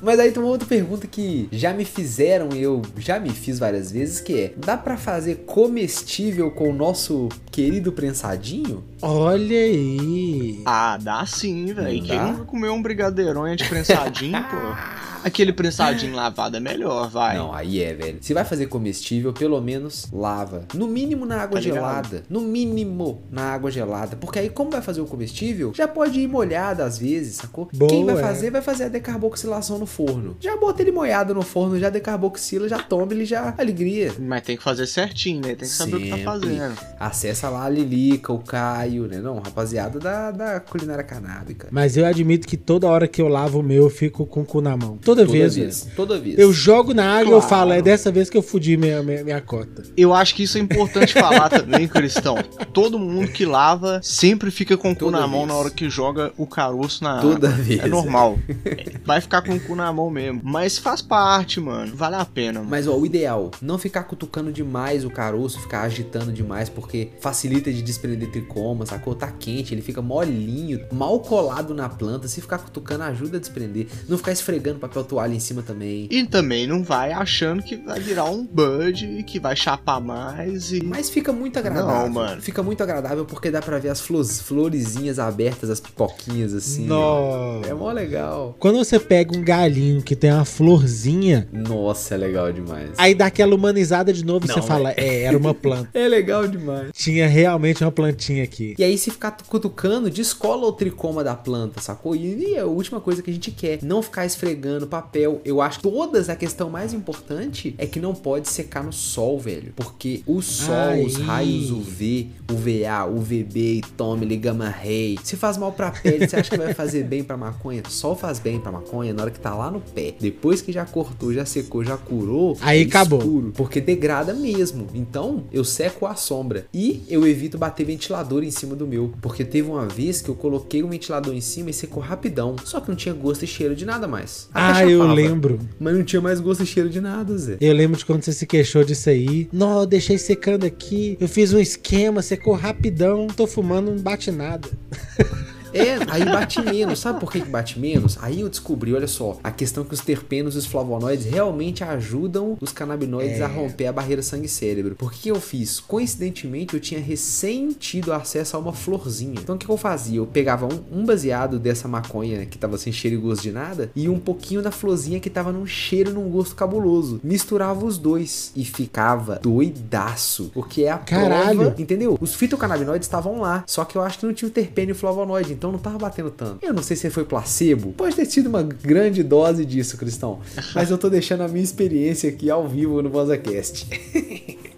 Mas 0.03 0.19
aí 0.19 0.31
tem 0.33 0.43
uma 0.43 0.51
outra 0.51 0.67
pergunta 0.67 1.07
que 1.07 1.49
já 1.53 1.73
me 1.73 1.85
fizeram 1.85 2.49
e 2.55 2.63
eu 2.63 2.83
já 2.99 3.19
me 3.19 3.31
fiz 3.31 3.59
várias 3.59 3.91
vezes, 3.91 4.21
que 4.21 4.41
é: 4.41 4.53
dá 4.57 4.77
pra 4.77 4.97
fazer 4.97 5.45
comestível 5.47 6.51
com 6.51 6.71
o 6.71 6.73
nosso 6.73 7.29
querido 7.51 7.93
prensadinho? 7.93 8.85
Olha 9.03 9.57
aí! 9.59 10.63
Ah, 10.65 10.99
dá 11.01 11.25
sim, 11.27 11.67
velho. 11.73 11.99
Não 12.01 12.07
Quem 12.07 12.21
nunca 12.23 12.45
comeu 12.45 12.73
um 12.73 12.83
brigadeironho 12.83 13.57
de 13.57 13.65
prensadinho, 13.65 14.43
pô? 14.45 14.57
Aquele 15.25 15.55
prensadinho 15.55 16.15
lavado 16.15 16.59
é 16.59 16.61
melhor, 16.61 17.09
vai. 17.09 17.39
Não, 17.39 17.51
aí 17.51 17.83
é, 17.83 17.95
velho. 17.95 18.19
Se 18.21 18.35
vai 18.35 18.45
fazer 18.45 18.67
comestível, 18.67 19.33
pelo 19.33 19.59
menos 19.59 20.07
lava. 20.13 20.67
No 20.75 20.87
mínimo 20.87 21.25
na 21.25 21.37
água 21.41 21.55
Tá 21.59 21.61
ligado? 21.61 21.75
gelada. 21.77 22.25
No 22.29 22.43
mínimo 22.43 23.23
na 23.31 23.45
água 23.55 23.71
gelada. 23.71 24.17
Porque 24.17 24.39
aí, 24.39 24.51
como 24.51 24.71
vai 24.71 24.83
fazer 24.83 25.01
o 25.01 25.07
comestível, 25.07 25.73
já 25.75 25.89
pode 25.89 26.21
ir 26.21 26.29
molhado 26.29 26.83
às 26.83 26.99
vezes, 26.99 27.37
sacou? 27.37 27.71
Boa, 27.77 27.91
Quem 27.91 28.05
vai 28.05 28.17
é. 28.17 28.21
fazer, 28.21 28.51
vai 28.51 28.63
fazer 28.63 28.85
a 28.85 28.89
decarboxilação 28.89 29.79
no 29.79 29.87
forno. 29.87 30.37
Já 30.41 30.57
bota 30.57 30.83
ele 30.83 30.93
molhado 30.93 31.35
no 31.35 31.43
forno, 31.43 31.79
já 31.79 31.91
decarboxila, 31.91 32.69
já 32.69 32.79
toma 32.79 33.13
ele 33.13 33.25
já. 33.25 33.55
Alegria. 33.59 34.13
Mas 34.19 34.43
tem 34.43 34.57
que 34.57 34.63
fazer 34.63 34.87
certinho, 34.87 35.37
né? 35.41 35.49
Tem 35.49 35.57
que 35.57 35.67
saber 35.67 35.97
o 35.97 36.01
que 36.01 36.09
tá 36.11 36.17
Sempre. 36.17 36.25
fazendo. 36.25 36.79
Acessa 36.99 37.49
lá 37.49 37.65
a 37.65 37.69
Lilica, 37.69 38.33
o 38.33 38.39
Caio, 38.39 39.07
né? 39.07 39.19
Não, 39.19 39.37
rapaziada 39.41 39.99
da, 39.99 40.31
da 40.31 40.61
culinária 40.61 41.03
canábica. 41.05 41.69
Mas 41.71 41.97
eu 41.97 42.05
admito 42.07 42.47
que 42.47 42.57
toda 42.57 42.87
hora 42.87 43.09
que 43.09 43.21
eu 43.21 43.29
lavo 43.29 43.61
o 43.61 43.63
meu, 43.63 43.85
eu 43.85 43.91
fico 43.91 44.27
com 44.27 44.43
o 44.43 44.45
cu 44.45 44.61
na 44.61 44.77
mão. 44.77 44.97
Toda, 44.99 45.23
Toda 45.25 45.33
vez. 45.33 45.57
vez. 45.57 45.85
velho. 45.85 45.97
Toda 45.97 46.19
vez. 46.19 46.39
Eu 46.39 46.53
jogo 46.53 46.93
na 46.95 47.05
água 47.19 47.31
e 47.31 47.33
eu 47.35 47.41
Claro. 47.41 47.49
falo, 47.49 47.73
é 47.73 47.83
dessa 47.83 48.11
vez 48.13 48.29
que 48.31 48.37
eu 48.37 48.43
fudi 48.43 48.77
minha, 48.77 49.03
minha, 49.03 49.25
minha 49.25 49.41
cota. 49.41 49.83
Eu 49.97 50.13
acho 50.15 50.35
que 50.35 50.43
isso 50.43 50.59
é 50.59 50.61
importante 50.61 51.13
falar 51.15 51.49
também, 51.49 51.87
Cristão. 51.89 52.37
Todo 52.73 52.99
mundo 52.99 53.29
que 53.29 53.45
lava 53.45 54.01
sempre 54.03 54.51
fica 54.51 54.77
com 54.77 54.93
o 54.93 54.97
cu 54.97 55.11
na 55.11 55.27
mão 55.27 55.41
vez. 55.41 55.49
na 55.49 55.55
hora 55.55 55.71
que 55.71 55.89
joga 55.91 56.33
o 56.37 56.47
caroço 56.47 57.03
na 57.05 57.21
Toda 57.21 57.49
água. 57.49 57.64
É 57.69 57.87
normal. 57.87 58.39
Vai 59.05 59.21
ficar 59.21 59.43
com 59.43 59.55
o 59.55 59.61
cu 59.61 59.75
na 59.75 59.93
mão 59.93 60.11
mesmo. 60.11 60.41
Mas 60.43 60.79
faz 60.79 61.03
parte, 61.03 61.61
mano. 61.61 61.95
Vale 61.95 62.17
a 62.17 62.25
pena, 62.25 62.61
mano. 62.61 62.71
Mas 62.71 62.87
ó, 62.87 62.97
o 62.97 63.07
ideal, 63.07 63.51
não 63.61 63.79
ficar 63.79 64.05
cutucando 64.05 64.53
demais 64.53 65.05
o 65.05 65.11
caroço, 65.11 65.61
ficar 65.61 65.83
agitando 65.83 66.33
demais, 66.33 66.69
porque 66.69 67.11
facilita 67.21 67.73
de 67.73 67.83
desprender 67.83 68.31
tricoma, 68.31 68.87
sacou? 68.87 69.15
Tá 69.15 69.31
quente, 69.31 69.75
ele 69.75 69.83
fica 69.83 70.01
molinho, 70.03 70.81
mal 70.93 71.21
colado 71.21 71.75
na 71.75 71.89
planta. 71.89 72.29
Se 72.29 72.41
ficar 72.41 72.59
cutucando, 72.59 73.05
ajuda 73.05 73.37
a 73.37 73.41
desprender. 73.41 73.87
Não 74.09 74.17
ficar 74.17 74.33
esfregando 74.33 74.79
papel 74.79 75.05
toalha 75.05 75.35
em 75.35 75.41
cima 75.41 75.63
também. 75.63 76.09
E 76.11 76.25
também 76.27 76.67
não 76.67 76.83
vai 76.83 77.13
achando 77.13 77.63
que 77.63 77.77
vai 77.77 78.01
virar 78.01 78.25
um 78.25 78.47
bud 78.47 79.05
e 79.19 79.23
que 79.23 79.39
vai 79.39 79.55
chapar 79.57 80.01
mais 80.01 80.73
e. 80.73 80.83
Mas 80.85 81.11
fica 81.11 81.33
muito 81.33 81.59
agradável. 81.59 81.89
Não, 81.89 82.09
mano. 82.09 82.43
Fica 82.43 82.63
muito 82.63 82.83
agradável 82.83 83.25
porque 83.25 83.51
dá 83.51 83.61
pra 83.61 83.79
ver 83.79 83.91
as 83.91 84.01
flores, 84.01 84.41
florezinhas 84.41 85.19
abertas, 85.19 85.71
as 85.71 85.81
pipoquinhas 85.81 86.55
assim. 86.55 86.91
ó. 86.91 87.54
É 87.67 87.75
mó 87.75 87.91
legal. 87.93 88.57
Quando 88.59 88.79
você 88.79 88.99
pega 88.99 89.37
um 89.37 89.43
galinho 89.43 90.03
que 90.03 90.15
tem 90.17 90.33
uma 90.33 90.45
florzinha, 90.45 91.49
Nossa, 91.53 92.15
é 92.15 92.19
legal 92.19 92.53
demais. 92.53 92.91
aí 92.99 93.15
dá 93.15 93.27
aquela 93.27 93.55
humanizada 93.55 94.13
de 94.13 94.25
novo 94.25 94.45
e 94.47 94.49
você 94.49 94.63
fala, 94.63 94.93
é, 94.97 95.23
era 95.23 95.37
uma 95.37 95.53
planta. 95.55 95.89
É 95.95 96.09
legal 96.09 96.47
demais. 96.47 96.91
Tinha 96.93 97.27
realmente 97.27 97.83
uma 97.85 97.93
plantinha 97.93 98.45
aqui. 98.45 98.75
E 98.79 98.85
aí, 98.85 98.97
se 98.99 99.11
ficar 99.11 99.37
cutucando, 99.49 100.11
descola 100.11 100.67
o 100.67 100.73
tricoma 100.73 101.23
da 101.25 101.35
planta, 101.35 101.81
sacou? 101.81 102.15
E, 102.15 102.55
é 102.55 102.61
a 102.61 102.67
última 102.67 103.01
coisa 103.01 103.23
que 103.23 103.31
a 103.31 103.35
gente 103.35 103.51
quer. 103.51 103.79
Não 103.83 104.03
ficar 104.03 104.27
esfregando 104.27 104.87
papel. 104.87 105.41
Eu 105.45 105.61
acho 105.61 105.79
que 105.79 105.83
todas 105.89 106.29
a 106.29 106.37
questão 106.37 106.71
mais 106.71 106.93
importante 106.93 107.75
é 107.79 107.87
que 107.87 108.01
não 108.01 108.15
pode 108.15 108.49
secar 108.49 108.83
no 108.85 108.93
sol, 108.93 109.39
velho. 109.39 109.73
Porque 109.77 110.23
o 110.27 110.41
sol, 110.43 110.75
Ai. 110.75 111.05
os 111.05 111.17
raios 111.17 111.71
UV, 111.71 112.29
UVA, 112.51 113.07
UVB, 113.07 113.83
tome, 113.97 114.25
gama 114.37 114.69
ray, 114.69 115.19
se 115.23 115.37
faz 115.37 115.57
mal 115.57 115.73
pra 115.73 115.91
pele, 115.91 116.27
você 116.27 116.37
acha 116.37 116.51
que 116.51 116.59
vai 116.59 116.75
fazer 116.75 117.05
bem 117.05 117.23
pra 117.23 117.37
maconha? 117.45 117.83
Sol 117.89 118.15
faz 118.17 118.39
bem 118.39 118.59
pra 118.61 118.73
maconha 118.73 119.13
na 119.13 119.23
hora 119.23 119.31
que 119.31 119.41
tá 119.41 119.55
lá 119.55 119.71
no 119.71 119.81
pé. 119.81 120.15
Depois 120.21 120.61
que 120.63 120.73
já 120.73 120.85
cortou, 120.85 121.33
já 121.33 121.45
secou, 121.45 121.85
já 121.85 121.97
curou, 121.97 122.57
Aí 122.61 122.83
é 122.83 122.87
acabou. 122.87 123.19
escuro, 123.21 123.53
porque 123.57 123.81
degrada 123.81 124.33
mesmo. 124.35 124.87
Então, 124.95 125.45
eu 125.53 125.65
seco 125.65 126.07
a 126.07 126.15
sombra. 126.15 126.67
E 126.73 127.03
eu 127.09 127.27
evito 127.27 127.57
bater 127.59 127.85
ventilador 127.87 128.43
em 128.43 128.51
cima 128.51 128.75
do 128.75 128.87
meu. 128.87 129.13
Porque 129.21 129.45
teve 129.45 129.69
uma 129.69 129.87
vez 129.87 130.21
que 130.21 130.29
eu 130.29 130.35
coloquei 130.35 130.83
o 130.83 130.89
ventilador 130.89 131.35
em 131.35 131.41
cima 131.41 131.71
e 131.71 131.73
secou 131.73 132.03
rapidão. 132.03 132.57
Só 132.65 132.81
que 132.81 132.89
não 132.89 132.97
tinha 132.97 133.15
gosto 133.15 133.45
e 133.45 133.47
cheiro 133.47 133.75
de 133.77 133.85
nada 133.85 134.07
mais. 134.09 134.49
Até 134.53 134.79
Ah, 134.81 134.85
eu 134.87 134.99
chapava, 134.99 135.15
lembro. 135.15 135.59
Mas 135.79 135.97
não 135.97 136.05
tinha 136.05 136.21
mais 136.23 136.41
gosto 136.41 136.63
e 136.63 136.67
cheiro 136.67 136.89
de 136.89 137.01
nada, 137.01 137.37
Zé. 137.37 137.57
Eu 137.61 137.73
lembro 137.75 137.97
de 137.99 138.05
quando 138.05 138.23
você 138.23 138.33
se 138.33 138.47
queixou 138.47 138.85
disso 138.85 139.09
aí. 139.11 139.49
Não, 139.53 139.81
eu 139.81 139.87
deixei 139.87 140.19
secando 140.19 140.65
aqui. 140.65 141.17
Eu 141.21 141.29
fiz 141.29 141.53
um 141.53 141.59
esquema, 141.59 142.23
secou 142.23 142.55
rapidão. 142.55 143.27
Tô 143.29 143.47
fumando, 143.47 143.91
não 143.91 143.99
bate 144.03 144.31
nada. 144.31 144.69
É, 145.75 145.97
aí 146.09 146.25
bate 146.25 146.61
menos. 146.63 147.01
Sabe 147.01 147.21
por 147.21 147.31
que 147.31 147.41
que 147.41 147.49
bate 147.49 147.79
menos? 147.79 148.17
Aí 148.21 148.41
eu 148.41 148.49
descobri, 148.49 148.95
olha 148.95 149.09
só, 149.09 149.39
a 149.43 149.51
questão 149.51 149.85
que 149.85 149.95
os 149.95 150.01
terpenos 150.01 150.55
e 150.55 150.59
os 150.59 150.67
flavonoides 150.67 151.27
realmente 151.27 151.83
ajudam 151.83 152.57
os 152.61 152.73
canabinoides 152.73 153.41
a 153.41 153.47
romper 153.47 153.87
a 153.87 153.93
barreira 153.93 154.23
sangue-cérebro. 154.23 154.95
Por 154.95 155.13
que 155.13 155.25
que 155.25 155.31
eu 155.31 155.41
fiz? 155.41 155.81
Coincidentemente, 155.81 156.75
eu 156.75 156.81
tinha 156.81 157.01
recém 157.01 157.71
tido 157.71 158.13
acesso 158.13 158.57
a 158.57 158.61
uma 158.61 158.73
florzinha. 158.73 159.41
Então 159.41 159.57
o 159.57 159.59
que 159.59 159.65
que 159.67 159.73
eu 159.73 159.77
fazia? 159.77 160.19
Eu 160.19 160.27
pegava 160.27 160.67
um, 160.67 161.01
um 161.01 161.05
baseado 161.05 161.59
dessa 161.59 161.89
maconha 161.89 162.45
que 162.47 162.59
tava 162.59 162.77
sem 162.77 162.93
cheiro 162.93 163.17
e 163.17 163.21
gosto 163.21 163.43
de 163.43 163.51
nada 163.51 163.91
e 163.97 164.09
um 164.09 164.19
pouquinho 164.19 164.63
da 164.63 164.71
florzinha 164.71 165.19
que 165.19 165.31
tava 165.31 165.51
num 165.51 165.67
cheiro 165.67 166.11
e 166.11 166.13
num 166.13 166.29
gosto 166.29 166.55
cabuloso. 166.55 167.21
Misturava 167.25 167.85
os 167.85 167.97
dois 167.99 168.53
e 168.55 168.65
ficava 168.65 169.39
doidaço. 169.43 170.51
Porque 170.53 170.83
é 170.83 170.91
a 170.91 170.99
Caralho. 170.99 171.61
prova 171.61 171.75
Entendeu? 171.79 172.19
Os 172.21 172.35
fitocannabinoides 172.35 173.07
estavam 173.07 173.41
lá, 173.41 173.65
só 173.67 173.85
que 173.85 173.97
eu 173.97 174.03
acho 174.03 174.19
que 174.19 174.27
não 174.27 174.35
tinha 174.35 174.49
o 174.49 174.53
terpeno 174.53 174.91
e 174.91 174.93
o 174.93 174.95
flavonoide, 174.95 175.53
então 175.65 175.73
não 175.73 175.79
tava 175.79 175.97
batendo 175.97 176.31
tanto. 176.31 176.59
Eu 176.63 176.75
não 176.75 176.83
sei 176.83 176.95
se 176.95 177.09
foi 177.09 177.25
placebo, 177.25 177.93
pode 177.93 178.15
ter 178.15 178.27
sido 178.27 178.49
uma 178.49 178.63
grande 178.63 179.23
dose 179.23 179.65
disso, 179.65 179.97
Cristão, 179.97 180.41
mas 180.75 180.91
eu 180.91 180.99
tô 180.99 181.09
deixando 181.09 181.41
a 181.43 181.49
minha 181.49 181.65
experiência 181.65 182.29
aqui 182.29 182.51
ao 182.51 182.69
vivo 182.69 183.01
no 183.01 183.09
VozaCast. 183.09 183.89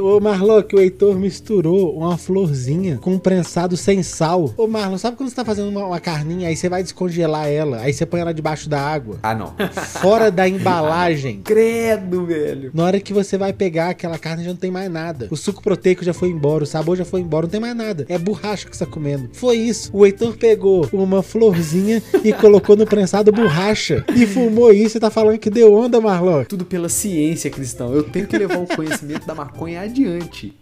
Ô 0.00 0.20
Marlock, 0.20 0.74
o 0.74 0.80
Heitor 0.80 1.16
misturou 1.18 1.96
uma 1.96 2.16
florzinha 2.18 2.98
com 2.98 3.12
um 3.14 3.18
prensado 3.18 3.76
sem 3.76 4.02
sal. 4.02 4.52
Ô 4.56 4.66
Marlon, 4.66 4.98
sabe 4.98 5.16
quando 5.16 5.28
você 5.30 5.34
tá 5.36 5.44
fazendo 5.44 5.68
uma, 5.68 5.86
uma 5.86 6.00
carninha, 6.00 6.48
aí 6.48 6.56
você 6.56 6.68
vai 6.68 6.82
descongelar 6.82 7.48
ela, 7.48 7.78
aí 7.80 7.92
você 7.92 8.04
põe 8.06 8.20
ela 8.20 8.32
debaixo 8.34 8.68
da 8.68 8.80
água, 8.80 9.18
Ah, 9.22 9.34
não. 9.34 9.54
fora 10.00 10.30
da 10.30 10.48
embalagem. 10.48 11.40
Credo, 11.44 12.26
velho. 12.26 12.70
Na 12.74 12.84
hora 12.84 13.00
que 13.00 13.12
você 13.12 13.36
vai 13.38 13.52
pegar 13.52 13.90
aquela 13.90 14.18
carne 14.18 14.44
já 14.44 14.50
não 14.50 14.56
tem 14.56 14.70
mais 14.70 14.90
nada. 14.90 15.28
O 15.30 15.36
suco 15.36 15.62
proteico 15.62 16.04
já 16.04 16.12
foi 16.14 16.28
embora, 16.28 16.64
o 16.64 16.66
sabor 16.66 16.96
já 16.96 17.04
foi 17.04 17.20
embora, 17.20 17.46
não 17.46 17.50
tem 17.50 17.60
mais 17.60 17.76
nada. 17.76 18.04
É 18.08 18.18
borracha 18.18 18.68
que 18.68 18.76
você 18.76 18.84
tá 18.84 18.90
comendo. 18.90 19.28
Foi 19.32 19.56
isso. 19.56 19.90
O 19.92 20.04
Heitor 20.04 20.36
pegou 20.36 20.88
uma 20.92 21.22
florzinha 21.22 22.02
e 22.24 22.32
colocou 22.32 22.76
no 22.76 22.86
prensado 22.86 23.32
borracha. 23.32 24.04
E 24.14 24.26
fumou 24.26 24.72
isso 24.72 24.96
e 24.96 25.00
tá 25.00 25.10
falando 25.10 25.38
que 25.38 25.50
deu 25.50 25.72
onda, 25.74 26.00
Marlock. 26.00 26.48
Tudo 26.48 26.64
pela 26.64 26.88
ciência, 26.88 27.50
Cristão. 27.50 27.92
Eu 27.94 28.02
tenho 28.02 28.26
que 28.26 28.36
levar 28.36 28.58
o 28.58 28.66
conhecimento 28.66 29.26
da 29.26 29.34
maconha 29.34 29.80
adiante. 29.86 30.52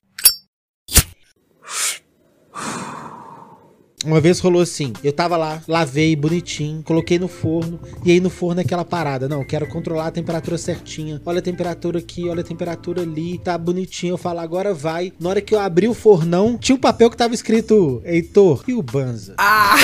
Uma 4.04 4.20
vez 4.20 4.38
rolou 4.38 4.62
assim, 4.62 4.92
eu 5.02 5.12
tava 5.12 5.36
lá, 5.36 5.62
lavei 5.66 6.14
bonitinho, 6.14 6.82
coloquei 6.82 7.18
no 7.18 7.28
forno, 7.28 7.80
e 8.04 8.10
aí 8.10 8.20
no 8.20 8.30
forno 8.30 8.60
é 8.60 8.64
aquela 8.64 8.84
parada, 8.84 9.28
não, 9.28 9.44
quero 9.44 9.66
controlar 9.66 10.08
a 10.08 10.10
temperatura 10.10 10.58
certinha. 10.58 11.20
Olha 11.24 11.38
a 11.38 11.42
temperatura 11.42 11.98
aqui, 11.98 12.28
olha 12.28 12.40
a 12.40 12.44
temperatura 12.44 13.02
ali, 13.02 13.38
tá 13.38 13.56
bonitinho. 13.56 14.12
Eu 14.12 14.18
falo, 14.18 14.40
agora 14.40 14.74
vai. 14.74 15.12
Na 15.18 15.30
hora 15.30 15.40
que 15.40 15.54
eu 15.54 15.58
abri 15.58 15.88
o 15.88 15.94
fornão, 15.94 16.58
tinha 16.58 16.76
um 16.76 16.80
papel 16.80 17.10
que 17.10 17.16
tava 17.16 17.34
escrito 17.34 18.02
Heitor 18.04 18.64
e 18.68 18.74
o 18.74 18.82
Banza. 18.82 19.34
Ah! 19.38 19.76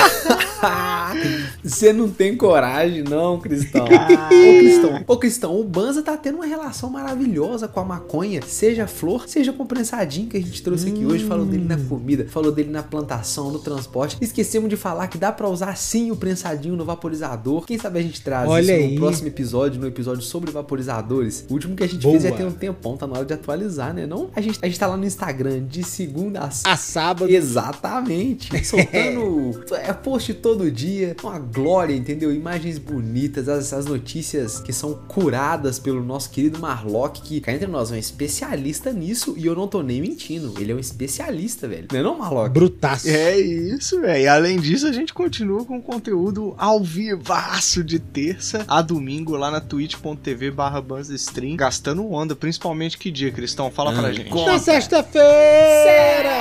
Você 1.65 1.93
não 1.93 2.11
tem 2.11 2.37
coragem, 2.37 3.03
não, 3.03 3.41
Cristão. 3.41 3.85
Ô, 3.85 4.59
Cristão, 4.59 5.05
ô, 5.07 5.17
Cristão, 5.17 5.61
o 5.61 5.65
Banza 5.65 6.03
tá 6.03 6.17
tendo 6.17 6.37
uma 6.37 6.47
relação 6.47 6.91
maravilhosa 6.91 7.67
com 7.67 7.81
a 7.81 7.85
maconha, 7.85 8.43
seja 8.43 8.87
flor, 8.87 9.27
seja 9.27 9.53
com 9.53 9.63
o 9.63 9.67
prensadinho 9.67 10.29
que 10.29 10.37
a 10.37 10.41
gente 10.41 10.63
trouxe 10.63 10.89
aqui 10.89 11.07
hoje. 11.07 11.25
Falou 11.25 11.47
dele 11.47 11.65
na 11.65 11.79
comida, 11.79 12.27
falou 12.29 12.53
dele 12.53 12.71
na 12.71 12.83
plantação, 12.83 13.51
no 13.51 13.59
transporte. 13.59 14.10
Esquecemos 14.21 14.69
de 14.69 14.77
falar 14.77 15.09
que 15.09 15.19
dá 15.19 15.33
pra 15.33 15.49
usar 15.49 15.77
sim 15.77 16.11
o 16.11 16.17
prensadinho 16.17 16.77
no 16.77 16.85
vaporizador. 16.85 17.65
Quem 17.67 17.79
sabe 17.79 17.99
a 17.99 18.03
gente 18.03 18.21
traz 18.23 18.49
Olha 18.49 18.63
isso 18.63 18.73
aí. 18.73 18.95
no 18.95 19.01
próximo 19.01 19.29
episódio, 19.29 19.81
no 19.81 19.87
episódio 19.87 20.23
sobre 20.23 20.51
vaporizadores. 20.51 21.45
O 21.49 21.55
último 21.55 21.77
que 21.77 21.83
a 21.83 21.87
gente 21.87 22.03
Boa. 22.03 22.19
fez 22.19 22.31
já 22.31 22.37
tem 22.37 22.47
um 22.47 22.53
tempão, 22.53 22.97
tá 22.97 23.07
na 23.07 23.15
hora 23.15 23.25
de 23.25 23.35
atualizar, 23.35 23.95
né? 23.95 24.07
Não? 24.07 24.31
A 24.35 24.41
gente, 24.41 24.59
a 24.63 24.67
gente 24.67 24.79
tá 24.79 24.87
lá 24.87 24.97
no 24.97 25.05
Instagram 25.05 25.65
de 25.67 25.83
segunda 25.83 26.41
a 26.41 26.47
A 26.47 26.77
sábado. 26.77 27.31
Exatamente. 27.31 28.51
Soltando 28.65 29.65
é, 29.75 29.93
post 29.93 30.35
todo 30.35 30.71
dia. 30.71 31.17
Uma 31.23 31.39
glória, 31.39 31.95
entendeu? 31.95 32.33
Imagens 32.33 32.79
bonitas, 32.79 33.49
as, 33.49 33.73
as 33.73 33.87
notícias 33.87 34.61
que 34.61 34.73
são 34.73 34.95
curadas 35.09 35.79
pelo 35.79 36.03
nosso 36.03 36.31
querido 36.31 36.59
Marlock, 36.59 37.23
que 37.23 37.41
cá 37.41 37.53
entre 37.53 37.67
nós 37.67 37.91
é 37.91 37.95
um 37.95 37.99
especialista 37.99 38.93
nisso 38.93 39.35
e 39.37 39.47
eu 39.47 39.55
não 39.55 39.69
tô 39.69 39.83
nem 39.83 40.01
mentindo. 40.01 40.55
Ele 40.59 40.73
é 40.73 40.75
um 40.75 40.79
especialista, 40.79 41.69
velho. 41.69 41.89
Não 41.93 41.99
é 41.99 42.03
não, 42.03 42.19
Marlock? 42.19 42.51
Brutaço. 42.51 43.09
É 43.09 43.39
isso, 43.39 44.00
velho. 44.01 44.23
E 44.25 44.29
Além 44.29 44.59
disso, 44.59 44.87
a 44.87 44.93
gente 44.93 45.13
continua 45.13 45.65
com 45.65 45.81
conteúdo 45.81 46.55
ao 46.59 46.83
vivaço 46.83 47.83
de 47.85 47.99
terça 47.99 48.65
a 48.67 48.81
domingo 48.83 49.37
lá 49.37 49.51
na 49.51 49.61
twitch.tv 49.61 50.51
barra 50.51 50.83
Stream, 51.15 51.57
gastando 51.57 52.11
onda, 52.11 52.35
principalmente 52.35 52.97
que 52.99 53.11
dia, 53.11 53.31
Cristão? 53.31 53.71
Fala 53.71 53.93
pra 53.93 54.09
Ah, 54.09 54.13
gente. 54.13 54.31
Na 54.45 54.59
sexta-feira! 54.59 56.41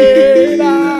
Sexta-feira! 0.00 0.90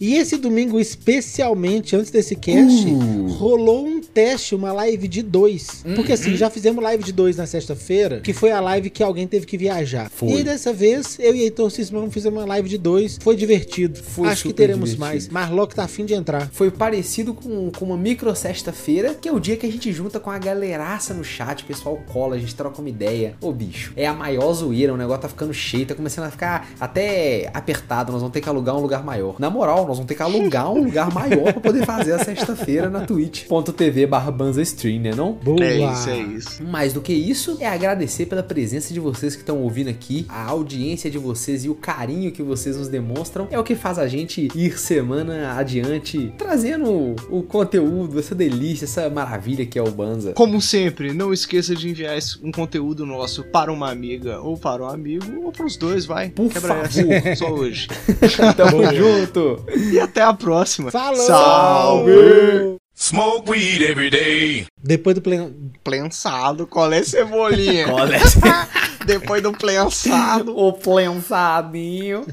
E 0.00 0.14
esse 0.16 0.36
domingo, 0.36 0.80
especialmente 0.80 1.94
antes 1.94 2.10
desse 2.10 2.34
cast, 2.34 2.86
Uh. 2.88 3.26
rolou 3.34 3.86
um 3.86 4.00
teste, 4.00 4.52
uma 4.54 4.72
live 4.72 5.06
de 5.06 5.22
dois. 5.22 5.84
Hum, 5.86 5.94
Porque 5.94 6.12
assim, 6.12 6.34
já 6.36 6.50
fizemos 6.50 6.82
live 6.82 7.04
de 7.04 7.12
dois 7.12 7.36
na 7.36 7.46
sexta-feira, 7.46 8.20
que 8.20 8.32
foi 8.32 8.50
a 8.50 8.60
live 8.60 8.90
que 8.90 9.00
alguém 9.02 9.28
teve 9.28 9.46
que 9.46 9.56
viajar. 9.56 10.10
Foi. 10.10 10.40
E 10.40 10.42
dessa 10.42 10.72
vez, 10.72 11.18
eu 11.20 11.34
e 11.36 11.42
Heitor 11.42 11.70
Cismão 11.70 12.10
fizemos 12.10 12.40
uma 12.40 12.46
live 12.46 12.68
de 12.68 12.78
dois. 12.78 13.16
Foi 13.22 13.36
divertido. 13.36 14.00
Foi 14.02 14.28
Acho 14.28 14.44
que 14.48 14.52
teremos 14.52 14.91
divertido. 14.94 15.32
mais. 15.32 15.48
Marlock 15.48 15.74
tá 15.74 15.84
afim 15.84 16.04
de 16.04 16.14
entrar. 16.14 16.48
Foi 16.52 16.70
parecido 16.70 17.34
com, 17.34 17.70
com 17.70 17.84
uma 17.84 17.96
micro 17.96 18.34
sexta-feira, 18.34 19.14
que 19.14 19.28
é 19.28 19.32
o 19.32 19.38
dia 19.38 19.56
que 19.56 19.66
a 19.66 19.70
gente 19.70 19.92
junta 19.92 20.18
com 20.18 20.30
a 20.30 20.38
galeraça 20.38 21.14
no 21.14 21.24
chat, 21.24 21.62
o 21.62 21.66
pessoal 21.66 21.98
cola, 22.12 22.36
a 22.36 22.38
gente 22.38 22.54
troca 22.54 22.80
uma 22.80 22.88
ideia. 22.88 23.34
Ô 23.40 23.52
bicho, 23.52 23.92
é 23.96 24.06
a 24.06 24.14
maior 24.14 24.52
zoeira, 24.52 24.92
o 24.92 24.96
negócio 24.96 25.22
tá 25.22 25.28
ficando 25.28 25.52
cheio, 25.52 25.86
tá 25.86 25.94
começando 25.94 26.26
a 26.26 26.30
ficar 26.30 26.68
até 26.80 27.50
apertado, 27.52 28.12
nós 28.12 28.20
vamos 28.20 28.32
ter 28.32 28.40
que 28.40 28.48
alugar 28.48 28.76
um 28.76 28.80
lugar 28.80 29.04
maior. 29.04 29.36
Na 29.38 29.50
moral, 29.50 29.86
nós 29.86 29.96
vamos 29.96 30.06
ter 30.06 30.14
que 30.14 30.22
alugar 30.22 30.70
um 30.72 30.84
lugar 30.84 31.12
maior 31.12 31.52
pra 31.52 31.60
poder 31.60 31.84
fazer 31.84 32.12
a 32.12 32.24
sexta-feira 32.24 32.88
na 32.88 33.00
twitch.tv 33.06 34.06
barra 34.06 34.30
banzastream, 34.30 35.00
né 35.00 35.14
não? 35.14 35.32
Boa! 35.32 35.62
É 35.64 35.92
isso, 35.92 36.10
é 36.10 36.18
isso. 36.18 36.64
Mais 36.64 36.92
do 36.92 37.00
que 37.00 37.12
isso, 37.12 37.56
é 37.60 37.68
agradecer 37.68 38.26
pela 38.26 38.42
presença 38.42 38.92
de 38.92 39.00
vocês 39.00 39.34
que 39.34 39.42
estão 39.42 39.58
ouvindo 39.58 39.88
aqui, 39.88 40.26
a 40.28 40.44
audiência 40.46 41.10
de 41.10 41.18
vocês 41.18 41.64
e 41.64 41.68
o 41.68 41.74
carinho 41.74 42.32
que 42.32 42.42
vocês 42.42 42.76
nos 42.76 42.88
demonstram 42.88 43.48
é 43.50 43.58
o 43.58 43.64
que 43.64 43.74
faz 43.74 43.98
a 43.98 44.06
gente 44.06 44.48
ir 44.54 44.71
semana 44.78 45.56
adiante, 45.56 46.32
trazendo 46.36 47.14
o 47.30 47.42
conteúdo, 47.42 48.18
essa 48.18 48.34
delícia, 48.34 48.84
essa 48.84 49.08
maravilha 49.08 49.64
que 49.66 49.78
é 49.78 49.82
o 49.82 49.90
Banza. 49.90 50.32
Como 50.32 50.60
sempre, 50.60 51.12
não 51.12 51.32
esqueça 51.32 51.74
de 51.74 51.88
enviar 51.88 52.16
um 52.42 52.52
conteúdo 52.52 53.06
nosso 53.06 53.44
para 53.44 53.72
uma 53.72 53.90
amiga 53.90 54.40
ou 54.40 54.56
para 54.56 54.82
um 54.82 54.88
amigo, 54.88 55.44
ou 55.44 55.52
pros 55.52 55.76
dois, 55.76 56.04
vai. 56.04 56.30
Por 56.30 56.50
Quebra 56.50 56.84
favor. 56.84 57.12
essa 57.12 57.36
só 57.36 57.50
hoje. 57.52 57.88
Tamo 58.56 58.84
junto! 58.94 59.64
E 59.92 59.98
até 59.98 60.22
a 60.22 60.32
próxima. 60.32 60.90
Falou! 60.90 61.26
Salve! 61.26 62.81
Smoke 62.94 63.50
weed 63.50 63.82
every 63.82 64.10
day. 64.10 64.66
Depois 64.82 65.14
do 65.14 65.22
play... 65.22 65.52
Plensado, 65.82 66.66
qual 66.66 66.92
é 66.92 67.02
cebolinha? 67.02 67.90
Olha 67.92 68.18
Depois 69.04 69.42
do 69.42 69.52
plensado. 69.52 70.56
o 70.56 70.72
plensadinho. 70.72 72.24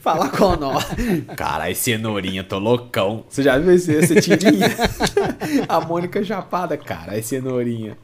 Fala 0.00 0.28
com 0.30 0.56
nós. 0.56 0.84
Caralho, 1.36 1.76
cenourinha, 1.76 2.42
tô 2.42 2.58
loucão. 2.58 3.24
Você 3.28 3.44
já 3.44 3.56
viu 3.58 3.72
esse, 3.72 3.92
esse 3.92 4.20
tirinha? 4.20 4.66
A 5.68 5.80
Mônica 5.80 6.24
Chapada, 6.24 6.76
cara, 6.76 7.22
cenourinha. 7.22 7.96